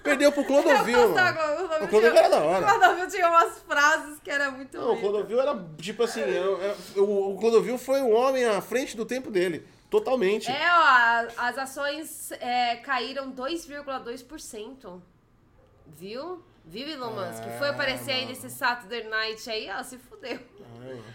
Perdeu 0.02 0.32
pro 0.32 0.44
Clodovil, 0.44 0.98
Eu 0.98 1.08
mano. 1.10 1.30
O 1.30 1.88
Clodovil 1.88 1.88
Clodovil 1.88 2.10
tinha- 2.10 2.20
era 2.20 2.28
da 2.28 2.38
hora. 2.40 2.66
O 2.66 2.68
Clodovil 2.78 3.08
tinha 3.08 3.28
umas 3.28 3.58
frases 3.62 4.18
que 4.22 4.30
era 4.30 4.50
muito 4.50 4.76
Não, 4.78 4.94
o. 4.94 5.00
Clodovil 5.00 5.40
era, 5.40 5.64
tipo 5.78 6.02
assim, 6.02 6.20
era- 6.22 6.32
era- 6.34 6.76
o, 7.02 7.36
Clodovil 7.38 7.78
foi 7.78 8.00
um 8.02 8.12
homem 8.14 8.44
à 8.44 8.60
frente 8.60 8.96
do 8.96 9.04
tempo 9.04 9.30
dele. 9.30 9.66
Totalmente. 9.88 10.50
É, 10.50 10.66
ó, 10.68 11.26
as 11.42 11.56
ações 11.58 12.32
é, 12.40 12.76
caíram 12.76 13.30
2,2%. 13.30 15.00
Viu? 15.86 16.42
Viu, 16.68 16.88
Elon 16.88 17.12
Musk? 17.12 17.42
Foi 17.58 17.68
Ah, 17.68 17.70
aparecer 17.70 18.10
aí 18.10 18.24
mano. 18.24 18.30
nesse 18.30 18.50
Saturday 18.50 19.04
Night 19.08 19.48
aí, 19.48 19.70
ó, 19.70 19.82
se 19.84 19.96
fudeu. 19.98 20.38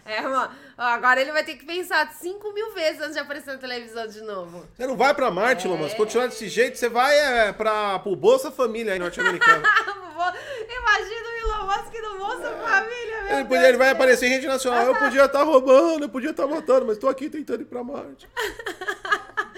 Ai, 0.06 0.16
É, 0.18 0.22
mano. 0.22 0.50
Ó, 0.78 0.82
agora 0.82 1.20
ele 1.22 1.32
vai 1.34 1.44
ter 1.44 1.56
que 1.56 1.66
pensar 1.66 2.10
5 2.14 2.54
mil 2.54 2.74
vezes 2.74 3.02
antes 3.02 3.14
de 3.14 3.20
aparecer 3.20 3.52
na 3.52 3.58
televisão 3.58 4.08
de 4.08 4.22
novo. 4.22 4.66
Você 4.74 4.88
não 4.88 4.96
vai 4.96 5.14
pra 5.14 5.30
Marte, 5.30 5.68
Elon 5.68 5.76
Musk. 5.78 5.98
Continuar 5.98 6.28
desse 6.28 6.48
jeito, 6.48 6.78
você 6.78 6.88
vai 6.88 7.18
é, 7.20 7.52
pra, 7.52 8.00
pro 8.00 8.16
Bolsa 8.16 8.50
Família 8.50 8.94
aí 8.94 9.00
norte-americano. 9.00 9.62
Imagina 10.28 11.28
o 11.30 11.38
Elon 11.40 11.66
Musk 11.68 11.94
no 12.02 12.18
Bolsa 12.20 12.52
Família, 12.58 13.22
meu 13.24 13.36
Ele, 13.38 13.46
podia, 13.46 13.68
ele 13.70 13.78
vai 13.78 13.90
aparecer 13.90 14.26
em 14.28 14.30
rede 14.30 14.48
nacional. 14.48 14.86
Eu 14.86 14.96
podia 14.96 15.26
estar 15.26 15.44
roubando, 15.44 16.04
eu 16.04 16.10
podia 16.10 16.30
estar 16.32 16.48
matando, 16.48 16.86
mas 16.86 16.98
tô 16.98 17.08
aqui 17.08 17.30
tentando 17.30 17.62
ir 17.62 17.66
pra 17.66 17.84
Marte. 17.84 18.28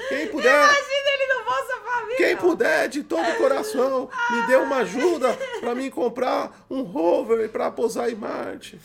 Quem 0.10 0.28
puder, 0.28 0.54
Imagina 0.54 1.10
ele 1.14 1.34
no 1.34 1.44
Bolsa 1.46 1.78
Família. 1.84 2.18
quem 2.18 2.38
puder, 2.38 2.88
de 2.90 3.04
todo 3.04 3.28
o 3.30 3.36
coração, 3.38 4.10
me 4.32 4.48
dê 4.48 4.56
uma 4.58 4.78
ajuda 4.78 5.38
pra 5.60 5.74
mim 5.76 5.90
comprar 5.90 6.52
um 6.70 6.82
rover 6.82 7.50
pra 7.50 7.72
pousar 7.72 8.10
em 8.12 8.16
Marte. 8.16 8.80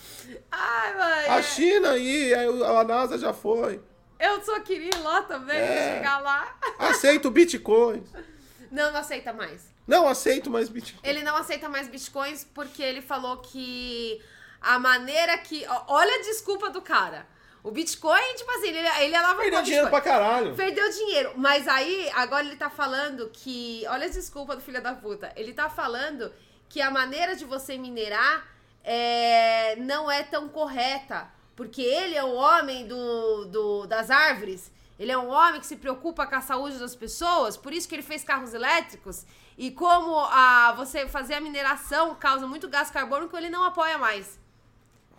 Ai, 0.51 0.95
mãe. 0.97 1.29
A 1.29 1.43
China 1.43 1.91
aí, 1.93 2.33
a 2.35 2.85
NASA 2.85 3.19
já 3.19 3.33
foi. 3.33 3.81
Eu 4.19 4.43
só 4.43 4.59
queria 4.61 4.91
ir 4.93 5.03
lá 5.03 5.23
também, 5.23 5.57
É. 5.59 5.97
chegar 5.97 6.19
lá. 6.21 6.57
Aceito 6.79 7.31
bitcoins. 7.31 8.09
Não, 8.71 8.91
não 8.93 9.01
aceita 9.01 9.33
mais. 9.33 9.62
Não 9.88 10.07
aceito 10.07 10.51
mais 10.51 10.68
bitcoin. 10.68 11.01
Ele 11.03 11.22
não 11.22 11.35
aceita 11.35 11.68
mais 11.68 11.88
bitcoins 11.88 12.46
porque 12.55 12.83
ele 12.83 13.01
falou 13.01 13.38
que 13.38 14.22
a 14.61 14.79
maneira 14.79 15.38
que. 15.38 15.64
Olha 15.87 16.14
a 16.16 16.22
desculpa 16.22 16.68
do 16.68 16.83
cara. 16.83 17.27
O 17.62 17.70
Bitcoin, 17.70 18.35
tipo 18.37 18.51
assim, 18.53 18.68
ele, 18.68 18.79
ele 18.79 19.16
alavancou 19.16 19.42
Perdeu 19.42 19.62
dinheiro 19.62 19.90
pra 19.90 20.01
caralho. 20.01 20.55
Perdeu 20.55 20.88
dinheiro. 20.90 21.33
Mas 21.37 21.66
aí, 21.66 22.09
agora 22.14 22.44
ele 22.46 22.57
tá 22.57 22.70
falando 22.70 23.31
que. 23.33 23.85
Olha 23.88 24.07
a 24.07 24.11
desculpa 24.11 24.55
do 24.55 24.62
filho 24.62 24.83
da 24.83 24.94
puta. 24.94 25.33
Ele 25.35 25.53
tá 25.53 25.68
falando 25.68 26.33
que 26.68 26.81
a 26.81 26.90
maneira 26.90 27.35
de 27.35 27.44
você 27.44 27.77
minerar 27.77 28.46
é, 28.85 29.77
não 29.77 30.11
é 30.11 30.22
tão 30.22 30.48
correta. 30.48 31.29
Porque 31.57 31.83
ele 31.83 32.14
é 32.14 32.22
o 32.22 32.35
homem 32.35 32.87
do, 32.87 33.46
do, 33.46 33.87
das 33.87 34.11
árvores. 34.11 34.70
Ele 34.98 35.11
é 35.11 35.18
um 35.18 35.29
homem 35.29 35.61
que 35.61 35.66
se 35.66 35.77
preocupa 35.77 36.27
com 36.27 36.37
a 36.37 36.40
saúde 36.40 36.79
das 36.79 36.94
pessoas. 36.94 37.57
Por 37.57 37.72
isso 37.72 37.88
que 37.88 37.94
ele 37.94 38.03
fez 38.03 38.22
carros 38.22 38.55
elétricos. 38.55 39.24
E 39.59 39.73
como 39.73 40.16
a, 40.16 40.73
você 40.77 41.09
fazer 41.09 41.35
a 41.35 41.40
mineração 41.40 42.14
causa 42.14 42.47
muito 42.47 42.68
gás 42.68 42.92
carbônico, 42.92 43.37
ele 43.37 43.51
não 43.51 43.64
apoia 43.64 43.99
mais. 43.99 44.38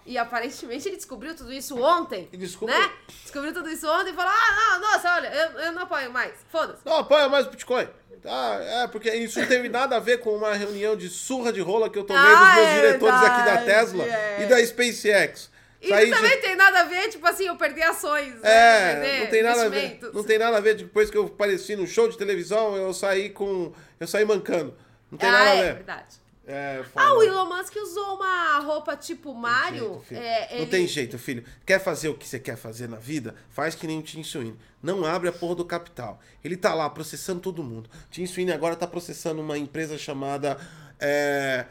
E 0.06 0.18
aparentemente 0.18 0.88
ele 0.88 0.96
descobriu 0.96 1.36
tudo 1.36 1.52
isso 1.52 1.78
ontem. 1.78 2.30
Descobriu. 2.32 2.80
Né? 2.80 2.90
Descobriu 3.22 3.54
tudo 3.54 3.70
isso 3.70 3.86
ontem 3.86 4.12
e 4.12 4.16
falou: 4.16 4.32
Ah, 4.34 4.56
não, 4.56 4.92
nossa, 4.92 5.14
olha, 5.14 5.28
eu, 5.28 5.60
eu 5.60 5.72
não 5.74 5.84
apoio 5.84 6.10
mais. 6.10 6.34
Foda-se. 6.50 6.80
Não 6.86 6.98
apoia 6.98 7.28
mais 7.28 7.48
o 7.48 7.50
Bitcoin. 7.50 7.88
Tá, 8.24 8.58
é, 8.62 8.88
porque 8.88 9.14
isso 9.14 9.40
não 9.40 9.48
teve 9.48 9.70
nada 9.70 9.98
a 9.98 10.00
ver 10.00 10.20
com 10.20 10.36
uma 10.36 10.54
reunião 10.54 10.96
de 10.96 11.10
surra 11.10 11.54
de 11.54 11.62
rola 11.62 11.90
que 11.90 11.98
eu 11.98 12.04
tomei 12.04 12.22
Ah, 12.22 12.36
dos 12.36 12.56
meus 12.56 12.68
é 12.68 12.76
diretores 12.76 13.16
aqui 13.16 13.46
da 13.46 13.56
verdade, 13.56 13.66
Tesla 13.66 14.04
é. 14.06 14.44
e 14.44 14.46
da 14.46 14.66
SpaceX. 14.66 15.50
Isso 15.82 16.10
também 16.10 16.42
tem 16.42 16.56
nada 16.56 16.82
a 16.82 16.84
ver, 16.84 17.08
tipo 17.10 17.26
assim, 17.26 17.46
eu 17.46 17.56
perdi 17.56 17.82
ações. 17.82 18.34
né? 18.42 18.42
É, 18.44 18.96
Perder 18.96 19.20
não 19.24 19.28
tem 19.32 19.44
nada 19.44 19.62
a 19.64 19.70
ver. 19.70 20.00
Não 20.14 20.24
tem 20.24 20.38
nada 20.40 20.58
a 20.58 20.60
ver. 20.60 20.76
Depois 20.76 21.10
que 21.10 21.18
eu 21.18 21.26
apareci 21.26 21.76
no 21.76 21.88
show 21.88 22.08
de 22.10 22.18
televisão, 22.18 22.76
eu 22.76 22.94
saí 22.94 23.30
com. 23.30 23.72
Eu 24.00 24.08
saí 24.08 24.26
mancando. 24.26 24.76
Não 25.10 25.18
tem 25.18 25.30
ah, 25.30 25.32
nada 25.32 25.50
a 25.50 25.54
é 25.56 25.64
ver. 25.68 25.74
verdade. 25.76 26.16
É, 26.52 26.84
Ah, 26.96 27.14
o 27.14 27.22
Elon 27.22 27.46
Musk 27.46 27.76
usou 27.76 28.16
uma 28.16 28.58
roupa 28.60 28.98
tipo 28.98 29.36
Mario. 29.36 30.04
é, 30.12 30.48
Não 30.56 30.62
ele- 30.62 30.66
tem 30.72 30.88
jeito, 30.88 31.18
filho. 31.20 31.46
Quer 31.64 31.80
fazer 31.80 32.10
o 32.10 32.16
que 32.16 32.28
você 32.28 32.40
quer 32.40 32.58
fazer 32.58 32.90
na 32.90 32.98
vida? 32.98 33.36
Faz 33.52 33.76
que 33.76 33.86
nem 33.86 34.00
o 34.00 34.02
Tim 34.02 34.24
Sweeney. 34.24 34.56
Não 34.82 35.06
abre 35.06 35.30
a 35.30 35.32
porra 35.32 35.54
do 35.56 35.64
capital. 35.66 36.20
Ele 36.44 36.58
tá 36.58 36.74
lá 36.74 36.90
processando 36.90 37.40
todo 37.40 37.62
mundo. 37.64 37.88
Tim 38.10 38.26
Sweeney 38.26 38.52
agora 38.54 38.76
tá 38.76 38.88
processando 38.88 39.42
uma 39.42 39.58
empresa 39.60 39.96
chamada. 39.98 40.58
É, 41.00 41.66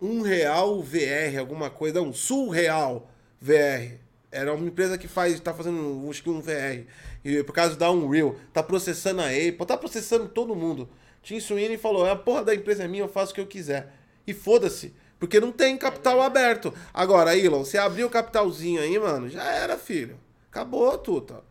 um 0.00 0.22
Real 0.22 0.80
VR, 0.82 1.38
alguma 1.38 1.70
coisa. 1.70 2.00
Não, 2.00 2.12
Sul 2.12 2.48
Real 2.48 3.10
VR. 3.40 3.98
Era 4.32 4.54
uma 4.54 4.66
empresa 4.66 4.96
que 4.96 5.08
faz, 5.08 5.38
tá 5.40 5.52
fazendo, 5.52 6.08
acho 6.08 6.22
que 6.22 6.30
um 6.30 6.40
VR. 6.40 6.86
E 7.24 7.42
por 7.42 7.52
causa 7.52 7.76
da 7.76 7.90
Unreal. 7.90 8.36
Tá 8.52 8.62
processando 8.62 9.20
a 9.20 9.26
Apple, 9.26 9.66
tá 9.66 9.76
processando 9.76 10.28
todo 10.28 10.54
mundo. 10.54 10.88
Tim 11.22 11.40
Sweeney 11.40 11.76
falou: 11.76 12.06
a 12.06 12.16
porra 12.16 12.44
da 12.44 12.54
empresa 12.54 12.84
é 12.84 12.88
minha, 12.88 13.02
eu 13.02 13.08
faço 13.08 13.32
o 13.32 13.34
que 13.34 13.40
eu 13.40 13.46
quiser. 13.46 13.92
E 14.26 14.32
foda-se. 14.32 14.94
Porque 15.18 15.38
não 15.38 15.52
tem 15.52 15.76
capital 15.76 16.22
aberto. 16.22 16.72
Agora, 16.94 17.36
Elon, 17.36 17.62
você 17.62 17.76
abriu 17.76 18.06
o 18.06 18.10
capitalzinho 18.10 18.80
aí, 18.80 18.98
mano, 18.98 19.28
já 19.28 19.44
era, 19.44 19.76
filho. 19.76 20.18
Acabou, 20.50 20.96
Tuta. 20.96 21.42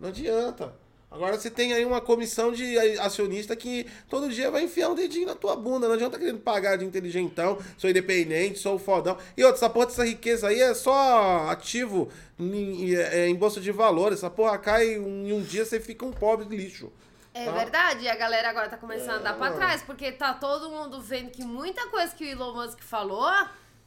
Não 0.00 0.08
adianta. 0.08 0.72
Agora 1.10 1.38
você 1.38 1.50
tem 1.50 1.72
aí 1.72 1.84
uma 1.86 2.02
comissão 2.02 2.52
de 2.52 2.78
acionista 2.98 3.56
que 3.56 3.86
todo 4.10 4.28
dia 4.28 4.50
vai 4.50 4.64
enfiar 4.64 4.90
um 4.90 4.94
dedinho 4.94 5.26
na 5.26 5.34
tua 5.34 5.56
bunda. 5.56 5.88
Não 5.88 5.94
adianta 5.94 6.18
querendo 6.18 6.38
pagar 6.40 6.76
de 6.76 6.84
inteligentão, 6.84 7.58
sou 7.78 7.88
independente, 7.88 8.58
sou 8.58 8.78
fodão. 8.78 9.16
E 9.36 9.42
outra, 9.42 9.56
essa 9.58 9.70
porra 9.70 9.86
dessa 9.86 10.04
riqueza 10.04 10.48
aí 10.48 10.60
é 10.60 10.74
só 10.74 11.48
ativo 11.48 12.10
em, 12.38 12.92
em- 12.92 13.30
em 13.30 13.34
bolsa 13.34 13.58
de 13.58 13.72
valores. 13.72 14.18
Essa 14.18 14.28
porra 14.28 14.58
cai 14.58 14.86
em 14.96 15.32
um 15.32 15.40
dia 15.42 15.64
você 15.64 15.80
fica 15.80 16.04
um 16.04 16.12
pobre 16.12 16.44
lixo. 16.54 16.92
É 17.32 17.44
tá? 17.46 17.52
verdade, 17.52 18.04
e 18.04 18.08
a 18.08 18.16
galera 18.16 18.50
agora 18.50 18.68
tá 18.68 18.76
começando 18.76 19.16
a 19.16 19.18
dar 19.30 19.34
pra 19.38 19.48
É. 19.48 19.52
trás, 19.52 19.82
porque 19.82 20.12
tá 20.12 20.34
todo 20.34 20.68
mundo 20.68 21.00
vendo 21.00 21.30
que 21.30 21.42
muita 21.42 21.86
coisa 21.88 22.14
que 22.14 22.24
o 22.24 22.26
Elon 22.28 22.52
Musk 22.54 22.80
falou, 22.82 23.30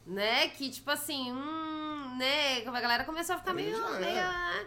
né, 0.06 0.48
que 0.48 0.70
tipo 0.70 0.90
assim, 0.90 1.30
hum, 1.32 2.16
né, 2.18 2.62
a 2.66 2.80
galera 2.80 3.04
começou 3.04 3.34
a 3.36 3.38
ficar 3.38 3.52
meio, 3.52 3.76
é. 3.76 3.98
meio 4.00 4.14
né? 4.14 4.66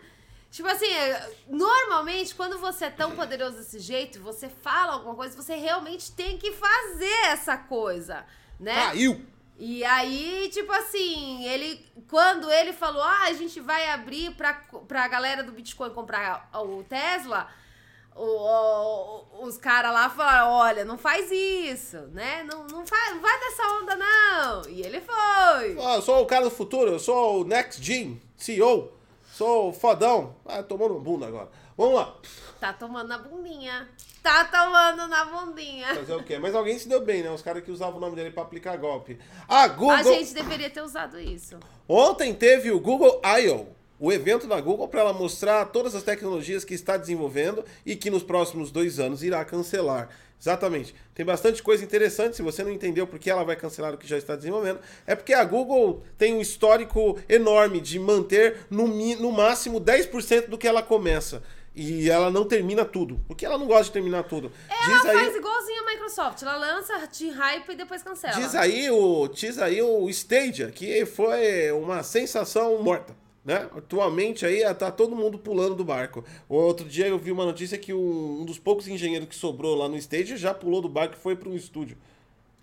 Tipo 0.56 0.70
assim, 0.70 0.90
é, 0.90 1.32
normalmente 1.50 2.34
quando 2.34 2.58
você 2.58 2.86
é 2.86 2.90
tão 2.90 3.12
poderoso 3.14 3.58
desse 3.58 3.78
jeito, 3.78 4.22
você 4.22 4.48
fala 4.48 4.94
alguma 4.94 5.14
coisa, 5.14 5.36
você 5.36 5.54
realmente 5.56 6.14
tem 6.14 6.38
que 6.38 6.54
fazer 6.54 7.12
essa 7.26 7.58
coisa, 7.58 8.26
né? 8.58 8.74
Caiu! 8.88 9.26
E 9.60 9.84
aí, 9.84 10.50
tipo 10.54 10.72
assim, 10.72 11.44
ele. 11.46 11.86
Quando 12.10 12.50
ele 12.50 12.72
falou, 12.72 13.02
ah, 13.04 13.24
a 13.24 13.34
gente 13.34 13.60
vai 13.60 13.90
abrir 13.90 14.32
pra, 14.36 14.54
pra 14.88 15.06
galera 15.10 15.44
do 15.44 15.52
Bitcoin 15.52 15.90
comprar 15.90 16.50
o 16.54 16.84
Tesla, 16.84 17.50
o- 18.16 18.22
o- 19.42 19.46
os 19.46 19.58
caras 19.58 19.92
lá 19.94 20.10
falaram, 20.10 20.52
olha, 20.52 20.86
não 20.86 20.98
faz 20.98 21.30
isso, 21.32 21.98
né? 22.14 22.44
Não, 22.50 22.66
não, 22.68 22.86
faz, 22.88 23.14
não 23.14 23.22
vai 23.22 23.40
dessa 23.42 23.64
onda, 23.82 23.96
não. 23.98 24.70
E 24.70 24.82
ele 24.82 25.02
foi. 25.02 25.78
Ah, 25.86 25.96
eu 25.96 26.02
sou 26.02 26.22
o 26.22 26.26
cara 26.26 26.46
do 26.46 26.52
futuro, 26.52 26.92
eu 26.92 27.00
sou 27.00 27.42
o 27.42 27.44
Next 27.46 27.82
Gen, 27.84 28.22
CEO, 28.38 28.92
sou 29.36 29.74
fodão. 29.74 30.36
Ah, 30.46 30.64
tomou 30.64 30.90
no 30.90 31.00
bunda 31.00 31.28
agora. 31.28 31.50
Vamos 31.78 31.96
lá. 31.96 32.16
Tá 32.60 32.72
tomando 32.72 33.10
na 33.10 33.18
bundinha. 33.18 33.88
Tá 34.24 34.46
tomando 34.46 35.08
na 35.08 35.26
bundinha. 35.26 35.94
Fazer 35.94 36.16
o 36.16 36.24
quê? 36.24 36.40
Mas 36.40 36.56
alguém 36.56 36.80
se 36.80 36.88
deu 36.88 37.02
bem, 37.02 37.22
né? 37.22 37.30
Os 37.30 37.42
caras 37.42 37.64
que 37.64 37.70
usavam 37.70 37.98
o 37.98 38.00
nome 38.00 38.16
dele 38.16 38.32
pra 38.32 38.44
aplicar 38.44 38.78
golpe. 38.78 39.20
A 39.48 39.68
Google. 39.68 39.92
A 39.92 40.04
gente 40.04 40.34
deveria 40.34 40.70
ter 40.70 40.82
usado 40.82 41.20
isso. 41.20 41.60
Ontem 41.88 42.34
teve 42.34 42.72
o 42.72 42.80
Google 42.80 43.22
I.O., 43.24 43.68
o 44.00 44.12
evento 44.12 44.48
da 44.48 44.60
Google 44.60 44.88
para 44.88 45.02
ela 45.02 45.14
mostrar 45.14 45.66
todas 45.66 45.96
as 45.96 46.04
tecnologias 46.04 46.66
que 46.66 46.74
está 46.74 46.98
desenvolvendo 46.98 47.64
e 47.86 47.96
que 47.96 48.10
nos 48.10 48.24
próximos 48.24 48.72
dois 48.72 49.00
anos 49.00 49.22
irá 49.22 49.44
cancelar. 49.46 50.10
Exatamente. 50.40 50.94
Tem 51.14 51.26
bastante 51.26 51.64
coisa 51.64 51.84
interessante. 51.84 52.36
Se 52.36 52.42
você 52.42 52.64
não 52.64 52.72
entendeu 52.72 53.08
por 53.08 53.18
que 53.18 53.30
ela 53.30 53.44
vai 53.44 53.56
cancelar 53.56 53.94
o 53.94 53.98
que 53.98 54.08
já 54.08 54.18
está 54.18 54.36
desenvolvendo, 54.36 54.80
é 55.08 55.16
porque 55.16 55.34
a 55.34 55.44
Google 55.44 56.04
tem 56.18 56.34
um 56.34 56.42
histórico 56.42 57.20
enorme 57.28 57.80
de 57.80 57.98
manter 57.98 58.68
no, 58.70 58.88
no 58.88 59.32
máximo 59.32 59.82
10% 59.82 60.48
do 60.48 60.58
que 60.58 60.68
ela 60.68 60.84
começa. 60.84 61.42
E 61.76 62.10
ela 62.10 62.32
não 62.32 62.46
termina 62.46 62.86
tudo. 62.86 63.20
Porque 63.28 63.46
ela 63.46 63.58
não 63.58 63.68
gosta 63.68 63.86
de 63.86 63.92
terminar 63.92 64.24
tudo. 64.24 64.50
Ela 64.70 65.00
faz 65.00 65.36
igualzinho 65.36 65.82
a 65.82 65.86
Microsoft. 65.92 66.42
Ela 66.42 66.56
lança 66.56 67.06
de 67.08 67.30
hype 67.30 67.70
e 67.70 67.76
depois 67.76 68.02
cancela. 68.02 68.36
Diz 68.36 68.56
aí 68.56 68.90
o, 68.90 69.28
diz 69.28 69.58
aí 69.58 69.82
o 69.82 70.10
Stadia, 70.10 70.72
que 70.72 71.06
foi 71.06 71.72
uma 71.74 72.02
sensação 72.02 72.82
morta. 72.82 73.14
Né? 73.46 73.70
Atualmente 73.78 74.44
aí 74.44 74.62
tá 74.74 74.90
todo 74.90 75.16
mundo 75.16 75.38
pulando 75.38 75.76
do 75.76 75.86
barco. 75.86 76.26
Outro 76.50 76.90
dia 76.90 77.06
eu 77.08 77.20
vi 77.20 77.32
uma 77.32 77.46
notícia 77.46 77.78
que 77.78 77.94
um, 77.94 78.42
um 78.42 78.46
dos 78.46 78.58
poucos 78.58 78.88
engenheiros 78.88 79.30
que 79.30 79.36
sobrou 79.36 79.76
lá 79.76 79.88
no 79.88 79.96
Stadia 79.98 80.36
já 80.36 80.52
pulou 80.52 80.82
do 80.82 80.90
barco 80.90 81.14
e 81.16 81.20
foi 81.22 81.36
para 81.36 81.48
um 81.48 81.56
estúdio. 81.56 81.96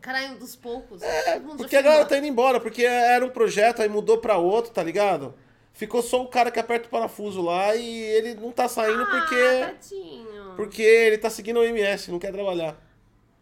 Caralho, 0.01 0.33
um 0.33 0.39
dos 0.39 0.57
poucos. 0.57 1.01
É, 1.01 1.39
porque 1.57 1.76
a 1.76 1.83
galera 1.83 2.05
tá 2.05 2.18
indo 2.18 2.26
embora, 2.26 2.59
porque 2.59 2.85
era 2.85 3.24
um 3.24 3.30
projeto, 3.30 3.80
aí 3.80 3.89
mudou 3.89 4.18
para 4.18 4.37
outro, 4.37 4.72
tá 4.72 4.83
ligado? 4.83 5.33
Ficou 5.72 6.03
só 6.03 6.20
o 6.20 6.26
cara 6.26 6.51
que 6.51 6.59
aperta 6.59 6.89
o 6.89 6.91
parafuso 6.91 7.41
lá 7.41 7.76
e 7.76 8.01
ele 8.03 8.35
não 8.35 8.51
tá 8.51 8.68
saindo 8.68 9.03
Ah, 9.03 9.07
porque, 9.07 9.61
tadinho. 9.61 10.53
porque 10.57 10.83
ele 10.83 11.16
tá 11.18 11.30
seguindo 11.30 11.61
o 11.61 11.64
MS, 11.64 12.11
não 12.11 12.18
quer 12.18 12.33
trabalhar. 12.33 12.76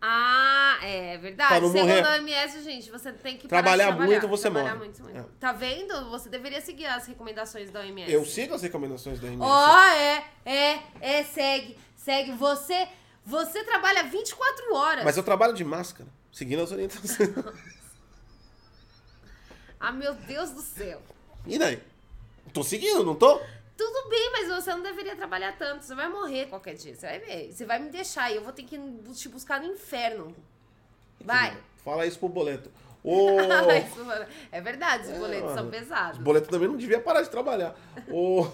Ah, 0.03 0.40
é 0.83 1.19
verdade. 1.19 1.51
Pra 1.51 1.61
não 1.61 1.71
Segundo 1.71 1.89
morrer. 1.89 2.07
a 2.07 2.13
OMS, 2.13 2.63
gente, 2.63 2.91
você 2.91 3.13
tem 3.13 3.37
que 3.37 3.49
Trabalhar 3.49 3.89
trabalhar 3.89 4.07
muito, 4.07 4.29
você 4.29 4.43
trabalhar 4.43 4.75
morre. 4.75 4.87
Muito, 4.87 5.03
muito. 5.03 5.19
É. 5.19 5.25
Tá 5.39 5.53
vendo? 5.53 6.11
Você 6.11 6.29
deveria 6.29 6.61
seguir 6.61 6.87
as 6.87 7.07
recomendações 7.07 7.71
da 7.71 7.81
OMS. 7.81 8.13
Eu 8.13 8.25
sigo 8.25 8.55
as 8.55 8.63
recomendações 8.63 9.21
da 9.21 9.29
MS. 9.29 9.43
Ó, 9.43 9.79
é, 9.79 10.25
é, 10.45 10.83
é, 11.01 11.25
segue, 11.25 11.77
segue. 11.97 12.33
Você, 12.33 12.89
você 13.25 13.65
trabalha 13.65 14.05
24 14.05 14.75
horas. 14.75 15.05
Mas 15.05 15.17
eu 15.17 15.23
trabalho 15.23 15.55
de 15.55 15.65
máscara, 15.65 16.09
seguindo 16.33 16.63
as 16.63 16.73
orientações. 16.73 17.31
Ah, 19.81 19.93
meu 19.93 20.13
Deus 20.13 20.51
do 20.51 20.61
céu. 20.61 21.01
E 21.47 21.59
daí? 21.59 21.83
Tô 22.53 22.63
seguindo, 22.63 23.03
não 23.03 23.15
tô? 23.15 23.41
Tudo 23.77 24.11
bem, 24.11 24.31
mas 24.33 24.49
você 24.49 24.71
não 24.75 24.83
deveria 24.83 25.17
trabalhar 25.17 25.57
tanto. 25.57 25.83
Você 25.83 25.95
vai 25.95 26.07
morrer 26.07 26.49
qualquer 26.49 26.75
dia. 26.75 26.95
Você 26.95 27.07
vai 27.07 27.19
ver. 27.19 27.51
Você 27.51 27.65
vai 27.65 27.79
me 27.79 27.89
deixar 27.89 28.31
e 28.31 28.37
eu 28.37 28.45
vou 28.45 28.53
ter 28.53 28.65
que 28.65 28.79
te 29.15 29.29
buscar 29.31 29.59
no 29.59 29.67
inferno. 29.73 30.37
Vai. 31.25 31.57
Fala 31.85 32.07
isso 32.07 32.19
pro 32.19 32.29
boleto. 32.29 32.71
O... 33.03 33.39
É 34.53 34.61
verdade, 34.61 35.11
os 35.11 35.19
boletos 35.19 35.55
são 35.55 35.65
Os 35.65 35.71
pesados. 35.71 36.19
boletos 36.19 36.51
também 36.51 36.69
não 36.69 36.77
devia 36.77 37.01
parar 37.01 37.23
de 37.23 37.31
trabalhar. 37.31 37.75
O... 38.11 38.47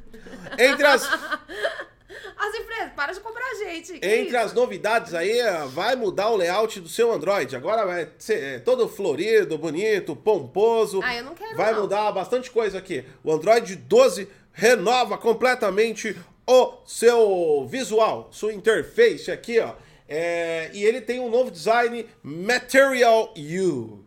Entre 0.58 0.86
as, 0.86 1.02
As 2.36 2.54
empresas, 2.54 2.92
para 2.96 3.12
de 3.12 3.20
comprar 3.20 3.44
a 3.44 3.54
gente. 3.56 3.98
que 3.98 4.06
entre 4.06 4.36
as 4.36 4.52
novidades 4.52 5.14
aí, 5.14 5.38
vai 5.68 5.94
mudar 5.96 6.30
o 6.30 6.36
layout 6.36 6.80
do 6.80 6.88
seu 6.88 7.12
Android. 7.12 7.54
Agora 7.54 7.84
vai 7.86 8.08
ser 8.18 8.42
eh, 8.42 8.58
todo 8.58 8.88
florido, 8.88 9.58
bonito, 9.58 10.16
pomposo. 10.16 11.00
Ah, 11.04 11.14
eu 11.14 11.24
não 11.24 11.34
quero, 11.34 11.56
Vai 11.56 11.72
não. 11.72 11.82
mudar 11.82 12.10
bastante 12.12 12.50
coisa 12.50 12.78
aqui. 12.78 13.04
O 13.22 13.30
Android 13.32 13.76
12 13.76 14.28
renova 14.52 15.16
completamente 15.18 16.16
o 16.46 16.78
seu 16.86 17.66
visual, 17.68 18.28
sua 18.32 18.52
interface 18.52 19.30
aqui, 19.30 19.60
ó. 19.60 19.74
É, 20.12 20.72
e 20.74 20.84
ele 20.84 21.00
tem 21.00 21.20
um 21.20 21.30
novo 21.30 21.52
design 21.52 22.04
Material 22.20 23.32
U, 23.36 24.04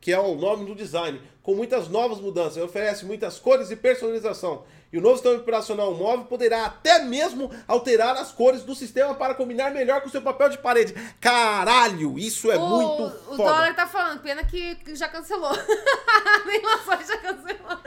que 0.00 0.10
é 0.10 0.18
o 0.18 0.34
nome 0.34 0.64
do 0.64 0.74
design, 0.74 1.20
com 1.42 1.54
muitas 1.54 1.86
novas 1.86 2.18
mudanças. 2.18 2.56
Ele 2.56 2.64
oferece 2.64 3.04
muitas 3.04 3.38
cores 3.38 3.70
e 3.70 3.76
personalização. 3.76 4.64
E 4.96 4.98
o 4.98 5.02
novo 5.02 5.16
sistema 5.16 5.36
operacional 5.36 5.92
móvel 5.94 6.24
poderá 6.24 6.64
até 6.64 7.00
mesmo 7.00 7.50
alterar 7.68 8.16
as 8.16 8.32
cores 8.32 8.62
do 8.62 8.74
sistema 8.74 9.14
para 9.14 9.34
combinar 9.34 9.70
melhor 9.70 10.00
com 10.00 10.08
o 10.08 10.10
seu 10.10 10.22
papel 10.22 10.48
de 10.48 10.56
parede. 10.56 10.94
Caralho, 11.20 12.18
isso 12.18 12.50
é 12.50 12.56
o, 12.56 12.66
muito 12.66 13.02
o 13.02 13.36
foda. 13.36 13.36
dólar 13.36 13.76
tá 13.76 13.86
falando, 13.86 14.22
pena 14.22 14.42
que 14.42 14.78
já 14.94 15.06
cancelou. 15.06 15.52
Nem 16.46 16.62
lançou 16.62 16.94
e 16.94 17.04
já 17.06 17.18
cancelou. 17.18 17.78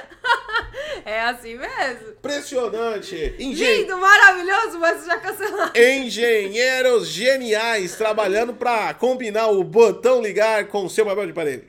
é 1.04 1.20
assim 1.24 1.56
mesmo. 1.58 2.08
Impressionante. 2.12 3.34
Engen- 3.38 3.80
Lindo, 3.82 3.98
maravilhoso, 3.98 4.78
mas 4.78 5.04
já 5.04 5.18
cancelou. 5.18 5.70
Engenheiros 5.76 7.06
geniais 7.08 7.96
trabalhando 7.96 8.54
para 8.54 8.94
combinar 8.94 9.48
o 9.48 9.62
botão 9.62 10.22
ligar 10.22 10.68
com 10.68 10.86
o 10.86 10.90
seu 10.90 11.04
papel 11.04 11.26
de 11.26 11.34
parede. 11.34 11.64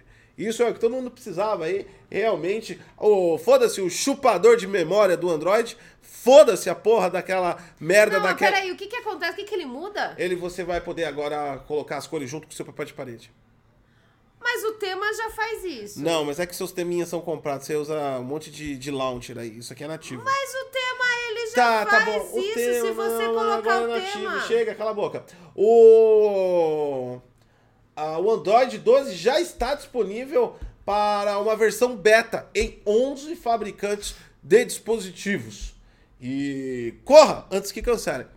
Isso 0.48 0.64
é 0.64 0.70
o 0.70 0.74
que 0.74 0.80
todo 0.80 0.94
mundo 0.94 1.12
precisava 1.12 1.66
aí. 1.66 1.86
Realmente, 2.10 2.80
o 2.98 3.38
foda-se 3.38 3.82
o 3.82 3.90
chupador 3.90 4.58
de 4.58 4.68
memória 4.68 5.16
do 5.16 5.30
Android, 5.30 5.78
foda-se 6.02 6.70
a 6.70 6.76
porra 6.76 7.10
daquela 7.10 7.58
merda 7.80 8.18
Não, 8.18 8.24
daquela. 8.24 8.52
peraí, 8.52 8.72
o 8.72 8.76
que 8.76 8.88
que 8.88 8.96
acontece? 8.98 9.34
O 9.34 9.36
que 9.38 9.44
que 9.46 9.56
ele 9.56 9.66
muda? 9.66 10.14
Ele 10.18 10.36
você 10.36 10.64
vai 10.64 10.82
poder 10.82 11.06
agora 11.06 11.60
colocar 11.68 11.98
as 11.98 12.08
cores 12.08 12.30
junto 12.30 12.48
com 12.48 12.54
o 12.54 12.56
seu 12.56 12.66
papel 12.66 12.86
de 12.86 12.94
parede. 12.94 13.32
Mas 14.44 14.64
o 14.64 14.74
tema 14.74 15.06
já 15.14 15.30
faz 15.30 15.64
isso. 15.64 16.02
Não, 16.02 16.26
mas 16.26 16.40
é 16.40 16.48
que 16.48 16.56
seus 16.56 16.72
teminhas 16.72 17.08
são 17.10 17.22
comprados, 17.22 17.68
você 17.68 17.76
usa 17.76 17.96
um 18.20 18.24
monte 18.24 18.50
de, 18.50 18.76
de 18.76 18.90
launcher 18.90 19.38
aí. 19.38 19.60
Isso 19.60 19.72
aqui 19.72 19.84
é 19.84 19.88
nativo. 19.88 20.24
Mas 20.26 20.50
o 20.56 20.66
tema, 20.66 21.06
ele 21.30 21.48
já 21.48 21.54
Tá, 21.56 21.86
tá 21.86 21.92
faz 22.02 22.06
bom. 22.06 22.32
O 22.34 22.40
isso 22.40 22.54
tema, 22.56 22.88
se 22.88 22.92
você 22.92 23.24
não, 23.28 23.34
colocar 23.36 23.58
agora 23.58 23.82
o 23.88 23.96
é 23.96 24.00
nativo. 24.00 24.18
tema. 24.24 24.42
Chega, 24.48 24.74
cala 24.76 24.92
a 24.92 24.94
boca. 24.96 25.24
O, 25.56 27.20
a- 27.96 28.20
o 28.20 28.32
Android 28.32 28.78
12 28.78 29.16
já 29.16 29.40
está 29.40 29.76
disponível 29.76 30.56
para 30.86 31.38
uma 31.40 31.56
versão 31.56 31.96
beta 31.96 32.48
em 32.56 32.82
11 32.86 33.36
fabricantes 33.36 34.16
de 34.42 34.66
dispositivos. 34.66 35.74
E 36.20 36.96
corra 37.06 37.46
antes 37.52 37.72
que 37.72 37.82
cancelem. 37.82 38.28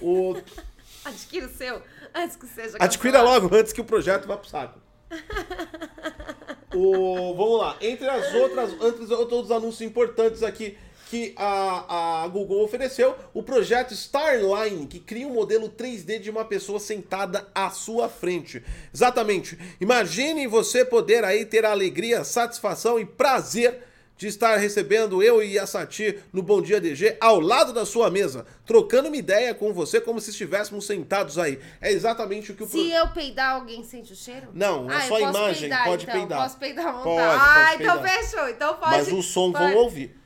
O, 0.00 0.36
Adquira 1.04 1.46
o 1.46 1.48
seu 1.48 1.82
antes 2.14 2.36
que 2.36 2.46
seja 2.46 2.76
adquira 2.78 3.18
cancelado. 3.18 3.42
logo 3.44 3.56
antes 3.56 3.72
que 3.72 3.80
o 3.80 3.84
projeto 3.84 4.26
vá 4.28 4.36
pro 4.36 4.48
saco. 4.48 4.78
O, 6.74 7.34
vamos 7.34 7.58
lá. 7.60 7.76
Entre 7.82 8.08
as 8.08 8.32
outras, 8.34 8.72
entre 8.72 9.04
os 9.04 9.10
outros 9.10 9.50
anúncios 9.50 9.82
importantes 9.82 10.42
aqui 10.42 10.78
que 11.12 11.34
a, 11.36 12.22
a 12.24 12.28
Google 12.28 12.64
ofereceu, 12.64 13.14
o 13.34 13.42
projeto 13.42 13.92
Starline, 13.92 14.86
que 14.86 14.98
cria 14.98 15.28
um 15.28 15.34
modelo 15.34 15.68
3D 15.68 16.18
de 16.18 16.30
uma 16.30 16.42
pessoa 16.42 16.80
sentada 16.80 17.46
à 17.54 17.68
sua 17.68 18.08
frente. 18.08 18.64
Exatamente. 18.94 19.58
Imagine 19.78 20.46
você 20.46 20.86
poder 20.86 21.22
aí 21.22 21.44
ter 21.44 21.66
a 21.66 21.70
alegria, 21.70 22.24
satisfação 22.24 22.98
e 22.98 23.04
prazer 23.04 23.82
de 24.16 24.26
estar 24.26 24.56
recebendo 24.56 25.22
eu 25.22 25.42
e 25.42 25.58
a 25.58 25.66
Sati 25.66 26.18
no 26.32 26.42
Bom 26.42 26.62
Dia 26.62 26.80
DG 26.80 27.18
ao 27.20 27.40
lado 27.40 27.74
da 27.74 27.84
sua 27.84 28.10
mesa, 28.10 28.46
trocando 28.64 29.08
uma 29.08 29.16
ideia 29.16 29.54
com 29.54 29.70
você 29.70 30.00
como 30.00 30.18
se 30.18 30.30
estivéssemos 30.30 30.86
sentados 30.86 31.38
aí. 31.38 31.58
É 31.78 31.92
exatamente 31.92 32.52
o 32.52 32.54
que 32.54 32.62
o 32.62 32.66
Se 32.66 32.90
eu 32.90 33.08
peidar, 33.08 33.56
alguém 33.56 33.84
sente 33.84 34.14
o 34.14 34.16
cheiro? 34.16 34.48
Não, 34.54 34.90
é 34.90 34.96
ah, 34.96 35.00
só 35.02 35.20
imagem, 35.20 35.68
peidar, 35.68 35.84
pode 35.84 36.04
então. 36.04 36.14
peidar. 36.14 36.42
Posso 36.42 36.56
peidar 36.56 36.86
à 36.86 36.92
vontade. 36.92 37.04
Pode, 37.04 37.50
ah, 37.50 37.64
pode 37.68 37.82
então 37.82 38.02
peidar. 38.02 38.24
fechou. 38.24 38.48
Então 38.48 38.74
pode. 38.76 38.90
Mas 38.92 39.12
o 39.12 39.22
som 39.22 39.52
pode. 39.52 39.74
vão 39.74 39.82
ouvir. 39.82 40.21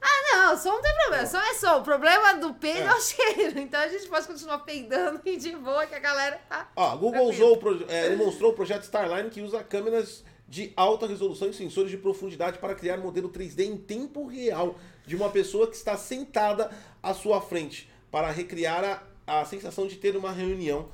Ah, 0.00 0.48
não, 0.48 0.58
som 0.58 0.70
não 0.70 0.82
tem 0.82 0.94
problema. 0.94 1.26
Som 1.26 1.38
é 1.38 1.54
som. 1.54 1.78
O 1.78 1.82
problema 1.82 2.34
do 2.34 2.54
peido 2.54 2.80
é. 2.80 2.86
É. 2.86 2.94
o 2.94 3.00
cheiro. 3.00 3.58
Então 3.58 3.80
a 3.80 3.88
gente 3.88 4.08
pode 4.08 4.26
continuar 4.26 4.60
peidando 4.60 5.20
e 5.24 5.36
de 5.36 5.54
boa 5.56 5.86
que 5.86 5.94
a 5.94 5.98
galera 5.98 6.40
tá. 6.48 6.70
Ó, 6.74 6.92
a 6.92 6.96
Google 6.96 7.28
usou 7.28 7.56
o 7.56 7.90
é, 7.90 8.06
ele 8.06 8.16
mostrou 8.16 8.52
o 8.52 8.54
projeto 8.54 8.84
Starline 8.84 9.30
que 9.30 9.42
usa 9.42 9.62
câmeras 9.62 10.24
de 10.48 10.72
alta 10.76 11.06
resolução 11.06 11.48
e 11.48 11.54
sensores 11.54 11.90
de 11.90 11.96
profundidade 11.96 12.58
para 12.58 12.74
criar 12.74 12.96
modelo 12.96 13.30
3D 13.30 13.60
em 13.60 13.76
tempo 13.76 14.26
real 14.26 14.76
de 15.06 15.14
uma 15.14 15.30
pessoa 15.30 15.68
que 15.68 15.76
está 15.76 15.96
sentada 15.96 16.70
à 17.00 17.14
sua 17.14 17.40
frente, 17.40 17.88
para 18.10 18.30
recriar 18.32 19.04
a, 19.26 19.40
a 19.40 19.44
sensação 19.44 19.86
de 19.86 19.94
ter 19.96 20.16
uma 20.16 20.32
reunião 20.32 20.88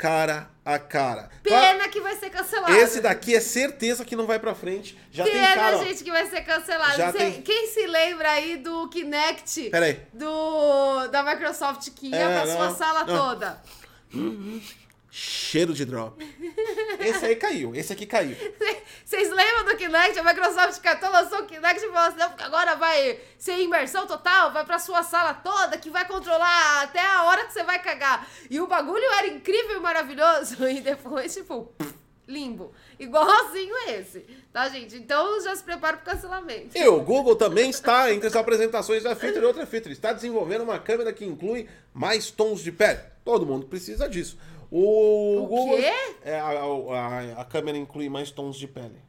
cara 0.00 0.48
a 0.64 0.78
cara. 0.78 1.28
Claro, 1.44 1.78
Pena 1.78 1.88
que 1.90 2.00
vai 2.00 2.16
ser 2.16 2.30
cancelado. 2.30 2.72
esse 2.74 3.00
daqui 3.02 3.34
é 3.34 3.40
certeza 3.40 4.02
que 4.02 4.16
não 4.16 4.26
vai 4.26 4.38
pra 4.38 4.54
frente. 4.54 4.96
Já 5.12 5.24
tem 5.24 5.34
Pena, 5.34 5.54
cara. 5.54 5.76
ó. 5.76 5.84
gente, 5.84 6.02
que 6.02 6.10
vai 6.10 6.26
ser 6.26 6.40
cancelado. 6.40 6.96
Já 6.96 7.12
tem- 7.12 7.42
Quem 7.42 7.66
se 7.68 7.86
lembra 7.86 8.30
aí 8.30 8.56
do 8.56 8.88
Kinect 8.88 9.68
Pera 9.68 9.84
aí. 9.86 10.00
do, 10.14 11.06
da 11.08 11.22
Microsoft 11.22 11.90
que 11.94 12.08
ia 12.08 12.16
É, 12.16 12.40
pra 12.42 12.46
sua 12.56 12.68
não, 12.68 12.74
sala 12.76 13.04
não. 13.04 13.16
toda? 13.28 13.62
Cheiro 15.10 15.74
de 15.74 15.84
drop. 15.84 16.24
Esse 17.00 17.26
aí 17.26 17.36
caiu, 17.36 17.74
esse 17.74 17.92
aqui 17.92 18.06
caiu. 18.06 18.36
Vocês 19.04 19.28
lembram 19.28 19.64
do 19.64 19.76
Kinect? 19.76 20.18
A 20.18 20.22
Microsoft 20.22 20.80
catou, 20.80 21.10
lançou 21.10 21.40
o 21.40 21.46
Kinect 21.46 21.84
e 21.84 21.88
falou 21.88 22.08
assim, 22.08 22.18
não, 22.18 22.32
agora 22.46 22.76
vai 22.76 23.18
ser 23.36 23.58
imersão 23.58 24.06
total, 24.06 24.52
vai 24.52 24.64
pra 24.64 24.78
sua 24.78 25.02
sala 25.02 25.34
toda, 25.34 25.76
que 25.78 25.90
vai 25.90 26.06
controlar 26.06 26.82
até 26.82 27.00
a 27.00 27.24
hora 27.24 27.44
que 27.44 27.52
você 27.52 27.64
vai 27.64 27.82
cagar. 27.82 28.28
E 28.48 28.60
o 28.60 28.68
bagulho 28.68 29.04
era 29.18 29.26
incrível 29.26 29.78
e 29.78 29.80
maravilhoso. 29.80 30.56
E 30.70 30.80
depois, 30.80 31.34
tipo, 31.34 31.72
limbo. 32.28 32.72
Igualzinho 32.98 33.74
esse, 33.88 34.24
tá, 34.52 34.68
gente? 34.68 34.94
Então 34.96 35.42
já 35.42 35.54
se 35.56 35.64
prepara 35.64 35.96
pro 35.96 36.12
cancelamento. 36.12 36.78
E 36.78 36.86
o 36.86 37.00
Google 37.00 37.34
também 37.34 37.68
está 37.70 38.12
entre 38.12 38.28
as 38.28 38.36
apresentações 38.36 39.02
da 39.02 39.16
feature 39.16 39.42
e 39.42 39.46
outra 39.46 39.66
feature. 39.66 39.92
Está 39.92 40.12
desenvolvendo 40.12 40.62
uma 40.62 40.78
câmera 40.78 41.12
que 41.12 41.24
inclui 41.24 41.68
mais 41.92 42.30
tons 42.30 42.60
de 42.60 42.70
pele. 42.70 43.00
Todo 43.24 43.44
mundo 43.44 43.66
precisa 43.66 44.08
disso. 44.08 44.38
O, 44.70 45.42
O 45.42 45.46
Google 45.46 45.76
quê? 45.78 45.92
É, 46.24 46.38
a, 46.38 46.46
a- 46.48 47.40
a 47.40 47.44
câmera 47.44 47.76
inclui 47.76 48.08
mais 48.08 48.30
tons 48.30 48.56
de 48.56 48.68
pele. 48.68 49.00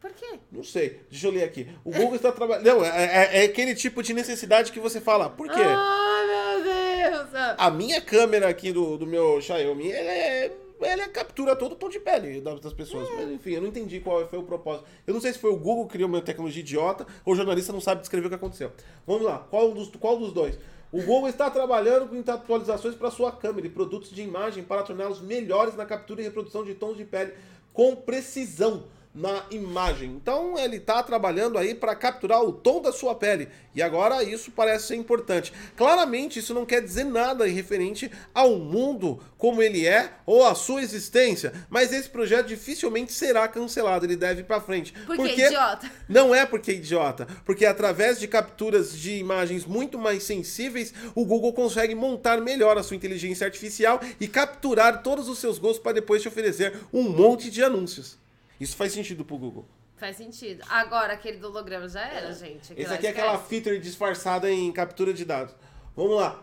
Por 0.00 0.12
quê? 0.12 0.38
Não 0.52 0.62
sei, 0.62 1.00
deixa 1.10 1.26
eu 1.28 1.30
ler 1.30 1.44
aqui. 1.44 1.66
O 1.84 1.90
Google 1.90 2.16
está 2.16 2.30
trabalhando. 2.30 2.66
Não, 2.66 2.84
é, 2.84 2.88
é- 2.88 3.42
é 3.42 3.44
aquele 3.44 3.74
tipo 3.74 4.02
de 4.02 4.12
necessidade 4.12 4.70
que 4.72 4.80
você 4.80 5.00
fala. 5.00 5.30
Por 5.30 5.48
quê? 5.48 5.60
Ai, 5.60 6.26
meu 6.26 6.64
Deus! 6.64 7.28
A 7.56 7.70
minha 7.70 8.00
câmera 8.00 8.48
aqui 8.48 8.72
do, 8.72 8.98
do 8.98 9.06
meu 9.06 9.40
Xiaomi, 9.40 9.90
ela 9.90 10.10
é. 10.10 10.52
Ela 10.82 11.08
captura 11.08 11.54
todo 11.56 11.72
o 11.72 11.76
tom 11.76 11.88
de 11.88 12.00
pele 12.00 12.40
das 12.42 12.72
pessoas. 12.74 13.08
Mas 13.16 13.30
enfim, 13.30 13.52
eu 13.52 13.60
não 13.62 13.68
entendi 13.68 14.00
qual 14.00 14.26
foi 14.28 14.38
o 14.38 14.42
propósito. 14.42 14.84
Eu 15.06 15.14
não 15.14 15.20
sei 15.20 15.32
se 15.32 15.38
foi 15.38 15.50
o 15.50 15.56
Google 15.56 15.86
que 15.86 15.92
criou 15.92 16.08
uma 16.08 16.20
tecnologia 16.20 16.60
idiota 16.60 17.06
ou 17.24 17.32
o 17.32 17.36
jornalista 17.36 17.72
não 17.72 17.80
sabe 17.80 18.00
descrever 18.00 18.26
o 18.26 18.28
que 18.28 18.34
aconteceu. 18.34 18.72
Vamos 19.06 19.22
lá, 19.22 19.38
qual 19.50 19.72
dos, 19.72 19.88
qual 19.96 20.18
dos 20.18 20.32
dois? 20.32 20.58
O 20.94 21.02
Google 21.02 21.28
está 21.28 21.50
trabalhando 21.50 22.06
com 22.06 22.30
atualizações 22.30 22.94
para 22.94 23.10
sua 23.10 23.32
câmera 23.32 23.66
e 23.66 23.70
produtos 23.70 24.10
de 24.10 24.22
imagem 24.22 24.62
para 24.62 24.84
torná-los 24.84 25.20
melhores 25.20 25.74
na 25.74 25.84
captura 25.84 26.20
e 26.20 26.24
reprodução 26.24 26.62
de 26.62 26.72
tons 26.72 26.96
de 26.96 27.04
pele 27.04 27.34
com 27.72 27.96
precisão 27.96 28.84
na 29.14 29.44
imagem. 29.50 30.10
Então 30.10 30.58
ele 30.58 30.76
está 30.76 31.02
trabalhando 31.02 31.56
aí 31.56 31.74
para 31.74 31.94
capturar 31.94 32.42
o 32.42 32.52
tom 32.52 32.82
da 32.82 32.92
sua 32.92 33.14
pele. 33.14 33.48
E 33.74 33.82
agora 33.82 34.22
isso 34.24 34.50
parece 34.50 34.88
ser 34.88 34.96
importante. 34.96 35.52
Claramente 35.76 36.38
isso 36.38 36.52
não 36.52 36.66
quer 36.66 36.82
dizer 36.82 37.04
nada 37.04 37.48
em 37.48 37.52
referente 37.52 38.10
ao 38.34 38.56
mundo 38.56 39.20
como 39.38 39.62
ele 39.62 39.86
é 39.86 40.10
ou 40.24 40.46
à 40.46 40.54
sua 40.54 40.82
existência, 40.82 41.52
mas 41.68 41.92
esse 41.92 42.08
projeto 42.08 42.46
dificilmente 42.46 43.12
será 43.12 43.46
cancelado, 43.46 44.06
ele 44.06 44.16
deve 44.16 44.40
ir 44.40 44.44
para 44.44 44.60
frente. 44.60 44.92
Por 45.04 45.16
que, 45.16 45.44
idiota? 45.46 45.90
Não 46.08 46.34
é 46.34 46.46
porque 46.46 46.70
é 46.70 46.74
idiota, 46.74 47.28
porque 47.44 47.66
através 47.66 48.18
de 48.18 48.26
capturas 48.26 48.96
de 48.96 49.16
imagens 49.16 49.66
muito 49.66 49.98
mais 49.98 50.22
sensíveis, 50.22 50.94
o 51.14 51.26
Google 51.26 51.52
consegue 51.52 51.94
montar 51.94 52.40
melhor 52.40 52.78
a 52.78 52.82
sua 52.82 52.96
inteligência 52.96 53.46
artificial 53.46 54.00
e 54.18 54.26
capturar 54.26 55.02
todos 55.02 55.28
os 55.28 55.38
seus 55.38 55.58
gostos 55.58 55.82
para 55.82 55.92
depois 55.92 56.22
te 56.22 56.28
oferecer 56.28 56.74
um 56.92 57.02
monte 57.02 57.50
de 57.50 57.62
anúncios. 57.62 58.23
Isso 58.64 58.76
faz 58.76 58.92
sentido 58.92 59.26
pro 59.26 59.36
Google. 59.36 59.66
Faz 59.96 60.16
sentido. 60.16 60.64
Agora, 60.70 61.12
aquele 61.12 61.36
do 61.36 61.48
holograma 61.48 61.86
já 61.86 62.00
era, 62.00 62.32
gente. 62.32 62.72
Aquilo 62.72 62.80
Esse 62.80 62.94
aqui 62.94 63.06
é 63.06 63.10
aquela 63.10 63.34
esquece. 63.34 63.48
feature 63.50 63.78
disfarçada 63.78 64.50
em 64.50 64.72
captura 64.72 65.12
de 65.12 65.22
dados. 65.22 65.54
Vamos 65.94 66.16
lá. 66.16 66.42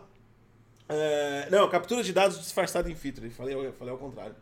É, 0.88 1.48
não, 1.50 1.68
captura 1.68 2.00
de 2.02 2.12
dados 2.12 2.38
disfarçada 2.38 2.88
em 2.88 2.94
feature. 2.94 3.28
Falei, 3.28 3.72
falei 3.72 3.92
ao 3.92 3.98
contrário. 3.98 4.36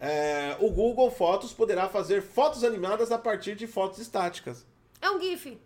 É, 0.00 0.56
o 0.60 0.70
Google 0.70 1.10
Fotos 1.10 1.52
poderá 1.52 1.88
fazer 1.88 2.22
fotos 2.22 2.62
animadas 2.62 3.10
a 3.10 3.18
partir 3.18 3.56
de 3.56 3.66
fotos 3.66 3.98
estáticas. 3.98 4.64
É 5.02 5.10
um 5.10 5.20
GIF. 5.20 5.58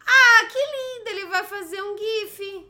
Ah, 0.00 0.48
que 0.50 0.58
lindo! 0.58 1.10
Ele 1.10 1.26
vai 1.26 1.44
fazer 1.44 1.80
um 1.80 1.96
GIF. 1.96 2.66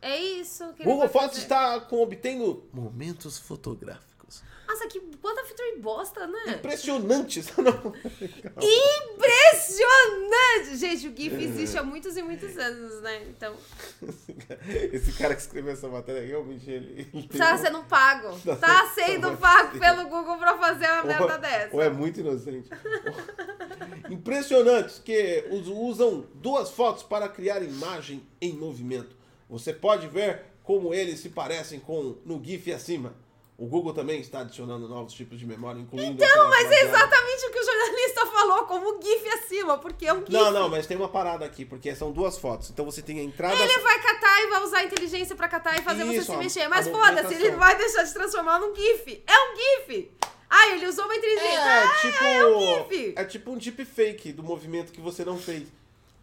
É 0.00 0.16
isso 0.16 0.72
que 0.74 0.84
Google 0.84 1.08
Fotos 1.08 1.38
está 1.38 1.80
com, 1.80 2.00
obtendo 2.00 2.68
momentos 2.72 3.38
fotográficos. 3.38 4.11
Nossa, 4.72 4.86
que 4.88 5.00
quanta 5.20 5.44
feature 5.44 5.78
bosta, 5.80 6.26
né? 6.26 6.54
Impressionantes. 6.58 7.52
Não. 7.58 7.92
Impressionante! 9.12 10.76
Gente, 10.76 11.08
o 11.08 11.14
GIF 11.16 11.34
existe 11.44 11.76
há 11.76 11.82
muitos 11.82 12.16
e 12.16 12.22
muitos 12.22 12.56
anos, 12.56 13.02
né? 13.02 13.22
Então, 13.28 13.54
Esse 14.92 15.12
cara 15.12 15.34
que 15.34 15.42
escreveu 15.42 15.72
essa 15.72 15.88
matéria 15.88 16.26
realmente 16.26 16.70
ele. 16.70 17.06
ele 17.12 17.28
tá 17.28 17.54
um- 17.54 17.58
sendo 17.58 17.84
pago. 17.84 18.38
Tá 18.40 18.56
Tá 18.56 18.92
sendo 18.94 19.36
pago. 19.36 19.78
pelo 19.78 20.08
Google 20.08 20.38
pra 20.38 20.56
fazer 20.56 20.86
uma 20.86 21.00
ou- 21.02 21.06
merda 21.06 21.36
dessa. 21.38 21.76
Ou 21.76 21.82
é 21.82 21.90
muito 21.90 22.20
inocente. 22.20 22.70
Impressionantes 24.10 24.98
que 24.98 25.44
us- 25.50 25.68
usam 25.68 26.26
duas 26.34 26.70
fotos 26.70 27.02
para 27.02 27.28
criar 27.28 27.62
imagem 27.62 28.26
em 28.40 28.52
movimento. 28.54 29.14
Você 29.50 29.72
pode 29.72 30.06
ver 30.08 30.44
como 30.62 30.94
eles 30.94 31.20
se 31.20 31.28
parecem 31.28 31.78
com 31.78 32.16
no 32.24 32.42
GIF 32.42 32.72
acima. 32.72 33.14
O 33.62 33.66
Google 33.68 33.94
também 33.94 34.20
está 34.20 34.40
adicionando 34.40 34.88
novos 34.88 35.12
tipos 35.12 35.38
de 35.38 35.46
memória, 35.46 35.78
incluindo. 35.78 36.20
Então, 36.20 36.50
mas 36.50 36.68
é 36.68 36.82
exatamente 36.82 37.46
o 37.46 37.50
que 37.52 37.60
o 37.60 37.64
jornalista 37.64 38.26
falou, 38.26 38.64
como 38.64 39.00
GIF 39.00 39.28
acima, 39.28 39.78
porque 39.78 40.04
é 40.04 40.12
um 40.12 40.18
GIF. 40.18 40.32
Não, 40.32 40.50
não, 40.50 40.68
mas 40.68 40.84
tem 40.84 40.96
uma 40.96 41.08
parada 41.08 41.44
aqui, 41.44 41.64
porque 41.64 41.94
são 41.94 42.10
duas 42.10 42.36
fotos. 42.36 42.70
Então 42.70 42.84
você 42.84 43.00
tem 43.00 43.20
a 43.20 43.22
entrada. 43.22 43.54
Ele 43.54 43.78
vai 43.78 44.02
catar 44.02 44.42
e 44.42 44.46
vai 44.48 44.64
usar 44.64 44.78
a 44.78 44.82
inteligência 44.82 45.36
pra 45.36 45.46
catar 45.46 45.78
e 45.78 45.82
fazer 45.82 46.02
Isso, 46.06 46.24
você 46.24 46.32
se 46.32 46.36
mexer. 46.38 46.66
Mas 46.66 46.88
foda-se, 46.88 47.34
ele 47.34 47.52
vai 47.52 47.78
deixar 47.78 48.02
de 48.02 48.12
transformar 48.12 48.58
num 48.58 48.74
GIF. 48.74 49.22
É 49.24 49.32
um 49.32 49.56
GIF! 49.56 50.10
Ah, 50.50 50.70
ele 50.70 50.88
usou 50.88 51.04
uma 51.04 51.14
inteligência. 51.14 51.60
É, 51.60 51.84
ah, 51.84 51.98
tipo. 52.00 52.24
é 52.24 52.46
um 52.46 52.88
GIF. 52.88 53.14
É 53.14 53.24
tipo 53.24 53.52
um 53.52 53.56
deepfake 53.56 54.32
do 54.32 54.42
movimento 54.42 54.90
que 54.90 55.00
você 55.00 55.24
não 55.24 55.38
fez. 55.38 55.68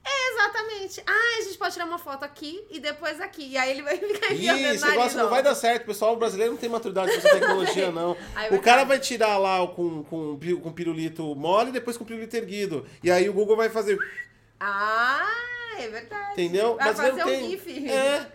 É, 0.06 0.34
exatamente. 0.34 1.04
Ah, 1.06 1.38
a 1.40 1.42
gente 1.44 1.58
pode 1.58 1.74
tirar 1.74 1.86
uma 1.86 1.98
foto 2.00 2.24
aqui 2.24 2.66
e 2.72 2.80
depois 2.80 3.20
aqui. 3.22 3.50
E 3.52 3.58
aí 3.58 3.72
ele 3.72 3.82
vai 3.82 3.98
ficar 4.00 4.34
enfiando 4.34 4.60
Ih, 4.60 4.66
o 4.66 4.74
esse 4.74 4.86
negócio 4.88 5.18
não 5.18 5.30
vai 5.30 5.44
dar 5.44 5.56
certo, 5.56 5.86
pessoal. 5.86 6.14
O 6.14 6.18
brasileiro 6.18 6.54
não 6.54 6.60
tem 6.60 6.70
maturidade 6.70 7.12
com 7.12 7.18
essa 7.18 7.30
tecnologia, 7.30 7.92
não. 7.92 8.16
Aí 8.36 8.48
O 8.48 8.52
vai 8.52 8.60
cara 8.60 8.84
vai 8.86 9.00
tirar 9.00 9.38
lá 9.38 9.66
com, 9.68 10.04
com, 10.04 10.38
pi- 10.38 10.56
com 10.56 10.72
pirulito 10.72 11.36
mole 11.36 11.70
e 11.70 11.74
depois 11.74 11.98
com 11.98 12.06
pirulito 12.06 12.36
erguido. 12.36 12.86
E 13.04 13.12
aí 13.12 13.30
o 13.30 13.34
Google 13.34 13.56
vai 13.58 13.70
fazer. 13.70 13.98
Ah, 14.60 15.28
é 15.84 15.88
verdade. 15.88 16.32
Entendeu? 16.34 16.76
Vai 16.76 16.88
Mas 16.88 16.98
fazer 16.98 17.12
não 17.14 17.26
um 17.26 17.30
tem- 17.30 17.50
GIF. 17.50 17.90
É. 17.90 18.26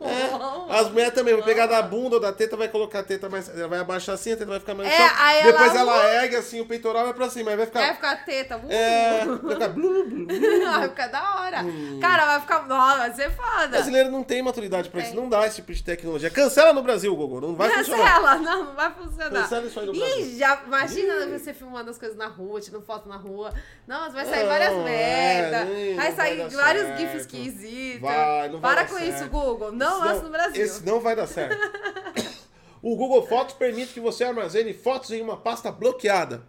É, 0.00 0.74
as 0.78 0.90
mulheres 0.90 1.14
também, 1.14 1.34
vai 1.34 1.42
pegar 1.44 1.66
da 1.66 1.80
bunda 1.82 2.16
ou 2.16 2.20
da 2.20 2.32
teta, 2.32 2.56
vai 2.56 2.68
colocar 2.68 3.00
a 3.00 3.02
teta 3.02 3.28
mais. 3.28 3.48
Ela 3.48 3.68
vai 3.68 3.78
abaixar 3.78 4.14
assim, 4.14 4.32
a 4.32 4.36
teta 4.36 4.50
vai 4.50 4.60
ficar 4.60 4.74
mais. 4.74 4.90
É, 4.92 4.96
chão. 4.96 5.16
aí 5.18 5.42
Depois 5.44 5.74
ela- 5.74 5.80
ela 6.04 6.14
ergue 6.22 6.36
assim, 6.36 6.60
o 6.60 6.66
peitoral 6.66 7.04
vai 7.04 7.14
pra 7.14 7.30
cima, 7.30 7.50
aí 7.50 7.56
vai 7.56 7.66
ficar. 7.66 7.80
Vai 7.80 7.94
ficar 7.94 8.16
teta. 8.24 8.56
Uh. 8.58 8.70
É, 8.70 9.24
vai 9.24 9.54
ficar 9.54 9.68
blu, 9.68 10.04
blu, 10.08 10.26
blu. 10.26 10.38
vai 10.70 10.88
ficar 10.88 11.06
da 11.08 11.40
hora. 11.40 11.58
Cara, 12.00 12.26
vai 12.26 12.40
ficar. 12.40 12.66
Nossa, 12.66 12.98
vai 12.98 13.12
ser 13.14 13.28
O 13.28 13.32
foda. 13.32 13.68
brasileiro 13.68 14.10
não 14.10 14.22
tem 14.22 14.42
maturidade 14.42 14.88
pra 14.90 15.00
isso, 15.02 15.14
não 15.14 15.28
dá 15.28 15.46
esse 15.46 15.56
tipo 15.56 15.72
de 15.72 15.82
tecnologia. 15.82 16.30
Cancela 16.30 16.72
no 16.72 16.82
Brasil, 16.82 17.14
Google, 17.14 17.40
não 17.40 17.54
vai 17.54 17.70
funcionar. 17.70 18.04
Cancela, 18.04 18.34
não, 18.36 18.64
não 18.66 18.74
vai 18.74 18.90
funcionar. 18.92 19.42
Cancela 19.42 19.66
isso 19.66 19.80
aí 19.80 19.86
no 19.86 19.92
Brasil. 19.92 20.18
Ih, 20.20 20.38
já 20.38 20.60
imagina 20.66 21.26
você 21.38 21.52
filmando 21.54 21.90
as 21.90 21.98
coisas 21.98 22.16
na 22.16 22.26
rua, 22.26 22.60
tirando 22.60 22.84
foto 22.84 23.08
na 23.08 23.16
rua. 23.16 23.52
Nossa, 23.86 24.10
vai 24.10 24.26
sair 24.26 24.46
várias 24.46 24.72
é, 24.72 24.76
merda. 24.84 25.64
nem- 25.64 25.94
vai 25.96 26.12
sair 26.12 26.36
vai 26.36 26.48
vários 26.64 26.86
certo. 26.86 26.98
gifs 27.00 27.20
esquisitos. 27.20 28.00
Vai, 28.00 28.48
não 28.48 28.60
vai 28.60 28.74
Para 28.74 28.86
com 28.88 28.98
certo. 28.98 29.14
isso, 29.14 29.28
Google. 29.30 29.72
Não 29.72 29.98
Esse 29.98 30.08
lança 30.08 30.22
no 30.22 30.30
Brasil. 30.30 30.64
Esse 30.64 30.86
não 30.86 31.00
vai 31.00 31.14
dar 31.16 31.26
certo. 31.26 31.56
o 32.82 32.96
Google 32.96 33.26
Fotos 33.26 33.54
permite 33.54 33.92
que 33.92 34.00
você 34.00 34.24
armazene 34.24 34.72
fotos 34.74 35.10
em 35.10 35.20
uma 35.22 35.36
pasta 35.36 35.70
bloqueada. 35.70 36.42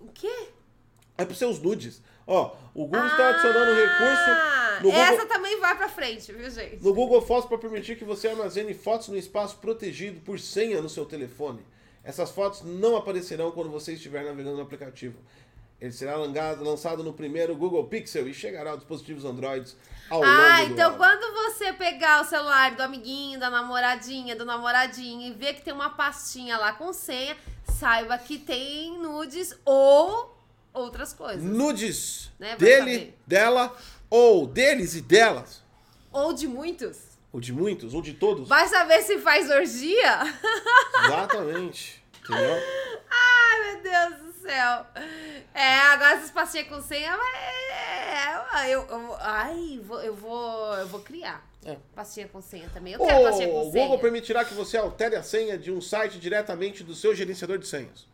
O 0.00 0.08
quê? 0.12 0.48
É 1.18 1.24
para 1.24 1.34
seus 1.34 1.60
nudes. 1.60 2.00
Ó, 2.26 2.54
o 2.74 2.84
Google 2.86 3.06
está 3.06 3.30
adicionando 3.30 3.72
um 3.72 3.74
recurso 3.74 4.30
Ah, 4.30 4.78
Google, 4.80 5.00
Essa 5.00 5.26
também 5.26 5.58
vai 5.58 5.76
pra 5.76 5.88
frente, 5.88 6.32
viu, 6.32 6.48
gente? 6.48 6.82
no 6.82 6.94
Google 6.94 7.20
Fotos 7.20 7.48
para 7.48 7.58
permitir 7.58 7.96
que 7.96 8.04
você 8.04 8.28
armazene 8.28 8.72
fotos 8.74 9.08
no 9.08 9.16
espaço 9.16 9.56
protegido 9.58 10.20
por 10.20 10.38
senha 10.38 10.80
no 10.80 10.88
seu 10.88 11.04
telefone. 11.04 11.60
Essas 12.04 12.30
fotos 12.30 12.62
não 12.62 12.96
aparecerão 12.96 13.50
quando 13.50 13.70
você 13.70 13.92
estiver 13.94 14.24
navegando 14.24 14.56
no 14.56 14.62
aplicativo. 14.62 15.18
Ele 15.82 15.90
será 15.90 16.14
lançado 16.14 17.02
no 17.02 17.12
primeiro 17.12 17.56
Google 17.56 17.84
Pixel 17.88 18.28
e 18.28 18.32
chegará 18.32 18.70
aos 18.70 18.78
dispositivos 18.78 19.24
Android 19.24 19.68
ao 20.08 20.20
longo 20.20 20.30
Ah, 20.30 20.62
então 20.62 20.96
quando 20.96 21.34
você 21.34 21.72
pegar 21.72 22.22
o 22.22 22.24
celular 22.24 22.76
do 22.76 22.82
amiguinho, 22.84 23.40
da 23.40 23.50
namoradinha, 23.50 24.36
do 24.36 24.44
namoradinho 24.44 25.22
e 25.26 25.32
ver 25.32 25.54
que 25.54 25.62
tem 25.62 25.74
uma 25.74 25.90
pastinha 25.90 26.56
lá 26.56 26.72
com 26.72 26.92
senha, 26.92 27.36
saiba 27.64 28.16
que 28.16 28.38
tem 28.38 28.96
nudes 28.96 29.52
ou 29.64 30.38
outras 30.72 31.12
coisas. 31.12 31.42
nudes 31.42 32.30
Né, 32.38 32.54
dele, 32.54 32.92
saber. 32.98 33.18
dela, 33.26 33.76
ou 34.08 34.46
deles 34.46 34.94
e 34.94 35.00
delas, 35.00 35.64
Ou 36.12 36.32
de 36.32 36.46
muitos. 36.46 36.96
ou 37.32 37.40
de 37.40 37.52
muitos, 37.52 37.92
ou 37.92 38.00
de 38.02 38.12
todos. 38.14 38.48
Vai 38.48 38.68
saber 38.68 39.02
se 39.02 39.18
faz 39.18 39.50
orgia? 39.50 40.20
Exatamente. 41.06 42.00
Entendeu? 42.22 42.56
Ai, 43.10 43.60
meu 43.74 43.82
Deus 43.82 44.22
do 44.22 44.31
céu. 44.42 44.86
É, 45.54 45.78
agora 45.92 46.16
essas 46.16 46.30
pastinhas 46.30 46.68
com 46.68 46.82
senha, 46.82 47.12
é, 47.12 48.74
eu, 48.74 48.82
eu, 48.82 49.16
ai, 49.20 49.80
vou, 49.84 50.00
eu 50.02 50.14
vou, 50.14 50.74
eu 50.74 50.86
vou 50.88 51.00
criar. 51.00 51.46
É. 51.64 51.76
Pastinha 51.94 52.26
com 52.26 52.40
senha 52.42 52.68
também. 52.74 52.94
Eu 52.94 52.98
quero 52.98 53.22
pastinha 53.22 53.48
O 53.48 53.52
com 53.52 53.64
Google 53.64 53.72
senha. 53.72 53.98
permitirá 53.98 54.44
que 54.44 54.54
você 54.54 54.76
altere 54.76 55.14
a 55.14 55.22
senha 55.22 55.56
de 55.56 55.70
um 55.70 55.80
site 55.80 56.18
diretamente 56.18 56.82
do 56.82 56.94
seu 56.94 57.14
gerenciador 57.14 57.58
de 57.58 57.66
senhas. 57.66 58.06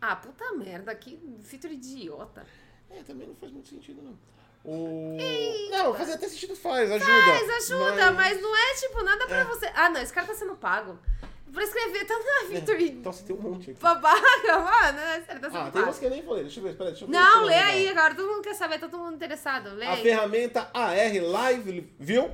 Ah, 0.00 0.14
puta 0.14 0.52
merda, 0.52 0.94
que 0.94 1.18
feature 1.42 1.74
idiota. 1.74 2.46
É, 2.90 3.02
também 3.02 3.26
não 3.26 3.34
faz 3.34 3.50
muito 3.50 3.68
sentido, 3.68 4.02
não. 4.02 4.16
O... 4.64 5.16
Não, 5.70 5.94
fazer 5.94 6.14
até 6.14 6.28
sentido 6.28 6.54
faz, 6.54 6.90
ajuda. 6.90 7.10
Mas 7.10 7.70
ajuda, 7.70 8.12
mas... 8.12 8.42
não 8.42 8.56
é 8.56 8.74
tipo 8.74 9.02
nada 9.02 9.26
pra 9.26 9.44
você. 9.44 9.66
Ah, 9.74 9.88
não, 9.88 10.00
esse 10.00 10.12
cara 10.12 10.26
tá 10.26 10.34
sendo 10.34 10.54
pago. 10.56 10.98
Pra 11.52 11.62
escrever 11.64 12.04
tanta 12.06 12.46
feature 12.50 12.84
Então 12.90 13.12
você 13.12 13.22
tem 13.24 13.34
um 13.36 13.40
monte 13.40 13.70
aqui. 13.70 13.80
babaca, 13.80 14.58
mano. 14.58 14.98
Esse 15.16 15.26
cara 15.26 15.40
tá 15.40 15.48
Ah, 15.66 15.70
tem 15.70 15.82
umas 15.82 15.98
que 15.98 16.04
eu 16.04 16.10
nem 16.10 16.22
falei. 16.22 16.42
Deixa 16.44 16.60
eu 16.60 16.64
ver, 16.64 16.70
espera, 16.70 16.90
deixa 16.90 17.04
eu 17.04 17.08
ver. 17.08 17.14
Não, 17.14 17.40
se 17.40 17.44
lê 17.46 17.54
aí, 17.54 17.84
lembrar. 17.86 18.00
agora 18.02 18.14
todo 18.14 18.28
mundo 18.28 18.42
quer 18.42 18.54
saber, 18.54 18.78
tá 18.78 18.88
todo 18.88 19.00
mundo 19.02 19.14
interessado. 19.14 19.70
Lê 19.74 19.86
A 19.86 19.92
aí. 19.94 20.02
ferramenta 20.02 20.70
AR 20.74 21.22
Live 21.22 21.90
View 21.98 22.30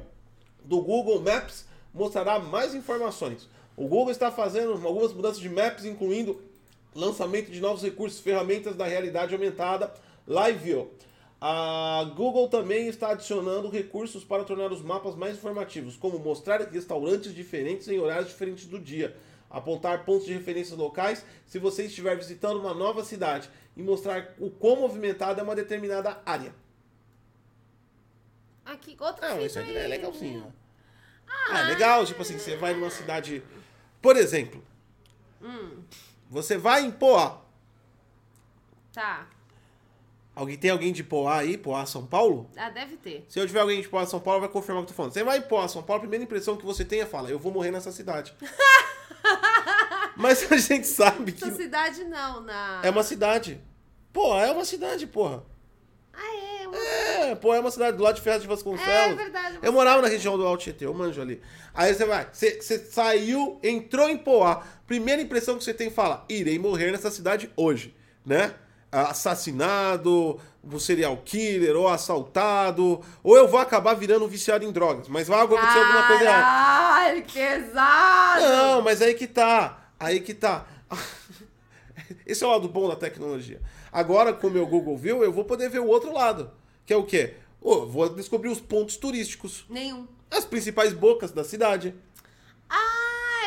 do 0.65 0.81
Google 0.81 1.21
Maps 1.21 1.67
mostrará 1.93 2.39
mais 2.39 2.75
informações. 2.75 3.49
O 3.77 3.87
Google 3.89 4.11
está 4.11 4.31
fazendo 4.31 4.73
algumas 4.87 5.13
mudanças 5.13 5.39
de 5.41 5.49
maps, 5.49 5.85
incluindo 5.85 6.41
lançamento 6.95 7.51
de 7.51 7.61
novos 7.61 7.83
recursos, 7.83 8.21
ferramentas 8.21 8.77
da 8.77 8.85
realidade 8.87 9.35
aumentada, 9.35 9.93
Live 10.27 10.59
View. 10.59 10.93
A 11.47 12.05
Google 12.17 12.49
também 12.49 12.89
está 12.89 13.11
adicionando 13.11 13.69
recursos 13.69 14.25
para 14.25 14.45
tornar 14.45 14.73
os 14.73 14.81
mapas 14.81 15.15
mais 15.15 15.37
informativos, 15.37 15.95
como 15.95 16.19
mostrar 16.19 16.63
restaurantes 16.63 17.35
diferentes 17.35 17.87
em 17.87 17.99
horários 17.99 18.29
diferentes 18.29 18.65
do 18.65 18.79
dia, 18.79 19.15
apontar 19.51 20.07
pontos 20.07 20.25
de 20.25 20.33
referência 20.33 20.75
locais 20.75 21.23
se 21.47 21.59
você 21.59 21.85
estiver 21.85 22.17
visitando 22.17 22.59
uma 22.59 22.73
nova 22.73 23.05
cidade 23.05 23.51
e 23.77 23.83
mostrar 23.83 24.35
o 24.39 24.49
quão 24.49 24.77
movimentada 24.77 25.43
é 25.43 25.45
uma 25.45 25.55
determinada 25.55 26.19
área. 26.25 26.55
Aqui, 28.65 28.97
Não, 28.99 29.15
feature 29.15 29.45
isso 29.45 29.59
aqui 29.59 29.77
é 29.77 29.83
aí. 29.83 29.89
legalzinho. 29.89 30.51
Ah, 31.29 31.61
é 31.61 31.65
legal, 31.65 32.07
tipo 32.07 32.23
assim, 32.23 32.39
você 32.39 32.57
vai 32.57 32.73
numa 32.73 32.89
cidade. 32.89 33.43
Por 34.01 34.17
exemplo, 34.17 34.65
você 36.31 36.57
vai 36.57 36.87
em 36.87 36.91
Poá. 36.91 37.43
Tá. 38.95 39.29
Alguém 40.35 40.57
tem 40.57 40.71
alguém 40.71 40.93
de 40.93 41.05
Poá 41.05 41.39
aí, 41.39 41.57
Poá, 41.57 41.87
São 41.87 42.05
Paulo? 42.05 42.51
Ah, 42.57 42.69
deve 42.69 42.97
ter. 42.97 43.25
Se 43.29 43.39
eu 43.39 43.47
tiver 43.47 43.61
alguém 43.61 43.81
de 43.81 43.89
Poá, 43.89 44.05
São 44.05 44.19
Paulo, 44.19 44.41
vai 44.41 44.49
confirmar 44.49 44.83
o 44.83 44.87
que 44.87 44.91
eu 44.91 44.95
tô 44.95 44.97
falando. 44.97 45.13
Você 45.13 45.23
vai 45.23 45.39
em 45.39 45.43
Poá, 45.43 45.69
São 45.69 45.83
Paulo, 45.83 45.99
a 45.99 46.01
primeira 46.01 46.25
impressão 46.25 46.57
que 46.57 46.65
você 46.65 46.85
tem 46.85 47.01
é 47.01 47.07
fala, 47.07 47.31
eu 47.31 47.39
vou 47.39 47.53
morrer 47.53 47.71
nessa 47.71 47.93
cidade. 47.93 48.35
Mas 50.17 50.51
a 50.51 50.57
gente 50.57 50.87
sabe 50.87 51.33
que 51.33 51.45
Essa 51.45 51.55
cidade 51.55 52.05
não, 52.05 52.41
na. 52.41 52.81
é 52.83 52.91
uma 52.91 53.03
cidade. 53.03 53.61
Pô, 54.13 54.39
é 54.39 54.51
uma 54.51 54.65
cidade, 54.65 55.07
porra. 55.07 55.45
Ah, 56.13 56.37
é. 56.63 56.69
Uma... 56.69 56.79
É, 56.79 57.35
pô, 57.35 57.55
é 57.55 57.61
uma 57.61 57.71
cidade 57.71 57.97
do 57.97 58.03
lado 58.03 58.17
de 58.17 58.21
Ferraz 58.21 58.43
de 58.43 58.49
Vasconcelos. 58.49 59.13
É 59.13 59.15
verdade. 59.15 59.59
Eu 59.63 59.73
morava 59.73 60.03
na 60.03 60.09
região 60.09 60.37
do 60.37 60.47
Alto 60.47 60.63
Tietê, 60.63 60.87
eu 60.87 60.95
manjo 60.95 61.21
ali. 61.21 61.41
Aí 61.73 61.93
você 61.93 62.05
vai, 62.05 62.29
você, 62.33 62.61
você 62.61 62.79
saiu, 62.79 63.59
entrou 63.63 64.09
em 64.09 64.17
Poá. 64.17 64.63
Primeira 64.87 65.21
impressão 65.23 65.57
que 65.59 65.65
você 65.65 65.75
tem 65.75 65.91
fala, 65.91 66.25
irei 66.29 66.59
morrer 66.59 66.93
nessa 66.93 67.11
cidade 67.11 67.51
hoje, 67.57 67.95
né? 68.25 68.55
Assassinado, 69.03 70.39
um 70.63 70.79
serial 70.79 71.17
killer, 71.25 71.77
ou 71.77 71.89
assaltado, 71.89 73.01
ou 73.23 73.37
eu 73.37 73.49
vou 73.49 73.59
acabar 73.59 73.95
virando 73.95 74.27
viciado 74.29 74.65
em 74.65 74.73
drogas, 74.73 75.09
mas 75.09 75.29
vai 75.29 75.43
acontecer 75.43 75.79
alguma 75.79 76.07
coisa 76.07 76.25
errada. 76.25 76.43
Caralho, 76.43 77.23
que 77.23 77.39
pesado! 77.39 78.43
Não, 78.43 78.83
mas 78.83 79.03
aí 79.03 79.15
que 79.15 79.27
tá, 79.27 79.91
aí 79.99 80.21
que 80.21 80.35
tá. 80.35 80.67
Esse 82.27 82.45
é 82.45 82.47
o 82.47 82.51
lado 82.51 82.69
bom 82.69 82.89
da 82.89 82.97
tecnologia. 82.97 83.61
Agora, 83.93 84.33
com 84.33 84.47
o 84.47 84.51
meu 84.51 84.67
Google 84.67 84.97
View, 84.97 85.23
eu 85.23 85.33
vou 85.33 85.45
poder 85.45 85.69
ver 85.69 85.81
o 85.81 85.87
outro 85.87 86.13
lado, 86.13 86.51
que 86.87 86.93
é 86.93 86.97
o 86.97 87.05
quê? 87.05 87.35
Ô, 87.61 87.87
vou 87.87 88.09
descobrir 88.09 88.49
os 88.49 88.61
pontos 88.61 88.97
turísticos, 88.97 89.65
Nenhum. 89.69 90.07
as 90.31 90.45
principais 90.45 90.93
bocas 90.93 91.31
da 91.33 91.45
cidade. 91.45 91.95
Ah, 92.69 93.04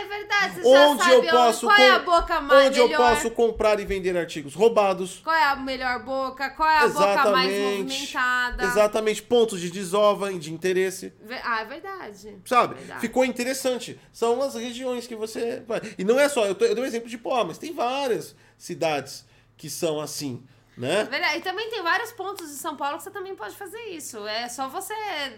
verdade. 0.07 0.61
Você 0.61 0.67
onde 0.67 0.97
já 0.99 1.05
sabe 1.11 1.27
eu 1.27 1.31
posso 1.31 1.65
qual 1.65 1.77
é 1.77 1.91
a 1.91 1.99
boca 1.99 2.41
mais 2.41 2.67
onde 2.67 2.79
eu 2.79 2.87
melhor. 2.87 3.15
posso 3.15 3.31
comprar 3.31 3.79
e 3.79 3.85
vender 3.85 4.17
artigos 4.17 4.53
roubados. 4.55 5.21
Qual 5.23 5.35
é 5.35 5.43
a 5.43 5.55
melhor 5.55 6.03
boca? 6.03 6.49
Qual 6.51 6.67
é 6.69 6.79
a 6.79 6.87
boca 6.87 7.31
mais 7.31 7.51
movimentada? 7.51 8.63
Exatamente, 8.65 9.21
pontos 9.23 9.59
de 9.61 9.69
desova 9.69 10.31
e 10.31 10.39
de 10.39 10.53
interesse. 10.53 11.13
Ah, 11.43 11.61
é 11.61 11.65
verdade. 11.65 12.37
Sabe? 12.45 12.75
Verdade. 12.75 13.01
Ficou 13.01 13.23
interessante. 13.25 13.99
São 14.11 14.41
as 14.41 14.55
regiões 14.55 15.05
que 15.07 15.15
você. 15.15 15.61
vai. 15.67 15.81
E 15.97 16.03
não 16.03 16.19
é 16.19 16.27
só, 16.29 16.45
eu, 16.45 16.55
tô- 16.55 16.65
eu 16.65 16.73
dei 16.75 16.83
um 16.83 16.87
exemplo 16.87 17.09
de 17.09 17.17
Poá, 17.17 17.43
mas 17.43 17.57
tem 17.57 17.73
várias 17.73 18.35
cidades 18.57 19.25
que 19.55 19.69
são 19.69 19.99
assim, 19.99 20.43
né? 20.77 21.03
Verdade. 21.05 21.39
E 21.39 21.41
também 21.41 21.69
tem 21.69 21.81
vários 21.81 22.11
pontos 22.11 22.49
de 22.49 22.55
São 22.55 22.77
Paulo 22.77 22.97
que 22.97 23.03
você 23.03 23.11
também 23.11 23.35
pode 23.35 23.55
fazer 23.55 23.81
isso. 23.89 24.25
É 24.27 24.47
só 24.47 24.69
você, 24.69 24.93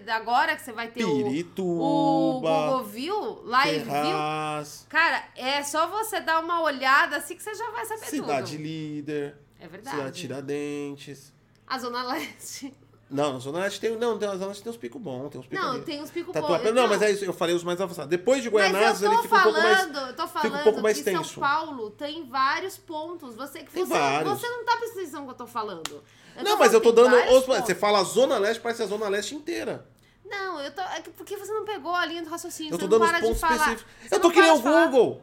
agora 0.07 0.55
que 0.55 0.61
você 0.61 0.73
vai 0.73 0.89
ter 0.89 1.05
o, 1.05 1.09
o 1.09 1.23
Pirituba, 1.23 2.49
Google 2.49 2.83
View, 2.83 3.41
Live 3.45 3.79
View. 3.79 3.91
Ferraz, 3.91 4.85
Cara, 4.89 5.23
é 5.35 5.63
só 5.63 5.87
você 5.87 6.19
dar 6.19 6.39
uma 6.39 6.61
olhada 6.61 7.17
assim 7.17 7.35
que 7.35 7.41
você 7.43 7.53
já 7.55 7.71
vai 7.71 7.85
saber 7.85 8.05
Cidade 8.05 8.51
tudo. 8.57 8.63
Líder, 8.63 9.37
É 9.59 9.67
verdade. 9.67 9.95
Cidade 9.95 10.21
Tiradentes. 10.21 11.33
A 11.65 11.77
Zona 11.79 12.03
Leste. 12.03 12.73
Não, 13.09 13.33
na 13.33 13.39
Zona 13.39 13.59
Leste 13.59 13.79
tem. 13.79 13.97
Não, 13.97 14.17
na 14.17 14.27
Zona 14.33 14.45
Leste 14.47 14.61
tem 14.63 14.71
uns 14.71 14.77
picos 14.77 15.01
bons, 15.01 15.29
tem 15.29 15.41
uns 15.41 15.47
picos 15.47 15.65
Não, 15.65 15.73
ali. 15.73 15.81
tem 15.81 16.01
uns 16.01 16.11
picos 16.11 16.31
Tatuapé- 16.31 16.65
bons. 16.65 16.75
Não, 16.75 16.87
mas 16.87 17.01
é 17.01 17.11
isso, 17.11 17.25
eu 17.25 17.33
falei 17.33 17.55
os 17.55 17.63
mais 17.63 17.81
avançados. 17.81 18.09
Depois 18.09 18.43
de 18.43 18.49
Guaianazes, 18.49 19.01
ele 19.01 19.17
fica 19.17 19.35
um 19.35 19.41
pouco 19.43 19.59
mais. 19.61 19.95
eu 19.95 20.15
tô 20.15 20.27
falando 20.27 20.55
um 20.59 20.63
pouco 20.63 20.81
mais 20.81 20.97
que 20.97 21.03
tenso. 21.03 21.33
São 21.33 21.41
Paulo 21.41 21.89
tem 21.91 22.23
vários 22.29 22.77
pontos. 22.77 23.35
Você 23.35 23.63
que 23.63 23.71
você, 23.71 23.83
vários. 23.85 24.31
você 24.39 24.47
não 24.47 24.63
tá 24.63 24.77
prestando 24.77 24.99
atenção 25.01 25.19
no 25.21 25.25
que 25.27 25.31
eu 25.33 25.37
tô 25.37 25.47
falando. 25.47 26.03
Eu 26.37 26.43
Não, 26.43 26.51
tô 26.51 26.57
mas 26.57 26.73
eu 26.73 26.81
tô 26.81 26.91
dando. 26.91 27.15
os- 27.15 27.45
Você 27.45 27.73
fala 27.73 28.03
Zona 28.03 28.37
Leste, 28.37 28.61
parece 28.61 28.83
a 28.83 28.85
Zona 28.85 29.07
Leste 29.09 29.33
inteira. 29.33 29.85
Não, 30.23 30.59
eu 30.61 30.71
tô. 30.71 30.81
É 30.81 31.01
que 31.01 31.09
porque 31.09 31.35
você 31.35 31.51
não 31.51 31.65
pegou 31.65 31.93
a 31.95 32.05
linha 32.05 32.21
do 32.21 32.29
raciocínio. 32.29 32.71
Eu 32.73 32.77
tô 32.77 32.83
não 32.87 32.99
dando 32.99 33.09
para 33.09 33.19
pontos 33.19 33.41
específicos. 33.41 33.85
Eu 34.11 34.19
tô 34.19 34.27
não 34.27 34.33
que 34.35 34.39
nem 34.41 34.61
para 34.61 34.69
o. 34.85 34.89
Google. 34.91 35.21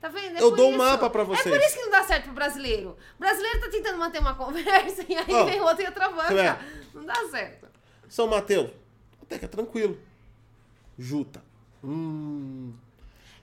Tá 0.00 0.08
vendo? 0.08 0.38
É 0.38 0.42
Eu 0.42 0.50
dou 0.52 0.68
um 0.68 0.70
isso. 0.70 0.78
mapa 0.78 1.10
pra 1.10 1.22
É 1.22 1.24
por 1.26 1.36
vocês. 1.36 1.64
isso 1.66 1.74
que 1.76 1.82
não 1.82 1.90
dá 1.90 2.02
certo 2.04 2.24
pro 2.24 2.32
brasileiro. 2.32 2.96
O 3.16 3.20
brasileiro 3.20 3.60
tá 3.60 3.68
tentando 3.68 3.98
manter 3.98 4.18
uma 4.18 4.34
conversa 4.36 5.04
e 5.08 5.14
aí 5.16 5.24
Ó, 5.32 5.44
vem 5.44 5.60
outro 5.60 5.82
e 5.82 5.86
outra 5.86 6.08
você 6.08 6.34
banca. 6.34 6.58
Não 6.94 7.04
dá 7.04 7.14
certo. 7.30 7.68
São 8.08 8.26
Mateus, 8.26 8.70
até 9.22 9.38
que 9.38 9.44
é 9.44 9.48
tranquilo. 9.48 9.98
Juta. 10.98 11.42
Hum. 11.84 12.72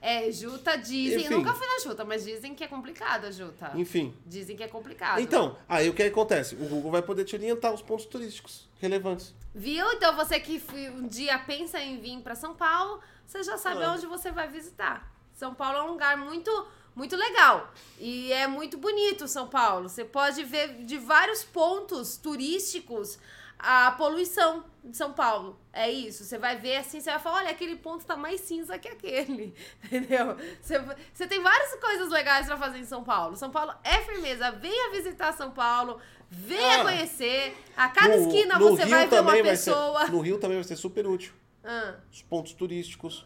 É, 0.00 0.30
Juta 0.30 0.76
dizem. 0.76 1.20
Enfim. 1.24 1.32
Eu 1.32 1.38
nunca 1.38 1.52
fui 1.54 1.66
na 1.66 1.78
Juta, 1.80 2.04
mas 2.04 2.24
dizem 2.24 2.54
que 2.54 2.62
é 2.62 2.68
complicado 2.68 3.24
a 3.26 3.30
Juta. 3.32 3.72
Enfim. 3.74 4.14
Dizem 4.24 4.56
que 4.56 4.62
é 4.62 4.68
complicado. 4.68 5.20
Então, 5.20 5.56
aí 5.68 5.88
o 5.88 5.94
que 5.94 6.02
acontece? 6.04 6.54
O 6.54 6.68
Google 6.68 6.90
vai 6.92 7.02
poder 7.02 7.24
te 7.24 7.34
orientar 7.34 7.72
os 7.72 7.82
pontos 7.82 8.04
turísticos 8.06 8.68
relevantes. 8.80 9.34
Viu? 9.54 9.90
Então 9.92 10.14
você 10.14 10.38
que 10.38 10.62
um 10.90 11.06
dia 11.08 11.36
pensa 11.40 11.80
em 11.80 11.98
vir 11.98 12.20
pra 12.20 12.36
São 12.36 12.54
Paulo, 12.54 13.00
você 13.26 13.42
já 13.42 13.56
sabe 13.58 13.82
Ah. 13.82 13.92
onde 13.92 14.06
você 14.06 14.30
vai 14.30 14.46
visitar. 14.48 15.10
São 15.38 15.54
Paulo 15.54 15.78
é 15.78 15.82
um 15.84 15.92
lugar 15.92 16.16
muito 16.16 16.50
muito 16.94 17.14
legal 17.14 17.72
e 18.00 18.32
é 18.32 18.48
muito 18.48 18.76
bonito 18.76 19.28
São 19.28 19.46
Paulo. 19.46 19.88
Você 19.88 20.04
pode 20.04 20.42
ver 20.42 20.84
de 20.84 20.98
vários 20.98 21.44
pontos 21.44 22.16
turísticos 22.16 23.20
a 23.56 23.92
poluição 23.92 24.64
de 24.84 24.96
São 24.96 25.12
Paulo. 25.12 25.56
É 25.72 25.88
isso. 25.88 26.24
Você 26.24 26.38
vai 26.38 26.56
ver 26.58 26.76
assim, 26.78 27.00
você 27.00 27.10
vai 27.10 27.20
falar, 27.20 27.36
olha, 27.38 27.50
aquele 27.50 27.76
ponto 27.76 28.04
tá 28.04 28.16
mais 28.16 28.40
cinza 28.40 28.76
que 28.80 28.88
aquele. 28.88 29.54
Entendeu? 29.84 30.36
Você, 30.60 30.76
você 31.14 31.26
tem 31.28 31.40
várias 31.40 31.72
coisas 31.76 32.08
legais 32.10 32.46
pra 32.46 32.56
fazer 32.56 32.78
em 32.78 32.84
São 32.84 33.04
Paulo. 33.04 33.36
São 33.36 33.50
Paulo 33.50 33.72
é 33.84 33.98
firmeza. 34.02 34.50
Venha 34.50 34.90
visitar 34.90 35.32
São 35.32 35.52
Paulo. 35.52 36.00
Venha 36.28 36.80
Ah. 36.80 36.84
conhecer. 36.84 37.56
A 37.76 37.88
cada 37.88 38.16
No- 38.16 38.26
esquina 38.26 38.58
no 38.58 38.70
você 38.70 38.82
Rio 38.82 38.90
vai 38.96 39.06
ver 39.08 39.20
uma 39.20 39.30
vai 39.30 39.56
ser- 39.56 39.70
pessoa. 39.72 40.06
no 40.08 40.20
Rio 40.20 40.38
também 40.38 40.56
vai 40.56 40.64
ser 40.64 40.74
super 40.76 41.06
útil. 41.06 41.32
Ah, 41.62 41.94
Os 42.10 42.22
pontos 42.22 42.52
turísticos. 42.54 43.24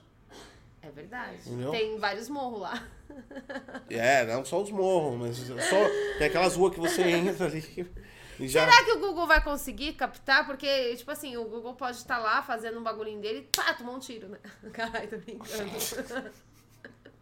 É 0.83 0.91
verdade. 0.91 1.39
Entendeu? 1.47 1.70
Tem 1.70 1.97
vários 1.99 2.28
morros 2.28 2.61
lá. 2.61 2.83
É, 3.89 4.24
não 4.26 4.45
só 4.45 4.61
os 4.61 4.70
morros, 4.70 5.18
mas 5.18 5.37
só 5.37 6.18
tem 6.18 6.26
aquelas 6.26 6.57
ruas 6.57 6.74
que 6.74 6.80
você 6.80 7.03
entra 7.03 7.47
ali 7.47 7.91
e 8.39 8.49
já. 8.49 8.68
Será 8.68 8.85
que 8.85 8.93
o 8.93 8.99
Google 8.99 9.26
vai 9.26 9.43
conseguir 9.43 9.93
captar? 9.93 10.45
Porque, 10.47 10.97
tipo 10.97 11.11
assim, 11.11 11.37
o 11.37 11.45
Google 11.45 11.74
pode 11.74 11.99
estar 11.99 12.18
lá 12.18 12.43
fazendo 12.43 12.80
um 12.80 12.83
bagulhinho 12.83 13.20
dele 13.20 13.39
e 13.41 13.57
pá, 13.57 13.72
tomou 13.74 13.95
um 13.95 13.99
tiro, 13.99 14.28
né? 14.28 14.39
Caralho, 14.72 15.09
tô 15.09 15.18
brincando. 15.18 15.70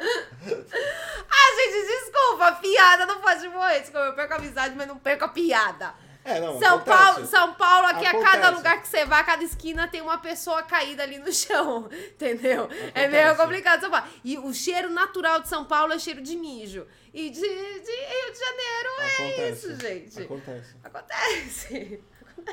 ah, 0.00 1.56
gente, 1.56 1.86
desculpa, 1.86 2.52
piada 2.52 3.04
não 3.04 3.20
pode 3.20 3.46
morrer. 3.48 3.80
Desculpa, 3.80 4.06
eu 4.06 4.14
perco 4.14 4.32
a 4.32 4.36
amizade, 4.36 4.74
mas 4.74 4.88
não 4.88 4.98
perco 4.98 5.24
a 5.24 5.28
piada. 5.28 5.94
É, 6.22 6.38
não, 6.38 6.58
São 6.58 6.76
acontece. 6.76 6.98
Paulo, 6.98 7.26
São 7.26 7.54
Paulo, 7.54 7.86
aqui 7.86 8.04
a 8.06 8.12
cada 8.12 8.28
Acontece. 8.28 8.54
lugar 8.54 8.82
que 8.82 8.88
você 8.88 9.04
vai, 9.06 9.20
a 9.20 9.24
cada 9.24 9.42
esquina 9.42 9.88
tem 9.88 10.02
uma 10.02 10.18
pessoa 10.18 10.62
caída 10.62 11.02
ali 11.02 11.18
no 11.18 11.32
chão, 11.32 11.88
entendeu? 11.92 12.68
É 12.70 13.04
Acontece. 13.04 13.08
meio 13.08 13.36
complicado 13.36 13.80
São 13.80 13.90
Paulo. 13.90 14.06
E 14.22 14.38
o 14.38 14.52
cheiro 14.52 14.90
natural 14.90 15.40
de 15.40 15.48
São 15.48 15.64
Paulo 15.64 15.92
é 15.92 15.98
cheiro 15.98 16.20
de 16.20 16.36
mijo. 16.36 16.86
E 17.12 17.30
de, 17.30 17.40
de 17.40 17.46
Rio 17.48 18.32
de 18.32 18.38
Janeiro 18.38 18.88
é 18.98 19.14
Acontece. 19.14 19.66
isso, 19.72 19.80
gente. 19.80 20.22
Acontece. 20.22 20.76
Acontece. 20.84 22.04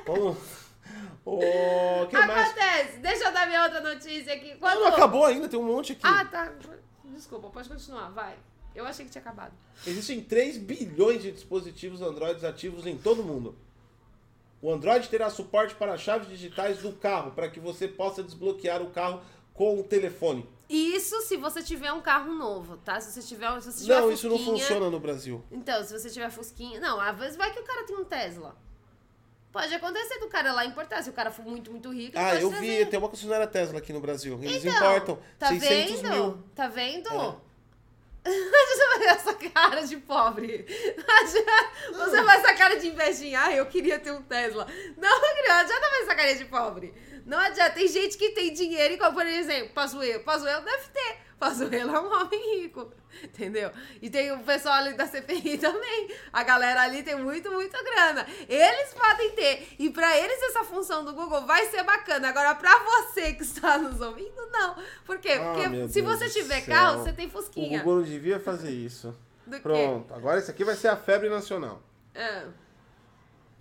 Vamos. 0.06 0.38
O 1.26 1.38
que 2.10 2.18
mais? 2.18 2.50
Acontece. 2.50 2.98
Deixa 3.00 3.26
eu 3.26 3.32
dar 3.34 3.48
minha 3.48 3.64
outra 3.64 3.82
notícia 3.82 4.34
aqui. 4.34 4.52
Não, 4.54 4.60
Quando... 4.60 4.80
não 4.80 4.88
acabou 4.88 5.26
ainda, 5.26 5.50
tem 5.50 5.60
um 5.60 5.64
monte 5.64 5.92
aqui. 5.92 6.02
Ah, 6.04 6.24
tá. 6.24 6.52
Desculpa, 7.04 7.50
pode 7.50 7.68
continuar, 7.68 8.10
vai. 8.12 8.36
Eu 8.78 8.86
achei 8.86 9.06
que 9.06 9.12
tinha 9.12 9.22
acabado. 9.22 9.54
Existem 9.86 10.22
3 10.22 10.58
bilhões 10.58 11.22
de 11.24 11.32
dispositivos 11.32 12.02
Android 12.02 12.46
ativos 12.46 12.86
em 12.86 12.96
todo 12.98 13.22
o 13.22 13.26
mundo. 13.26 13.56
O 14.62 14.72
Android 14.72 15.08
terá 15.10 15.30
suporte 15.30 15.76
para 15.76 15.98
chaves 15.98 16.28
digitais 16.30 16.80
do 16.80 16.92
carro, 16.94 17.32
para 17.32 17.50
que 17.50 17.60
você 17.60 17.88
possa 17.88 18.24
desbloquear 18.24 18.82
o 18.82 18.90
carro 18.92 19.22
com 19.54 19.80
o 19.80 19.84
telefone. 19.84 20.48
Isso 20.70 21.22
se 21.22 21.38
você 21.38 21.64
tiver 21.64 21.92
um 21.94 22.02
carro 22.02 22.34
novo, 22.34 22.78
tá? 22.78 23.00
Se 23.00 23.12
você 23.12 23.28
tiver, 23.28 23.62
se 23.62 23.72
você 23.72 23.82
tiver 23.84 24.00
Não, 24.02 24.12
isso 24.12 24.28
não 24.30 24.38
funciona 24.38 24.90
no 24.90 25.00
Brasil. 25.00 25.44
Então, 25.52 25.84
se 25.84 25.98
você 25.98 26.10
tiver 26.10 26.30
Fusquinha. 26.30 26.80
Não, 26.80 27.00
às 27.00 27.18
vezes 27.18 27.36
vai 27.38 27.52
que 27.54 27.60
o 27.60 27.64
cara 27.64 27.84
tem 27.86 27.96
um 27.96 28.04
Tesla. 28.06 28.56
Pode 29.52 29.74
acontecer 29.74 30.20
do 30.20 30.28
cara 30.28 30.52
lá 30.52 30.66
importar. 30.66 31.02
Se 31.02 31.10
o 31.10 31.14
cara 31.14 31.32
for 31.32 31.46
muito, 31.46 31.72
muito 31.72 31.90
rico. 31.92 32.16
ele 32.18 32.24
Ah, 32.24 32.32
pode 32.32 32.42
eu 32.44 32.50
trazer. 32.50 32.66
vi, 32.84 32.86
tem 32.92 33.00
uma 33.00 33.10
concessionária 33.10 33.48
Tesla 33.48 33.80
aqui 33.80 33.92
no 33.94 34.00
Brasil. 34.02 34.38
Eles 34.44 34.64
Então, 34.64 34.76
importam 34.76 35.20
Tá 35.40 35.48
600 35.48 36.02
vendo? 36.02 36.14
mil. 36.14 36.44
Tá 36.54 36.68
vendo? 36.68 37.08
É. 37.10 37.47
Você 38.28 38.88
vai 38.88 39.00
ver 39.00 39.06
essa 39.06 39.34
cara 39.34 39.82
de 39.82 39.98
pobre. 39.98 40.66
Você 41.92 42.22
vai 42.22 42.38
essa 42.38 42.54
cara 42.54 42.76
de 42.76 42.88
invejinha. 42.88 43.42
Ah, 43.42 43.54
eu 43.54 43.66
queria 43.66 44.00
ter 44.00 44.12
um 44.12 44.22
Tesla. 44.22 44.68
Não, 44.98 45.22
não 45.22 45.56
adianta 45.56 45.90
ver 45.90 46.04
essa 46.04 46.16
cara 46.16 46.36
de 46.36 46.46
pobre. 46.46 46.94
Não 47.26 47.38
adianta. 47.38 47.72
Tem 47.72 47.88
gente 47.88 48.18
que 48.18 48.32
tem 48.32 48.54
dinheiro, 48.54 48.94
igual, 48.94 49.14
por 49.14 49.26
exemplo, 49.26 49.70
Pazuello. 49.74 50.24
Pazuello 50.24 50.64
deve 50.64 50.88
ter. 50.94 51.27
Pazuello 51.40 51.96
é 51.96 52.00
um 52.00 52.12
homem 52.12 52.62
rico, 52.62 52.92
entendeu? 53.24 53.70
E 54.02 54.10
tem 54.10 54.32
o 54.32 54.40
pessoal 54.40 54.76
ali 54.76 54.94
da 54.94 55.06
CPI 55.06 55.58
também. 55.62 56.10
A 56.34 56.42
galera 56.44 56.82
ali 56.82 57.04
tem 57.04 57.16
muito, 57.16 57.52
muita 57.52 57.82
grana. 57.84 58.26
Eles 58.50 58.94
podem 58.94 59.32
ter. 59.32 59.68
E 59.78 59.90
pra 59.92 60.18
eles 60.18 60.42
essa 60.44 60.64
função 60.64 61.06
do 61.06 61.14
Google 61.14 61.46
vai 61.46 61.68
ser 61.68 61.84
bacana. 61.84 62.30
Agora, 62.30 62.56
pra 62.56 62.72
você 62.80 63.34
que 63.34 63.44
está 63.44 63.78
nos 63.78 64.02
ouvindo, 64.02 64.48
não. 64.52 64.76
Por 65.06 65.20
quê? 65.20 65.34
Ah, 65.34 65.54
Porque 65.54 65.68
meu 65.70 65.88
se 65.88 66.02
Deus 66.02 66.18
você 66.18 66.30
tiver 66.30 66.62
céu. 66.62 66.76
carro, 66.76 67.04
você 67.04 67.14
tem 67.14 67.28
O 67.28 67.30
fusquinha. 67.30 67.80
Google 67.84 67.98
não 67.98 68.04
devia 68.04 68.40
fazer 68.40 68.72
isso. 68.72 69.16
Do 69.46 69.56
quê? 69.58 69.62
Pronto, 69.62 70.14
agora 70.14 70.40
esse 70.40 70.50
aqui 70.50 70.64
vai 70.64 70.76
ser 70.76 70.88
a 70.88 70.98
febre 70.98 71.30
nacional. 71.30 71.82
Ah. 72.16 72.46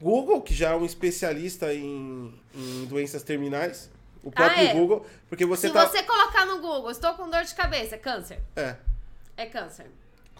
Google, 0.00 0.40
que 0.42 0.54
já 0.54 0.70
é 0.70 0.74
um 0.74 0.84
especialista 0.84 1.72
em, 1.72 2.34
em 2.54 2.84
doenças 2.86 3.22
terminais. 3.22 3.90
O 4.26 4.30
próprio 4.32 4.58
Ah, 4.66 4.70
é? 4.70 4.72
Google, 4.74 5.06
porque 5.28 5.46
você 5.46 5.68
Se 5.68 5.72
tá. 5.72 5.86
você 5.86 6.02
colocar 6.02 6.44
no 6.46 6.58
Google, 6.60 6.90
estou 6.90 7.14
com 7.14 7.30
dor 7.30 7.44
de 7.44 7.54
cabeça, 7.54 7.94
é 7.94 7.98
câncer. 7.98 8.40
É. 8.56 8.74
É 9.36 9.46
câncer. 9.46 9.86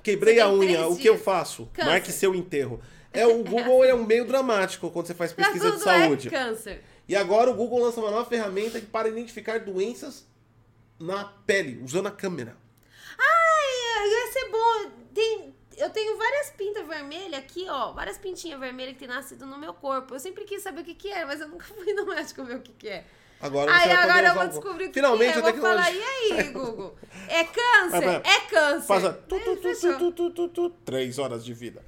Quebrei 0.03 0.41
a 0.41 0.51
unha, 0.51 0.89
o 0.89 0.97
que 0.97 1.09
eu 1.09 1.16
faço? 1.16 1.66
Câncer. 1.72 1.89
Marque 1.89 2.11
seu 2.11 2.34
enterro. 2.34 2.82
É, 3.12 3.24
o 3.26 3.45
Google 3.45 3.84
é 3.84 3.95
um 3.95 4.05
meio 4.05 4.24
dramático 4.26 4.91
quando 4.91 5.07
você 5.07 5.14
faz 5.14 5.32
pesquisa 5.32 5.66
de 5.66 5.72
tudo 5.78 5.84
saúde. 5.84 6.26
é 6.26 6.30
câncer. 6.32 6.84
E 7.09 7.14
agora 7.14 7.49
o 7.49 7.55
Google 7.55 7.80
lança 7.80 8.01
uma 8.01 8.11
nova 8.11 8.28
ferramenta 8.28 8.80
para 8.91 9.07
identificar 9.09 9.61
doenças 9.61 10.26
na 10.99 11.24
pele, 11.47 11.80
usando 11.84 12.09
a 12.09 12.11
câmera. 12.11 12.57
Ai, 13.16 14.09
ia 14.11 14.32
ser 14.32 14.51
bom. 14.51 14.91
Tem, 15.14 15.55
eu 15.76 15.91
tenho 15.91 16.18
várias 16.18 16.51
pintas 16.51 16.87
vermelhas 16.89 17.39
aqui, 17.39 17.66
ó. 17.68 17.93
Várias 17.93 18.18
pintinhas 18.18 18.59
vermelhas 18.59 18.95
que 18.95 18.99
tem 18.99 19.09
nascido 19.09 19.47
no 19.47 19.57
meu 19.59 19.72
corpo. 19.74 20.14
Eu 20.14 20.18
sempre 20.18 20.45
quis 20.45 20.61
saber 20.62 20.80
o 20.80 20.84
que, 20.84 20.95
que 20.95 21.09
é, 21.12 21.24
mas 21.24 21.41
eu 21.41 21.47
nunca 21.49 21.64
fui 21.66 21.93
no 21.95 22.05
médico 22.07 22.45
ver 22.45 22.57
o 22.57 22.61
que, 22.61 22.72
que 22.72 22.89
é. 22.89 23.05
Agora 23.41 23.70
Aí 23.70 23.93
agora 23.93 24.28
eu 24.28 24.34
vou 24.34 24.49
descobrir 24.49 24.84
o 24.84 24.89
que, 24.89 24.95
Finalmente 24.95 25.32
que 25.32 25.39
é. 25.39 25.49
Eu 25.49 25.53
vou 25.53 25.62
falar, 25.62 25.93
e 25.93 26.03
aí, 26.03 26.43
Google? 26.53 26.97
É 27.28 27.45
câncer? 27.45 28.22
É 28.24 28.41
câncer. 28.49 28.87
Passa 28.87 29.12
tu, 29.12 29.39
tu, 29.39 29.57
tu, 29.57 29.62
fechou. 29.62 29.99
tu, 29.99 30.12
tu, 30.12 30.30
tu, 30.30 30.49
tu, 30.49 30.70
três 30.84 31.18
horas 31.18 31.45
de 31.45 31.53
vida. 31.53 31.82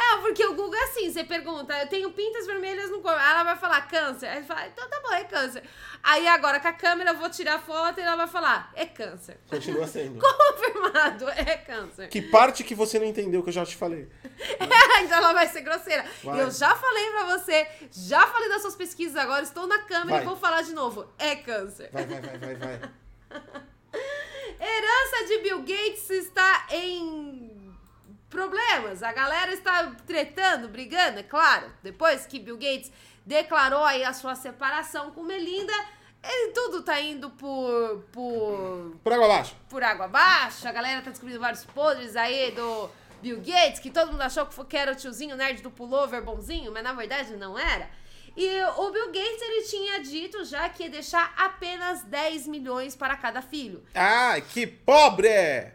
É, 0.00 0.16
porque 0.22 0.44
o 0.46 0.54
Google 0.54 0.74
é 0.74 0.84
assim, 0.84 1.12
você 1.12 1.22
pergunta, 1.22 1.78
eu 1.78 1.86
tenho 1.86 2.10
pintas 2.12 2.46
vermelhas 2.46 2.90
no 2.90 3.00
corpo. 3.00 3.18
Aí 3.18 3.30
ela 3.32 3.44
vai 3.44 3.56
falar 3.56 3.82
câncer. 3.82 4.28
Aí 4.28 4.42
fala, 4.42 4.66
então 4.66 4.88
tá 4.88 4.98
bom, 5.02 5.12
é 5.12 5.24
câncer. 5.24 5.62
Aí 6.02 6.26
agora 6.26 6.58
com 6.58 6.68
a 6.68 6.72
câmera 6.72 7.10
eu 7.10 7.18
vou 7.18 7.28
tirar 7.28 7.58
foto 7.60 8.00
e 8.00 8.02
ela 8.02 8.16
vai 8.16 8.26
falar, 8.26 8.72
é 8.74 8.86
câncer. 8.86 9.38
Continua 9.46 9.86
sendo. 9.86 10.18
Confirmado, 10.24 11.28
é 11.28 11.56
câncer. 11.58 12.08
Que 12.08 12.22
parte 12.22 12.64
que 12.64 12.74
você 12.74 12.98
não 12.98 13.04
entendeu 13.04 13.42
que 13.42 13.50
eu 13.50 13.52
já 13.52 13.66
te 13.66 13.76
falei? 13.76 14.08
então 15.04 15.18
ela 15.18 15.34
vai 15.34 15.46
ser 15.48 15.60
grosseira. 15.60 16.06
Vai. 16.24 16.40
Eu 16.40 16.50
já 16.50 16.74
falei 16.74 17.10
pra 17.10 17.36
você, 17.36 17.68
já 17.92 18.26
falei 18.26 18.48
das 18.48 18.62
suas 18.62 18.76
pesquisas 18.76 19.16
agora, 19.16 19.42
estou 19.42 19.66
na 19.66 19.80
câmera 19.80 20.12
Vai. 20.12 20.22
e 20.22 20.24
vou 20.24 20.36
falar 20.36 20.62
de 20.62 20.72
novo. 20.72 21.06
É 21.18 21.36
câncer. 21.36 21.90
Vai, 21.92 22.06
vai, 22.06 22.20
vai, 22.22 22.38
vai, 22.38 22.54
vai. 22.54 22.80
Herança 24.58 25.26
de 25.26 25.38
Bill 25.42 25.58
Gates 25.60 26.10
está 26.10 26.66
em 26.70 27.59
problemas. 28.30 29.02
A 29.02 29.12
galera 29.12 29.52
está 29.52 29.92
tretando, 30.06 30.68
brigando, 30.68 31.18
é 31.18 31.22
claro. 31.22 31.70
Depois 31.82 32.24
que 32.26 32.38
Bill 32.38 32.56
Gates 32.56 32.90
declarou 33.26 33.84
aí 33.84 34.02
a 34.04 34.12
sua 34.12 34.34
separação 34.34 35.10
com 35.10 35.22
Melinda, 35.22 35.72
ele 36.22 36.52
tudo 36.52 36.82
tá 36.82 37.00
indo 37.00 37.28
por 37.30 38.04
por 38.12 38.96
Por 39.02 39.12
água 39.12 39.26
abaixo. 39.26 39.56
por 39.68 39.82
água 39.82 40.04
abaixo. 40.06 40.66
A 40.66 40.72
galera 40.72 41.02
tá 41.02 41.10
descobrindo 41.10 41.40
vários 41.40 41.64
podres 41.64 42.16
aí 42.16 42.52
do 42.52 42.88
Bill 43.20 43.38
Gates, 43.40 43.80
que 43.80 43.90
todo 43.90 44.12
mundo 44.12 44.22
achou 44.22 44.46
que 44.46 44.76
era 44.76 44.92
o 44.92 44.94
tiozinho 44.94 45.36
nerd 45.36 45.60
do 45.62 45.70
pullover 45.70 46.22
bonzinho, 46.22 46.72
mas 46.72 46.82
na 46.82 46.92
verdade 46.94 47.36
não 47.36 47.58
era. 47.58 47.90
E 48.36 48.62
o 48.76 48.90
Bill 48.90 49.06
Gates, 49.06 49.42
ele 49.42 49.62
tinha 49.64 49.98
dito 50.00 50.44
já 50.44 50.68
que 50.68 50.84
ia 50.84 50.90
deixar 50.90 51.32
apenas 51.36 52.02
10 52.04 52.46
milhões 52.46 52.94
para 52.96 53.16
cada 53.16 53.42
filho. 53.42 53.82
Ai, 53.94 54.42
que 54.42 54.66
pobre! 54.66 55.28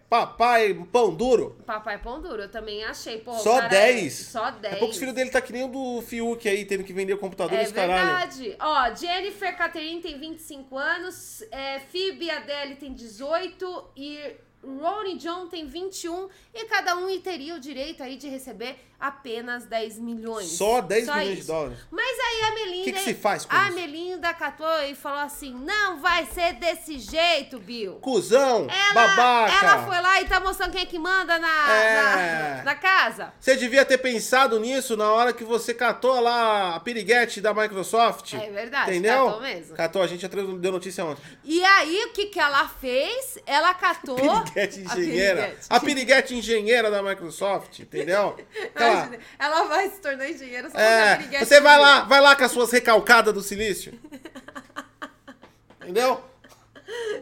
Papai, 0.09 0.73
pão 0.91 1.13
duro. 1.13 1.57
Papai 1.65 1.97
Pão 1.97 2.21
Duro, 2.21 2.43
eu 2.43 2.49
também 2.49 2.83
achei. 2.85 3.17
Pô, 3.17 3.33
Só 3.33 3.55
cara 3.55 3.67
10. 3.67 4.05
É, 4.05 4.23
só 4.23 4.51
10. 4.51 4.73
É 4.75 4.77
pouco 4.77 4.93
os 4.93 4.97
filhos 4.99 5.13
dele 5.13 5.29
tá 5.29 5.41
que 5.41 5.51
nem 5.51 5.65
o 5.65 5.67
do 5.67 6.01
Fiuk 6.03 6.47
aí, 6.47 6.63
tendo 6.63 6.83
que 6.83 6.93
vender 6.93 7.13
o 7.13 7.17
computador 7.17 7.57
É 7.57 7.63
e 7.63 7.71
caralho. 7.73 8.05
verdade. 8.07 8.55
Ó, 8.59 8.95
Jennifer 8.95 9.57
Catherine 9.57 10.01
tem 10.01 10.17
25 10.17 10.77
anos, 10.77 11.41
é, 11.51 11.79
Phoebe 11.91 12.29
Adele 12.29 12.75
tem 12.75 12.93
18 12.93 13.89
e 13.97 14.35
Ronnie 14.81 15.17
John 15.17 15.47
tem 15.47 15.65
21 15.67 16.27
e 16.53 16.65
cada 16.65 16.95
um 16.95 17.19
teria 17.19 17.55
o 17.55 17.59
direito 17.59 18.01
aí 18.03 18.17
de 18.17 18.27
receber 18.27 18.77
apenas 18.99 19.65
10 19.65 19.99
milhões. 19.99 20.47
Só 20.47 20.81
10 20.81 21.07
milhões 21.07 21.27
de 21.27 21.39
isso. 21.39 21.47
dólares. 21.47 21.77
Mas 21.91 22.17
aí 22.19 22.41
a 22.45 22.51
Melinda... 22.55 22.83
Que 22.85 22.93
que 22.93 22.99
se 23.01 23.13
faz 23.13 23.45
com 23.45 23.55
A 23.55 23.65
isso? 23.67 23.75
Melinda 23.75 24.33
catou 24.33 24.81
e 24.83 24.95
falou 24.95 25.19
assim, 25.19 25.53
não 25.53 25.99
vai 25.99 26.25
ser 26.27 26.53
desse 26.53 26.97
jeito, 26.97 27.59
Bill. 27.59 27.95
Cuzão, 27.95 28.67
Ela, 28.69 28.93
babaca. 28.93 29.53
ela 29.65 29.85
foi 29.85 30.01
lá 30.01 30.21
e 30.21 30.25
tá 30.25 30.39
mostrando 30.39 30.71
quem 30.71 30.81
é 30.81 30.85
que 30.85 30.97
manda 30.97 31.37
na, 31.37 31.71
É. 31.73 32.55
na, 32.57 32.63
na 32.63 32.75
casa. 32.75 33.33
Você 33.39 33.55
devia 33.57 33.83
ter 33.85 33.97
pensado 33.97 34.59
nisso 34.59 34.95
na 34.97 35.11
hora 35.11 35.33
que 35.33 35.43
você 35.43 35.73
catou 35.73 36.19
lá 36.21 36.75
a 36.75 36.79
piriguete 36.79 37.41
da 37.41 37.53
Microsoft. 37.53 38.33
É 38.33 38.49
verdade, 38.49 38.91
Entendeu? 38.91 39.25
catou 39.25 39.41
mesmo. 39.41 39.75
Catou, 39.75 40.01
a 40.01 40.07
gente 40.07 40.21
já 40.21 40.27
deu 40.29 40.71
notícia 40.71 41.03
ontem. 41.05 41.21
E 41.43 41.63
aí, 41.63 42.05
o 42.05 42.13
que 42.13 42.27
que 42.27 42.39
ela 42.39 42.67
fez? 42.69 43.37
Ela 43.45 43.73
catou... 43.73 44.15
Piriguete 44.55 44.79
A 44.79 44.83
engenheira. 44.97 45.41
piriguete. 45.43 45.67
A 45.69 45.79
piriguete 45.79 46.35
engenheira 46.35 46.89
da 46.89 47.03
Microsoft, 47.03 47.79
entendeu? 47.79 48.37
Imagina, 48.75 49.19
ela 49.37 49.63
vai 49.65 49.89
se 49.89 49.99
tornar 49.99 50.29
engenheira 50.29 50.69
só 50.69 50.77
a 50.77 50.81
É, 50.81 51.15
piriguete 51.17 51.45
você 51.45 51.59
vai 51.61 51.77
lá, 51.77 52.01
vai 52.05 52.21
lá 52.21 52.35
com 52.35 52.43
as 52.45 52.51
suas 52.51 52.71
recalcadas 52.71 53.33
do 53.33 53.41
silício. 53.41 53.93
Entendeu? 55.81 56.23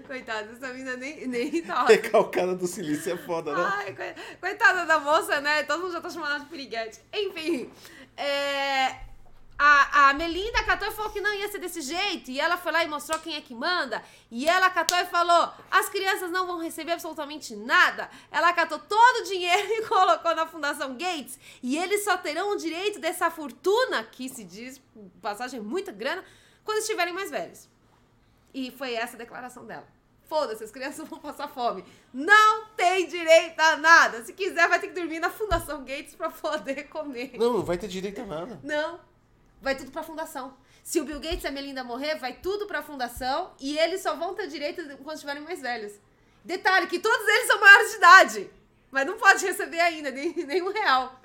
Coitada, 0.08 0.50
essa 0.54 0.68
menina 0.74 0.96
nem, 0.96 1.28
nem 1.28 1.62
tá. 1.64 1.86
Recalcada 1.86 2.56
do 2.56 2.68
silício 2.68 3.14
é 3.14 3.18
foda, 3.18 3.54
né? 3.56 3.64
Ai, 3.76 3.94
coi- 3.94 4.14
coitada 4.40 4.86
da 4.86 5.00
moça, 5.00 5.42
né? 5.42 5.64
Todo 5.64 5.82
mundo 5.82 5.94
já 5.94 6.02
tá 6.02 6.10
chamando 6.10 6.32
ela 6.36 6.40
de 6.40 6.46
piriguete. 6.46 7.00
Enfim, 7.14 7.70
é, 8.16 8.96
a, 9.58 10.10
a 10.10 10.14
Melinda 10.14 10.64
catou 10.64 10.88
e 10.88 10.92
falou 10.92 11.12
que 11.12 11.22
não 11.22 11.34
ia 11.34 11.48
ser 11.50 11.60
desse 11.60 11.82
jeito. 11.82 12.32
E 12.32 12.40
ela 12.40 12.58
foi 12.58 12.72
lá 12.72 12.84
e 12.84 12.88
mostrou 12.88 13.20
quem 13.20 13.36
é 13.36 13.42
que 13.42 13.54
manda. 13.54 14.04
E 14.32 14.48
ela 14.48 14.70
catou 14.70 14.98
e 14.98 15.06
falou: 15.06 15.54
as 15.70 15.90
crianças 15.90 16.32
não 16.32 16.48
vão 16.48 16.60
receber 16.60 16.94
absolutamente 16.94 17.56
nada. 17.56 18.10
Ela 18.32 18.52
catou 18.54 18.80
todo 18.80 19.22
o 19.22 19.24
dinheiro 19.24 19.68
e 19.74 19.86
colocou 19.88 20.36
na 20.36 20.48
Fundação 20.48 20.96
Gates. 20.96 21.40
E 21.62 21.78
eles 21.78 22.04
só 22.04 22.18
terão 22.18 22.52
o 22.52 22.58
direito 22.58 23.00
dessa 23.00 23.30
fortuna, 23.30 24.04
que 24.04 24.28
se 24.28 24.44
diz, 24.44 24.82
passagem, 25.22 25.60
muita 25.60 25.92
grana, 25.92 26.24
quando 26.64 26.80
estiverem 26.80 27.14
mais 27.14 27.30
velhos. 27.30 27.70
E 28.54 28.72
foi 28.72 28.94
essa 28.94 29.16
a 29.16 29.20
declaração 29.20 29.66
dela. 29.66 29.88
Foda-se, 30.28 30.64
as 30.64 30.72
crianças 30.72 31.08
vão 31.10 31.20
passar 31.20 31.48
fome. 31.48 31.86
Não 32.14 32.66
tem 32.76 33.08
direito 33.08 33.60
a 33.60 33.78
nada. 33.78 34.24
Se 34.24 34.34
quiser, 34.34 34.68
vai 34.68 34.80
ter 34.80 34.88
que 34.88 35.00
dormir 35.00 35.20
na 35.20 35.30
Fundação 35.30 35.84
Gates 35.84 36.16
pra 36.16 36.30
poder 36.30 36.88
comer. 36.90 37.34
Não, 37.38 37.54
não 37.54 37.64
vai 37.64 37.78
ter 37.78 37.88
direito 37.88 38.22
a 38.22 38.26
nada. 38.26 38.60
Não. 38.64 39.13
Vai 39.64 39.76
tudo 39.76 39.92
pra 39.92 40.04
fundação. 40.04 40.58
Se 40.84 41.00
o 41.00 41.06
Bill 41.06 41.22
Gates 41.22 41.46
e 41.46 41.48
a 41.48 41.52
Melinda 41.52 41.86
morrer, 41.86 42.16
vai 42.16 42.34
tudo 42.34 42.68
pra 42.68 42.84
fundação 42.84 43.56
e 43.62 43.80
eles 43.80 44.02
só 44.02 44.14
vão 44.14 44.36
ter 44.36 44.48
direito 44.48 44.84
quando 44.98 45.16
estiverem 45.16 45.42
mais 45.42 45.62
velhos. 45.62 45.94
Detalhe, 46.44 46.88
que 46.88 47.00
todos 47.00 47.26
eles 47.26 47.48
são 47.48 47.62
maiores 47.62 47.92
de 47.92 47.96
idade. 47.96 48.52
Mas 48.92 49.06
não 49.06 49.18
pode 49.18 49.46
receber 49.46 49.80
ainda 49.80 50.12
nem, 50.12 50.34
nem 50.36 50.62
um 50.62 50.70
real. 50.70 51.18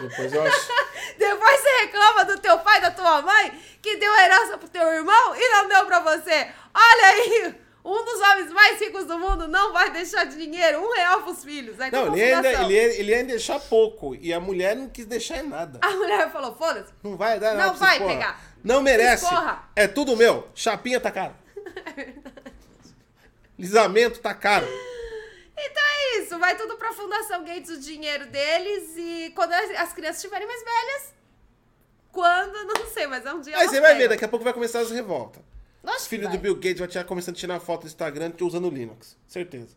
Depois 0.00 0.32
eu 0.32 0.42
acho. 0.42 0.72
Depois 1.18 1.60
você 1.60 1.68
reclama 1.82 2.24
do 2.24 2.38
teu 2.40 2.58
pai, 2.60 2.80
da 2.80 2.90
tua 2.90 3.20
mãe, 3.20 3.50
que 3.82 3.98
deu 3.98 4.14
herança 4.20 4.56
pro 4.56 4.70
teu 4.70 4.88
irmão 4.90 5.36
e 5.36 5.48
não 5.50 5.68
deu 5.68 5.84
pra 5.84 6.00
você. 6.00 6.50
Olha 6.74 7.06
aí, 7.06 7.54
um 7.84 8.04
dos 8.04 8.20
homens 8.20 8.52
mais 8.52 8.80
ricos 8.80 9.04
do 9.06 9.18
mundo 9.18 9.48
não 9.48 9.72
vai 9.72 9.90
deixar 9.90 10.24
dinheiro, 10.24 10.80
um 10.80 10.94
real 10.94 11.22
pros 11.22 11.44
filhos. 11.44 11.80
Aí 11.80 11.90
Não, 11.90 12.14
ele 12.14 12.26
ia, 12.26 12.38
ele, 12.62 12.74
ia, 12.74 13.00
ele 13.00 13.10
ia 13.12 13.24
deixar 13.24 13.58
pouco. 13.60 14.14
E 14.14 14.32
a 14.32 14.40
mulher 14.40 14.76
não 14.76 14.88
quis 14.88 15.06
deixar 15.06 15.38
em 15.38 15.48
nada. 15.48 15.78
A 15.82 15.90
mulher 15.90 16.30
falou, 16.30 16.54
foda-se. 16.56 16.92
Não 17.02 17.16
vai 17.16 17.38
dar 17.40 17.50
Não 17.52 17.58
nada 17.58 17.70
pra 17.78 17.86
vai 17.86 17.98
porra. 17.98 18.10
pegar. 18.12 18.40
Não 18.62 18.82
merece. 18.82 19.28
porra. 19.28 19.68
É 19.74 19.86
tudo 19.86 20.16
meu. 20.16 20.48
Chapinha 20.54 21.00
tá 21.00 21.10
caro. 21.10 21.34
Lisamento 23.58 24.20
tá 24.20 24.34
caro. 24.34 24.66
Então 25.60 25.82
é 25.82 26.18
isso, 26.18 26.38
vai 26.38 26.56
tudo 26.56 26.76
pra 26.76 26.92
Fundação 26.92 27.44
Gates 27.44 27.70
o 27.70 27.80
dinheiro 27.80 28.26
deles 28.26 28.94
e 28.96 29.32
quando 29.34 29.52
as 29.52 29.70
as 29.70 29.92
crianças 29.92 30.18
estiverem 30.18 30.46
mais 30.46 30.62
velhas, 30.62 31.14
quando, 32.12 32.64
não 32.64 32.86
sei, 32.86 33.06
mas 33.08 33.26
é 33.26 33.34
um 33.34 33.40
dia 33.40 33.58
Aí 33.58 33.66
você 33.68 33.80
vai 33.80 33.94
ver, 33.96 34.08
daqui 34.08 34.24
a 34.24 34.28
pouco 34.28 34.44
vai 34.44 34.52
começar 34.52 34.80
as 34.80 34.90
revoltas. 34.90 35.42
Lógico 35.82 36.02
Os 36.02 36.04
que 36.04 36.10
filhos 36.10 36.28
vai. 36.28 36.36
do 36.36 36.40
Bill 36.40 36.54
Gates 36.56 36.78
vai 36.78 36.88
estar 36.88 37.04
começando 37.04 37.34
a 37.36 37.38
tirar 37.38 37.60
foto 37.60 37.82
do 37.82 37.86
Instagram 37.86 38.32
usando 38.40 38.70
Linux. 38.70 39.16
Certeza. 39.26 39.76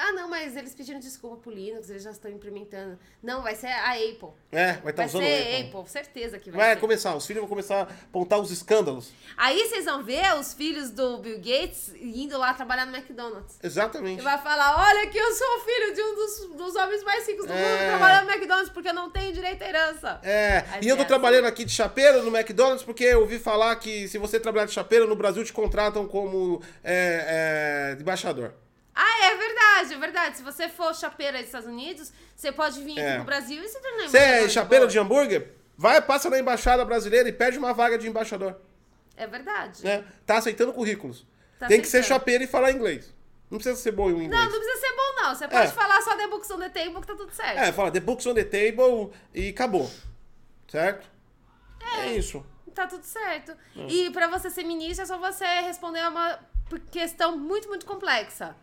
Ah, 0.00 0.12
não, 0.12 0.28
mas 0.28 0.56
eles 0.56 0.72
pediram 0.76 1.00
desculpa 1.00 1.38
pro 1.38 1.50
Linux, 1.50 1.90
eles 1.90 2.04
já 2.04 2.12
estão 2.12 2.30
implementando. 2.30 2.96
Não, 3.20 3.42
vai 3.42 3.56
ser 3.56 3.66
a 3.66 3.94
Apple. 3.94 4.28
É, 4.52 4.74
vai 4.74 4.92
estar 4.92 4.92
vai 4.94 5.06
usando 5.06 5.22
ser 5.24 5.28
o 5.28 5.56
Apple. 5.66 5.78
Apple, 5.80 5.90
certeza 5.90 6.38
que 6.38 6.50
vai, 6.52 6.60
Vai 6.60 6.74
ser. 6.74 6.80
começar, 6.80 7.14
os 7.16 7.26
filhos 7.26 7.40
vão 7.40 7.48
começar 7.48 7.80
a 7.80 7.82
apontar 7.82 8.38
os 8.38 8.52
escândalos. 8.52 9.10
Aí 9.36 9.58
vocês 9.68 9.84
vão 9.86 10.04
ver 10.04 10.36
os 10.36 10.54
filhos 10.54 10.90
do 10.90 11.18
Bill 11.18 11.38
Gates 11.38 11.92
indo 12.00 12.38
lá 12.38 12.54
trabalhar 12.54 12.86
no 12.86 12.96
McDonald's. 12.96 13.58
Exatamente. 13.60 14.20
E 14.20 14.22
vai 14.22 14.38
falar, 14.40 14.76
olha 14.88 15.08
que 15.08 15.18
eu 15.18 15.32
sou 15.34 15.60
filho 15.64 15.92
de 15.94 16.00
um 16.00 16.14
dos, 16.14 16.56
dos 16.56 16.74
homens 16.76 17.02
mais 17.02 17.26
ricos 17.26 17.46
do 17.46 17.52
É. 17.52 17.56
mundo 17.56 17.88
trabalhando 17.88 18.26
no 18.26 18.30
McDonald's 18.32 18.70
porque 18.72 18.88
eu 18.90 18.94
não 18.94 19.10
tenho 19.10 19.32
direito 19.32 19.62
à 19.64 19.68
herança. 19.68 20.20
É, 20.22 20.64
Aí 20.70 20.84
e 20.84 20.88
eu 20.88 20.96
tô 20.96 21.04
trabalhando 21.04 21.46
aqui 21.46 21.64
de 21.64 21.72
chapeiro 21.72 22.22
no 22.22 22.34
McDonald's 22.36 22.84
porque 22.84 23.02
eu 23.02 23.20
ouvi 23.22 23.40
falar 23.40 23.74
que 23.76 24.06
se 24.06 24.16
você 24.16 24.38
trabalhar 24.38 24.66
de 24.66 24.72
chapeiro 24.72 25.08
no 25.08 25.16
Brasil 25.16 25.42
te 25.44 25.52
contratam 25.52 26.06
como 26.06 26.62
é, 26.84 27.96
é, 27.96 28.00
embaixador. 28.00 28.52
É 29.78 29.84
verdade, 29.84 29.94
é 29.94 29.98
verdade. 29.98 30.36
Se 30.38 30.42
você 30.42 30.68
for 30.68 30.94
chapeira 30.94 31.38
dos 31.38 31.46
Estados 31.46 31.68
Unidos, 31.68 32.12
você 32.34 32.50
pode 32.52 32.82
vir 32.82 32.98
É. 32.98 33.06
aqui 33.08 33.16
pro 33.16 33.24
Brasil 33.24 33.62
e 33.62 33.68
se 33.68 33.80
tornar 33.80 34.08
Você 34.08 34.18
é 34.18 34.64
boa. 34.64 34.86
de 34.86 34.98
hambúrguer? 34.98 35.52
Vai, 35.76 36.00
passa 36.02 36.28
na 36.28 36.38
embaixada 36.38 36.84
brasileira 36.84 37.28
e 37.28 37.32
pede 37.32 37.56
uma 37.58 37.72
vaga 37.72 37.96
de 37.96 38.08
embaixador. 38.08 38.56
É 39.16 39.26
verdade. 39.26 39.84
Né? 39.84 40.04
Tá 40.26 40.38
aceitando 40.38 40.72
currículos. 40.72 41.26
Tá 41.58 41.66
Tem 41.66 41.80
que 41.80 41.86
ser 41.88 41.98
aceitando. 41.98 42.20
chapeiro 42.20 42.44
e 42.44 42.46
falar 42.46 42.72
inglês. 42.72 43.14
Não 43.50 43.58
precisa 43.58 43.76
ser 43.80 43.92
bom 43.92 44.10
em 44.10 44.24
inglês. 44.24 44.30
Não, 44.30 44.50
não 44.50 44.58
precisa 44.60 44.80
ser 44.86 44.92
bom, 44.94 45.22
não. 45.22 45.34
Você 45.34 45.48
pode 45.48 45.66
É. 45.68 45.70
falar 45.70 46.02
só 46.02 46.16
The 46.16 46.26
Books 46.28 46.50
on 46.50 46.58
the 46.58 46.68
Table 46.68 47.00
que 47.00 47.06
tá 47.06 47.14
tudo 47.16 47.32
certo. 47.32 47.58
É, 47.58 47.72
fala 47.72 47.90
the 47.90 48.00
books 48.00 48.26
on 48.26 48.34
the 48.34 48.44
table 48.44 49.10
e 49.34 49.48
acabou. 49.50 49.90
Certo? 50.68 51.06
É, 51.98 52.12
isso. 52.12 52.44
Tá 52.74 52.86
tudo 52.86 53.02
certo. 53.04 53.52
Hum. 53.74 53.86
E 53.88 54.10
pra 54.10 54.28
você 54.28 54.50
ser 54.50 54.62
ministro, 54.64 55.02
é 55.02 55.06
só 55.06 55.16
você 55.18 55.44
responder 55.62 56.00
a 56.00 56.10
uma 56.10 56.38
questão 56.90 57.36
muito, 57.38 57.66
muito 57.68 57.86
complexa. 57.86 58.54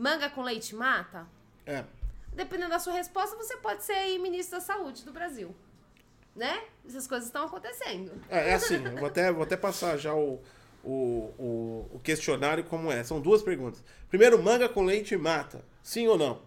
Manga 0.00 0.30
com 0.30 0.42
leite 0.42 0.74
mata? 0.74 1.26
É. 1.66 1.84
Dependendo 2.32 2.70
da 2.70 2.78
sua 2.78 2.94
resposta, 2.94 3.36
você 3.36 3.58
pode 3.58 3.84
ser 3.84 4.18
ministro 4.18 4.58
da 4.58 4.64
saúde 4.64 5.04
do 5.04 5.12
Brasil. 5.12 5.54
Né? 6.34 6.62
Essas 6.88 7.06
coisas 7.06 7.26
estão 7.26 7.44
acontecendo. 7.44 8.10
É, 8.30 8.50
é 8.50 8.54
assim, 8.54 8.78
vou 8.96 9.06
até, 9.06 9.30
vou 9.30 9.42
até 9.42 9.58
passar 9.58 9.98
já 9.98 10.14
o, 10.14 10.40
o, 10.82 10.90
o, 11.38 11.90
o 11.96 12.00
questionário 12.02 12.64
como 12.64 12.90
é. 12.90 13.04
São 13.04 13.20
duas 13.20 13.42
perguntas. 13.42 13.84
Primeiro, 14.08 14.42
manga 14.42 14.70
com 14.70 14.84
leite 14.84 15.14
mata. 15.18 15.62
Sim 15.82 16.06
ou 16.08 16.16
não? 16.16 16.40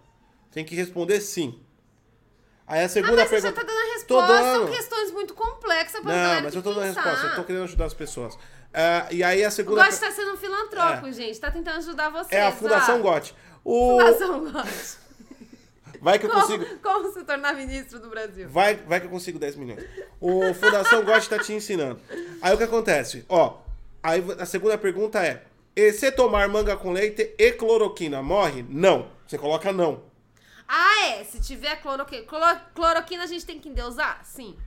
Tem 0.51 0.65
que 0.65 0.73
responder 0.73 1.21
sim. 1.21 1.61
Aí 2.65 2.81
a 2.81 2.85
Ah, 2.85 2.89
segunda 2.89 3.17
mas 3.17 3.29
você 3.29 3.41
pergunta. 3.41 3.61
já 3.61 3.61
tá 3.61 3.71
dando 3.71 3.77
a 3.77 3.93
resposta. 3.93 4.27
dando. 4.33 4.65
São 4.65 4.75
questões 4.75 5.11
muito 5.11 5.33
complexas 5.35 6.01
pra 6.01 6.11
Não, 6.35 6.41
mas 6.41 6.55
eu 6.55 6.63
tô 6.63 6.69
dando 6.73 6.81
a 6.81 6.85
resposta. 6.85 7.27
Eu 7.27 7.35
tô 7.35 7.43
querendo 7.43 7.63
ajudar 7.65 7.85
as 7.85 7.93
pessoas. 7.93 8.35
Ah, 8.73 9.07
e 9.11 9.23
aí 9.23 9.43
a 9.43 9.49
O 9.49 9.51
segunda. 9.51 9.85
Gotti 9.85 9.99
tá 9.99 10.11
sendo 10.11 10.33
um 10.33 10.37
filantropo, 10.37 11.11
gente. 11.11 11.39
Tá 11.39 11.51
tentando 11.51 11.77
ajudar 11.77 12.09
vocês. 12.09 12.31
É 12.31 12.47
a 12.47 12.51
Fundação 12.51 12.95
ah. 12.95 12.99
Gotti. 12.99 13.35
O... 13.63 13.99
Fundação 13.99 14.51
Gotti. 14.51 15.03
Vai 16.01 16.19
que 16.19 16.25
eu 16.25 16.31
consigo. 16.31 16.65
Como, 16.81 17.13
se 17.13 17.23
tornar 17.23 17.53
ministro 17.53 17.97
do 17.97 18.09
Brasil? 18.09 18.49
Vai, 18.49 18.75
vai 18.75 18.99
que 18.99 19.05
eu 19.05 19.09
consigo 19.09 19.39
10 19.39 19.55
milhões. 19.55 19.85
O 20.19 20.53
Fundação 20.53 21.03
Gotti 21.05 21.29
tá 21.29 21.39
te 21.39 21.53
ensinando. 21.53 21.99
Aí 22.41 22.53
o 22.53 22.57
que 22.57 22.63
acontece? 22.63 23.23
Ó, 23.29 23.59
aí 24.01 24.21
a 24.37 24.45
segunda 24.45 24.77
pergunta 24.77 25.25
é: 25.25 25.43
e 25.75 25.93
se 25.93 26.11
tomar 26.11 26.49
manga 26.49 26.75
com 26.75 26.91
leite 26.91 27.33
e 27.37 27.51
cloroquina, 27.53 28.21
morre? 28.21 28.65
Não. 28.67 29.07
Você 29.25 29.37
coloca 29.37 29.71
não. 29.71 30.03
Ah, 30.67 31.07
é. 31.07 31.23
Se 31.23 31.39
tiver 31.39 31.75
cloroquina. 31.81 32.23
cloro- 32.23 32.59
Cloroquina 32.75 33.23
a 33.23 33.27
gente 33.27 33.45
tem 33.45 33.59
que 33.59 33.69
endeusar? 33.69 34.21
Sim. 34.25 34.57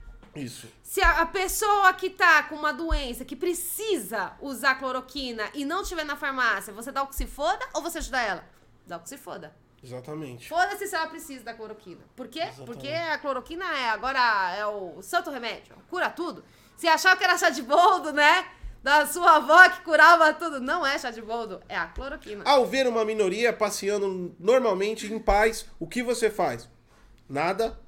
Isso. 0.41 0.67
Se 0.83 1.01
a, 1.01 1.21
a 1.21 1.25
pessoa 1.25 1.93
que 1.93 2.09
tá 2.09 2.43
com 2.43 2.55
uma 2.55 2.73
doença 2.73 3.25
que 3.25 3.35
precisa 3.35 4.33
usar 4.41 4.75
cloroquina 4.75 5.49
e 5.53 5.65
não 5.65 5.83
tiver 5.83 6.03
na 6.03 6.15
farmácia, 6.15 6.73
você 6.73 6.91
dá 6.91 7.03
o 7.03 7.07
que 7.07 7.15
se 7.15 7.27
foda 7.27 7.65
ou 7.73 7.81
você 7.81 7.97
ajuda 7.97 8.21
ela? 8.21 8.43
Dá 8.85 8.97
o 8.97 8.99
que 9.01 9.09
se 9.09 9.17
foda. 9.17 9.55
Exatamente. 9.83 10.49
Foda-se 10.49 10.87
se 10.87 10.95
ela 10.95 11.07
precisa 11.07 11.43
da 11.43 11.53
cloroquina. 11.53 12.01
Por 12.15 12.27
quê? 12.27 12.39
Exatamente. 12.39 12.65
Porque 12.65 12.87
a 12.87 13.17
cloroquina 13.17 13.65
é 13.65 13.89
agora 13.89 14.55
é 14.55 14.65
o 14.65 15.01
santo 15.01 15.29
remédio. 15.29 15.75
Cura 15.89 16.09
tudo. 16.09 16.43
Se 16.75 16.87
achava 16.87 17.15
que 17.15 17.23
era 17.23 17.37
chá 17.37 17.49
de 17.49 17.61
boldo, 17.61 18.11
né? 18.11 18.47
Da 18.83 19.05
sua 19.05 19.37
avó 19.37 19.69
que 19.69 19.81
curava 19.81 20.33
tudo. 20.33 20.59
Não 20.59 20.85
é 20.85 20.97
chá 20.97 21.11
de 21.11 21.21
boldo, 21.21 21.61
é 21.67 21.75
a 21.75 21.87
cloroquina. 21.87 22.43
Ao 22.45 22.65
ver 22.65 22.87
uma 22.87 23.03
minoria 23.03 23.51
passeando 23.51 24.35
normalmente 24.39 25.11
em 25.11 25.19
paz, 25.19 25.65
o 25.79 25.87
que 25.87 26.01
você 26.01 26.29
faz? 26.29 26.69
Nada. 27.29 27.79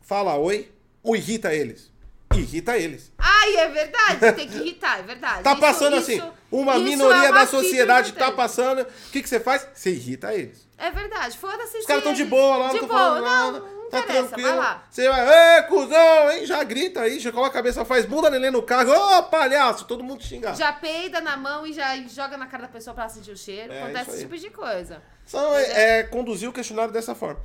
Fala 0.00 0.36
oi 0.36 0.72
ou 1.02 1.16
irrita 1.16 1.52
eles. 1.54 1.90
Irrita 2.34 2.78
eles. 2.78 3.12
Ai, 3.18 3.56
é 3.56 3.68
verdade. 3.68 4.32
Tem 4.32 4.48
que 4.48 4.56
irritar, 4.56 5.00
é 5.00 5.02
verdade. 5.02 5.42
Tá 5.42 5.52
Isso- 5.52 5.60
passando 5.60 5.96
isso- 5.98 6.10
assim. 6.12 6.32
Uma 6.50 6.76
isso 6.76 6.84
minoria 6.84 7.28
é 7.28 7.32
da 7.32 7.46
sociedade 7.46 8.12
tá 8.12 8.32
passando. 8.32 8.82
O 8.82 9.10
que, 9.10 9.22
que 9.22 9.28
você 9.28 9.38
faz? 9.40 9.66
Você 9.74 9.90
irrita 9.90 10.32
eles. 10.34 10.66
É 10.78 10.90
verdade. 10.90 11.36
Foda-se 11.36 11.76
Os 11.78 11.86
caras 11.86 12.02
estão 12.02 12.14
de 12.14 12.24
boa 12.24 12.56
lá, 12.56 12.66
não 12.68 12.74
De 12.74 12.80
tô 12.80 12.86
boa, 12.86 12.98
falando 12.98 13.24
não, 13.24 13.52
nada. 13.52 13.58
não 13.60 13.90
tá 13.90 13.98
interessa, 14.00 14.28
tranquilo. 14.28 14.48
vai 14.48 14.56
lá. 14.58 14.82
Você 14.90 15.08
vai, 15.08 15.58
ê, 15.58 15.62
cuzão, 15.64 16.30
hein? 16.32 16.46
Já 16.46 16.64
grita 16.64 17.00
aí, 17.02 17.20
já 17.20 17.30
coloca 17.30 17.50
a 17.50 17.52
cabeça, 17.52 17.84
faz 17.84 18.04
bunda 18.06 18.30
neném 18.30 18.50
no 18.50 18.62
carro. 18.62 18.90
Ô, 18.92 19.22
palhaço, 19.24 19.84
todo 19.84 20.02
mundo 20.02 20.22
xingar. 20.24 20.56
Já 20.56 20.72
peida 20.72 21.20
na 21.20 21.36
mão 21.36 21.66
e 21.66 21.72
já 21.74 21.96
joga 22.08 22.36
na 22.38 22.46
cara 22.46 22.62
da 22.64 22.68
pessoa 22.70 22.94
pra 22.94 23.08
sentir 23.10 23.30
o 23.30 23.36
cheiro. 23.36 23.72
É, 23.72 23.82
Acontece 23.82 24.10
esse 24.10 24.18
tipo 24.20 24.36
de 24.38 24.48
coisa. 24.50 25.02
São, 25.26 25.54
é, 25.54 25.98
é, 26.00 26.02
conduzir 26.04 26.48
o 26.48 26.52
questionário 26.52 26.92
dessa 26.92 27.14
forma. 27.14 27.40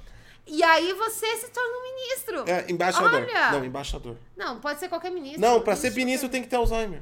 E 0.48 0.64
aí 0.64 0.94
você 0.94 1.38
se 1.38 1.50
torna 1.50 1.70
um 1.70 1.84
ministro. 1.84 2.50
É, 2.50 2.66
embaixador. 2.72 3.22
Olha! 3.22 3.52
Não, 3.52 3.66
embaixador. 3.66 4.16
Não, 4.36 4.60
pode 4.60 4.80
ser 4.80 4.88
qualquer 4.90 5.12
ministro. 5.12 5.42
Não, 5.42 5.62
pra 5.62 5.76
ser 5.76 5.92
Ministro 5.94 6.30
tem 6.30 6.42
que 6.42 6.48
ter 6.48 6.56
Alzheimer. 6.56 7.02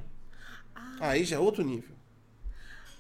Aí 0.99 1.23
já 1.23 1.35
é 1.35 1.39
outro 1.39 1.63
nível. 1.63 1.93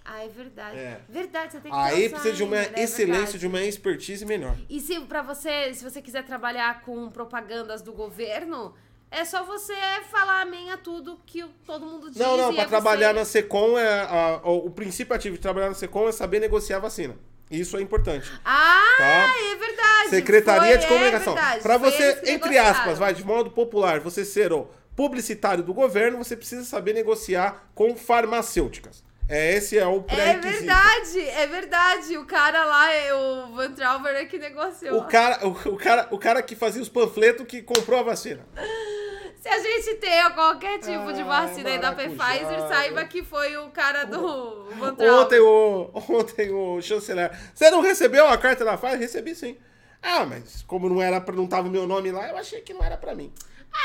Ah, 0.03 0.23
é 0.23 0.27
verdade. 0.27 0.77
É. 0.77 1.01
Verdade, 1.09 1.53
você 1.53 1.59
tem 1.59 1.71
que 1.71 1.77
ter 1.77 1.83
Aí 1.83 2.09
precisa 2.09 2.33
de 2.33 2.43
uma 2.43 2.57
Alzheimer, 2.57 2.79
é 2.79 2.83
excelência, 2.83 3.15
verdade. 3.23 3.39
de 3.39 3.47
uma 3.47 3.61
expertise 3.63 4.25
melhor. 4.25 4.55
E 4.69 4.79
se 4.79 4.99
para 5.01 5.23
você, 5.23 5.73
se 5.73 5.83
você 5.83 5.99
quiser 6.01 6.23
trabalhar 6.23 6.81
com 6.81 7.09
propagandas 7.09 7.81
do 7.81 7.91
governo, 7.91 8.75
é 9.09 9.25
só 9.25 9.43
você 9.43 9.73
falar 10.11 10.41
amém 10.41 10.69
a 10.71 10.77
tudo 10.77 11.19
que 11.25 11.43
todo 11.65 11.85
mundo 11.87 12.09
diz. 12.11 12.17
Não, 12.19 12.37
não, 12.37 12.53
pra 12.53 12.63
é 12.63 12.67
trabalhar 12.67 13.13
você... 13.13 13.19
na 13.19 13.25
SECOM, 13.25 13.79
é, 13.79 14.01
a- 14.01 14.41
o, 14.43 14.67
o 14.67 14.71
princípio 14.71 15.15
ativo 15.15 15.37
de 15.37 15.41
trabalhar 15.41 15.69
na 15.69 15.73
SECOM 15.75 16.07
é 16.07 16.11
saber 16.11 16.39
negociar 16.39 16.77
a 16.77 16.81
vacina. 16.81 17.17
Isso 17.49 17.77
é 17.77 17.81
importante. 17.81 18.31
Ah, 18.43 18.81
Tá? 18.97 19.33
é 19.51 19.55
verdade. 19.55 20.09
Secretaria 20.09 20.71
Foi- 20.71 20.77
de 20.79 20.87
Comunicação. 20.87 21.37
É 21.37 21.59
foi 21.59 21.77
você, 21.79 22.21
entre 22.25 22.57
aspas, 22.57 22.97
vai, 22.97 23.13
de 23.13 23.23
modo 23.23 23.51
popular, 23.51 23.99
você 23.99 24.25
ser 24.25 24.51
o 24.51 24.67
publicitário 24.95 25.63
do 25.63 25.73
governo, 25.73 26.17
você 26.17 26.35
precisa 26.35 26.63
saber 26.63 26.93
negociar 26.93 27.67
com 27.75 27.95
farmacêuticas. 27.95 29.03
É, 29.27 29.55
esse 29.55 29.77
é 29.77 29.85
o 29.87 29.97
É 30.07 30.15
pré-requisito. 30.15 30.59
verdade, 30.65 31.19
é 31.29 31.47
verdade. 31.47 32.17
O 32.17 32.25
cara 32.25 32.63
lá, 32.63 32.91
é 32.93 33.13
o 33.13 33.47
Van 33.55 33.71
Trauber, 33.71 34.13
é 34.15 34.25
que 34.25 34.37
negociou. 34.37 34.99
O 34.99 35.03
cara, 35.05 35.45
o, 35.47 35.49
o 35.49 35.77
cara, 35.77 36.07
o 36.11 36.17
cara 36.19 36.41
que 36.43 36.55
fazia 36.55 36.81
os 36.81 36.89
panfletos 36.89 37.45
que 37.47 37.61
comprou 37.63 37.99
a 37.99 38.03
vacina. 38.03 38.45
Se 39.45 39.49
a 39.49 39.59
gente 39.59 39.97
tem 39.97 40.31
qualquer 40.31 40.79
tipo 40.79 41.13
de 41.13 41.21
Ai, 41.21 41.23
vacina 41.23 41.69
aí 41.69 41.77
da. 41.77 41.91
Pfizer, 41.91 42.67
saiba 42.67 43.05
que 43.05 43.21
foi 43.23 43.55
o 43.57 43.69
cara 43.69 44.03
do. 44.03 44.17
Ontem 45.21 45.39
o, 45.39 45.91
ontem 45.93 46.49
o 46.51 46.81
chanceler. 46.81 47.29
Você 47.53 47.69
não 47.69 47.79
recebeu 47.81 48.27
a 48.27 48.39
carta 48.39 48.65
da 48.65 48.75
Pfizer? 48.75 48.97
Recebi 48.97 49.35
sim. 49.35 49.55
Ah, 50.01 50.25
mas 50.25 50.63
como 50.63 50.89
não 50.89 50.99
era 50.99 51.21
pra, 51.21 51.35
não 51.35 51.45
tava 51.45 51.67
o 51.67 51.71
meu 51.71 51.85
nome 51.85 52.11
lá, 52.11 52.27
eu 52.27 52.37
achei 52.37 52.61
que 52.61 52.73
não 52.73 52.83
era 52.83 52.97
pra 52.97 53.13
mim. 53.13 53.31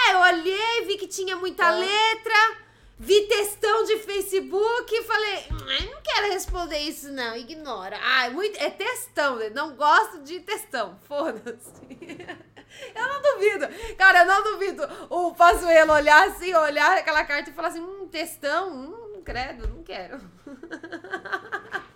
É, 0.09 0.15
eu 0.15 0.21
olhei, 0.21 0.87
vi 0.87 0.97
que 0.97 1.07
tinha 1.07 1.37
muita 1.37 1.67
Ah. 1.67 1.73
letra, 1.73 2.57
vi 2.99 3.21
textão 3.27 3.85
de 3.85 3.99
Facebook 3.99 4.95
e 4.95 5.03
falei, 5.03 5.45
"Ai, 5.69 5.91
não 5.93 6.01
quero 6.03 6.33
responder 6.33 6.79
isso 6.79 7.13
não, 7.13 7.37
ignora. 7.37 7.99
Ah, 8.03 8.27
é, 8.29 8.31
muito, 8.31 8.57
é 8.59 8.71
textão, 8.71 9.37
né? 9.37 9.51
não 9.51 9.77
gosto 9.77 10.23
de 10.23 10.41
textão, 10.41 10.97
foda-se. 11.07 11.71
Eu 12.95 13.09
não 13.09 13.23
duvido, 13.23 13.69
cara, 13.97 14.21
eu 14.21 14.27
não 14.27 14.43
duvido 14.43 14.89
o 15.09 15.35
Pazuello 15.35 15.93
olhar 15.93 16.29
assim, 16.29 16.55
olhar 16.55 16.99
aquela 16.99 17.25
carta 17.25 17.51
e 17.51 17.53
falar 17.53 17.69
assim, 17.69 17.81
hum, 17.81 18.09
textão, 18.11 18.73
hum, 18.73 19.23
credo, 19.25 19.69
não 19.69 19.83
quero. 19.83 20.21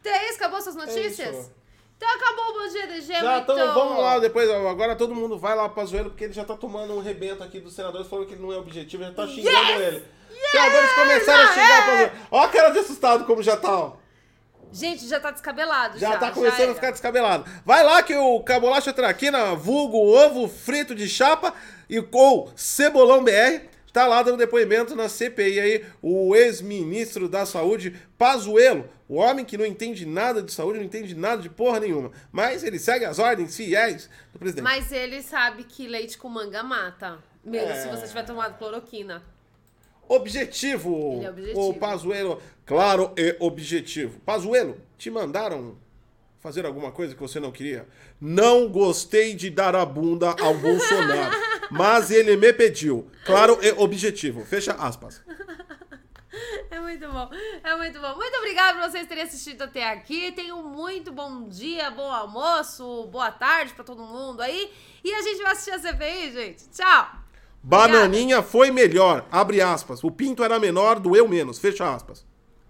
Então 0.00 0.12
é 0.12 0.26
isso, 0.26 0.36
acabou 0.36 0.62
suas 0.62 0.76
notícias? 0.76 1.36
isso. 1.36 1.52
Então 1.96 2.08
acabou 2.14 2.44
o 2.50 2.52
Bom 2.54 2.68
Dia 2.68 2.86
DG, 2.86 3.12
Já 3.12 3.38
então, 3.38 3.74
vamos 3.74 3.98
lá, 3.98 4.18
depois, 4.20 4.48
agora 4.48 4.94
todo 4.94 5.14
mundo 5.14 5.36
vai 5.36 5.56
lá 5.56 5.68
pra 5.68 5.84
zoeiro, 5.84 6.10
porque 6.10 6.24
ele 6.24 6.32
já 6.32 6.44
tá 6.44 6.56
tomando 6.56 6.94
um 6.94 7.00
rebento 7.00 7.42
aqui 7.42 7.60
dos 7.60 7.74
senadores, 7.74 8.06
falando 8.06 8.26
que 8.26 8.34
ele 8.34 8.42
não 8.42 8.52
é 8.52 8.56
objetivo, 8.56 9.02
já 9.02 9.10
tá 9.10 9.26
xingando 9.26 9.72
Yes! 9.72 9.80
ele. 9.80 10.04
Os 10.30 10.50
senadores 10.50 10.92
começaram 10.92 11.42
a 11.42 11.52
xingar 11.52 11.70
é. 11.70 11.80
o 11.80 11.86
Pazuello. 11.86 12.12
Ó 12.30 12.40
a 12.40 12.48
cara 12.48 12.68
de 12.70 12.78
assustado 12.78 13.24
como 13.24 13.42
já 13.42 13.56
tá, 13.56 13.76
ó. 13.76 13.92
Gente, 14.72 15.06
já 15.06 15.18
tá 15.18 15.30
descabelado, 15.30 15.98
já. 15.98 16.12
Já 16.12 16.18
tá 16.18 16.30
começando 16.30 16.60
era. 16.60 16.72
a 16.72 16.74
ficar 16.74 16.90
descabelado. 16.90 17.50
Vai 17.64 17.82
lá 17.82 18.02
que 18.02 18.14
o 18.14 18.40
Cabolacha 18.40 18.92
Traquina, 18.92 19.54
vulgo 19.54 19.98
ovo 19.98 20.48
frito 20.48 20.94
de 20.94 21.08
chapa 21.08 21.54
e 21.88 21.98
ou 22.12 22.52
cebolão 22.54 23.24
BR, 23.24 23.66
tá 23.92 24.06
lá 24.06 24.22
dando 24.22 24.36
depoimento 24.36 24.94
na 24.94 25.08
CPI 25.08 25.60
aí, 25.60 25.84
o 26.02 26.34
ex-ministro 26.36 27.28
da 27.28 27.46
Saúde, 27.46 27.96
Pazuello, 28.16 28.88
o 29.08 29.16
homem 29.16 29.44
que 29.44 29.56
não 29.56 29.64
entende 29.64 30.04
nada 30.04 30.42
de 30.42 30.52
saúde, 30.52 30.78
não 30.78 30.84
entende 30.84 31.14
nada 31.14 31.40
de 31.40 31.48
porra 31.48 31.80
nenhuma, 31.80 32.12
mas 32.30 32.62
ele 32.62 32.78
segue 32.78 33.04
as 33.06 33.18
ordens 33.18 33.56
fiéis 33.56 34.10
do 34.32 34.38
presidente. 34.38 34.64
Mas 34.64 34.92
ele 34.92 35.22
sabe 35.22 35.64
que 35.64 35.86
leite 35.86 36.18
com 36.18 36.28
manga 36.28 36.62
mata. 36.62 37.18
Mesmo 37.42 37.70
É. 37.70 37.82
se 37.82 37.88
você 37.88 38.06
tiver 38.06 38.24
tomado 38.24 38.58
cloroquina. 38.58 39.22
Objetivo, 40.08 41.14
Ele 41.16 41.24
é 41.26 41.30
objetivo. 41.30 41.68
o 41.68 41.74
Pazuello, 41.74 42.42
claro 42.64 43.12
e 43.16 43.36
objetivo. 43.40 44.18
Pazuello, 44.20 44.80
te 44.96 45.10
mandaram 45.10 45.76
fazer 46.40 46.64
alguma 46.64 46.90
coisa 46.92 47.14
que 47.14 47.20
você 47.20 47.38
não 47.38 47.52
queria? 47.52 47.86
Não 48.20 48.68
gostei 48.68 49.34
de 49.34 49.50
dar 49.50 49.74
a 49.76 49.84
bunda 49.84 50.34
ao 50.40 50.54
Bolsonaro, 50.54 51.36
mas 51.70 52.10
ele 52.10 52.36
me 52.36 52.52
pediu. 52.52 53.10
Claro 53.26 53.58
e 53.62 53.70
objetivo. 53.72 54.44
Fecha 54.44 54.72
aspas. 54.72 55.22
É 56.70 56.78
muito 56.78 57.08
bom, 57.10 57.30
é 57.64 57.76
muito 57.76 58.00
bom. 58.00 58.14
Muito 58.16 58.36
obrigada 58.36 58.78
por 58.78 58.90
vocês 58.90 59.06
terem 59.08 59.24
assistido 59.24 59.62
até 59.62 59.90
aqui. 59.90 60.30
Tenham 60.32 60.60
um 60.60 60.68
muito 60.68 61.10
bom 61.10 61.48
dia, 61.48 61.90
bom 61.90 62.10
almoço, 62.10 63.06
boa 63.10 63.30
tarde 63.32 63.72
pra 63.74 63.82
todo 63.82 64.02
mundo 64.02 64.40
aí. 64.40 64.70
E 65.02 65.12
a 65.12 65.22
gente 65.22 65.42
vai 65.42 65.52
assistir 65.52 65.72
a 65.72 65.78
CPI, 65.78 66.30
gente. 66.32 66.68
Tchau! 66.70 67.10
Bananinha 67.62 68.42
foi 68.42 68.70
melhor. 68.70 69.26
Abre 69.30 69.60
aspas. 69.60 70.02
O 70.04 70.10
pinto 70.10 70.44
era 70.44 70.58
menor, 70.58 71.00
doeu 71.00 71.28
menos. 71.28 71.58
Fecha 71.58 71.92
aspas. 71.94 72.27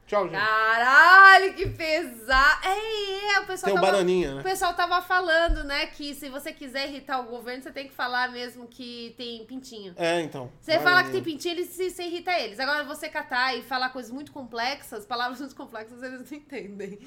Tchau, 0.09 0.25
gente. 0.27 0.41
Caralho, 0.41 1.53
que 1.53 1.69
pesado. 1.69 2.67
É, 2.67 3.35
é, 3.35 3.41
o 3.41 3.47
pessoal 3.47 3.73
Tem 3.73 3.75
tava, 3.75 3.93
bananinha, 3.93 4.35
né? 4.37 4.41
O 4.41 4.43
pessoal 4.43 4.73
tava 4.73 5.03
falando, 5.03 5.63
né, 5.65 5.87
que 5.87 6.15
se 6.15 6.31
você 6.31 6.51
quiser 6.51 6.89
irritar 6.89 7.21
o 7.21 7.25
governo, 7.25 7.63
você 7.63 7.71
tem 7.71 7.87
que 7.87 7.93
falar 7.93 8.33
mesmo 8.33 8.67
que 8.67 9.15
tem 9.19 9.45
pintinho. 9.45 9.93
É, 9.99 10.23
então. 10.23 10.51
Você 10.63 10.79
fala 10.79 11.03
que 11.05 11.11
tem 11.11 11.21
Bananinha. 11.21 11.25
pintinho, 11.25 11.55
eles 11.57 11.69
se, 11.69 11.91
se 11.91 12.03
irrita 12.03 12.33
eles. 12.33 12.59
Agora, 12.59 12.85
você 12.85 13.07
catar 13.11 13.55
e 13.55 13.61
falar 13.63 13.91
coisas 13.91 14.11
muito 14.11 14.33
complexas, 14.33 15.05
palavras 15.05 15.41
muito 15.41 15.55
complexas, 15.55 16.03
eles 16.03 16.31
não 16.31 16.39
entendem. 16.39 16.99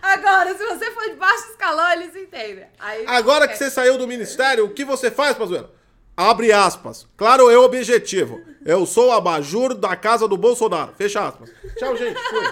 Agora, 0.00 0.54
se 0.56 0.64
você 0.64 0.90
for 0.92 1.02
de 1.10 1.16
baixo 1.16 1.50
escalão, 1.50 1.90
eles 1.94 2.14
entendem. 2.14 2.68
Aí, 2.78 3.04
Agora 3.08 3.48
que 3.48 3.56
você 3.56 3.68
saiu 3.70 3.98
do 3.98 4.06
ministério, 4.06 4.64
o 4.64 4.70
que 4.70 4.84
você 4.84 5.10
faz, 5.10 5.36
Pazuello? 5.36 5.74
Abre 6.16 6.50
aspas. 6.50 7.06
Claro, 7.16 7.50
eu 7.50 7.62
objetivo. 7.62 8.40
Eu 8.64 8.86
sou 8.86 9.08
o 9.08 9.12
abajur 9.12 9.74
da 9.74 9.94
casa 9.94 10.26
do 10.26 10.36
Bolsonaro. 10.36 10.92
Fecha 10.96 11.28
aspas. 11.28 11.50
Tchau, 11.76 11.96
gente. 11.96 12.18
Fui. 12.18 12.44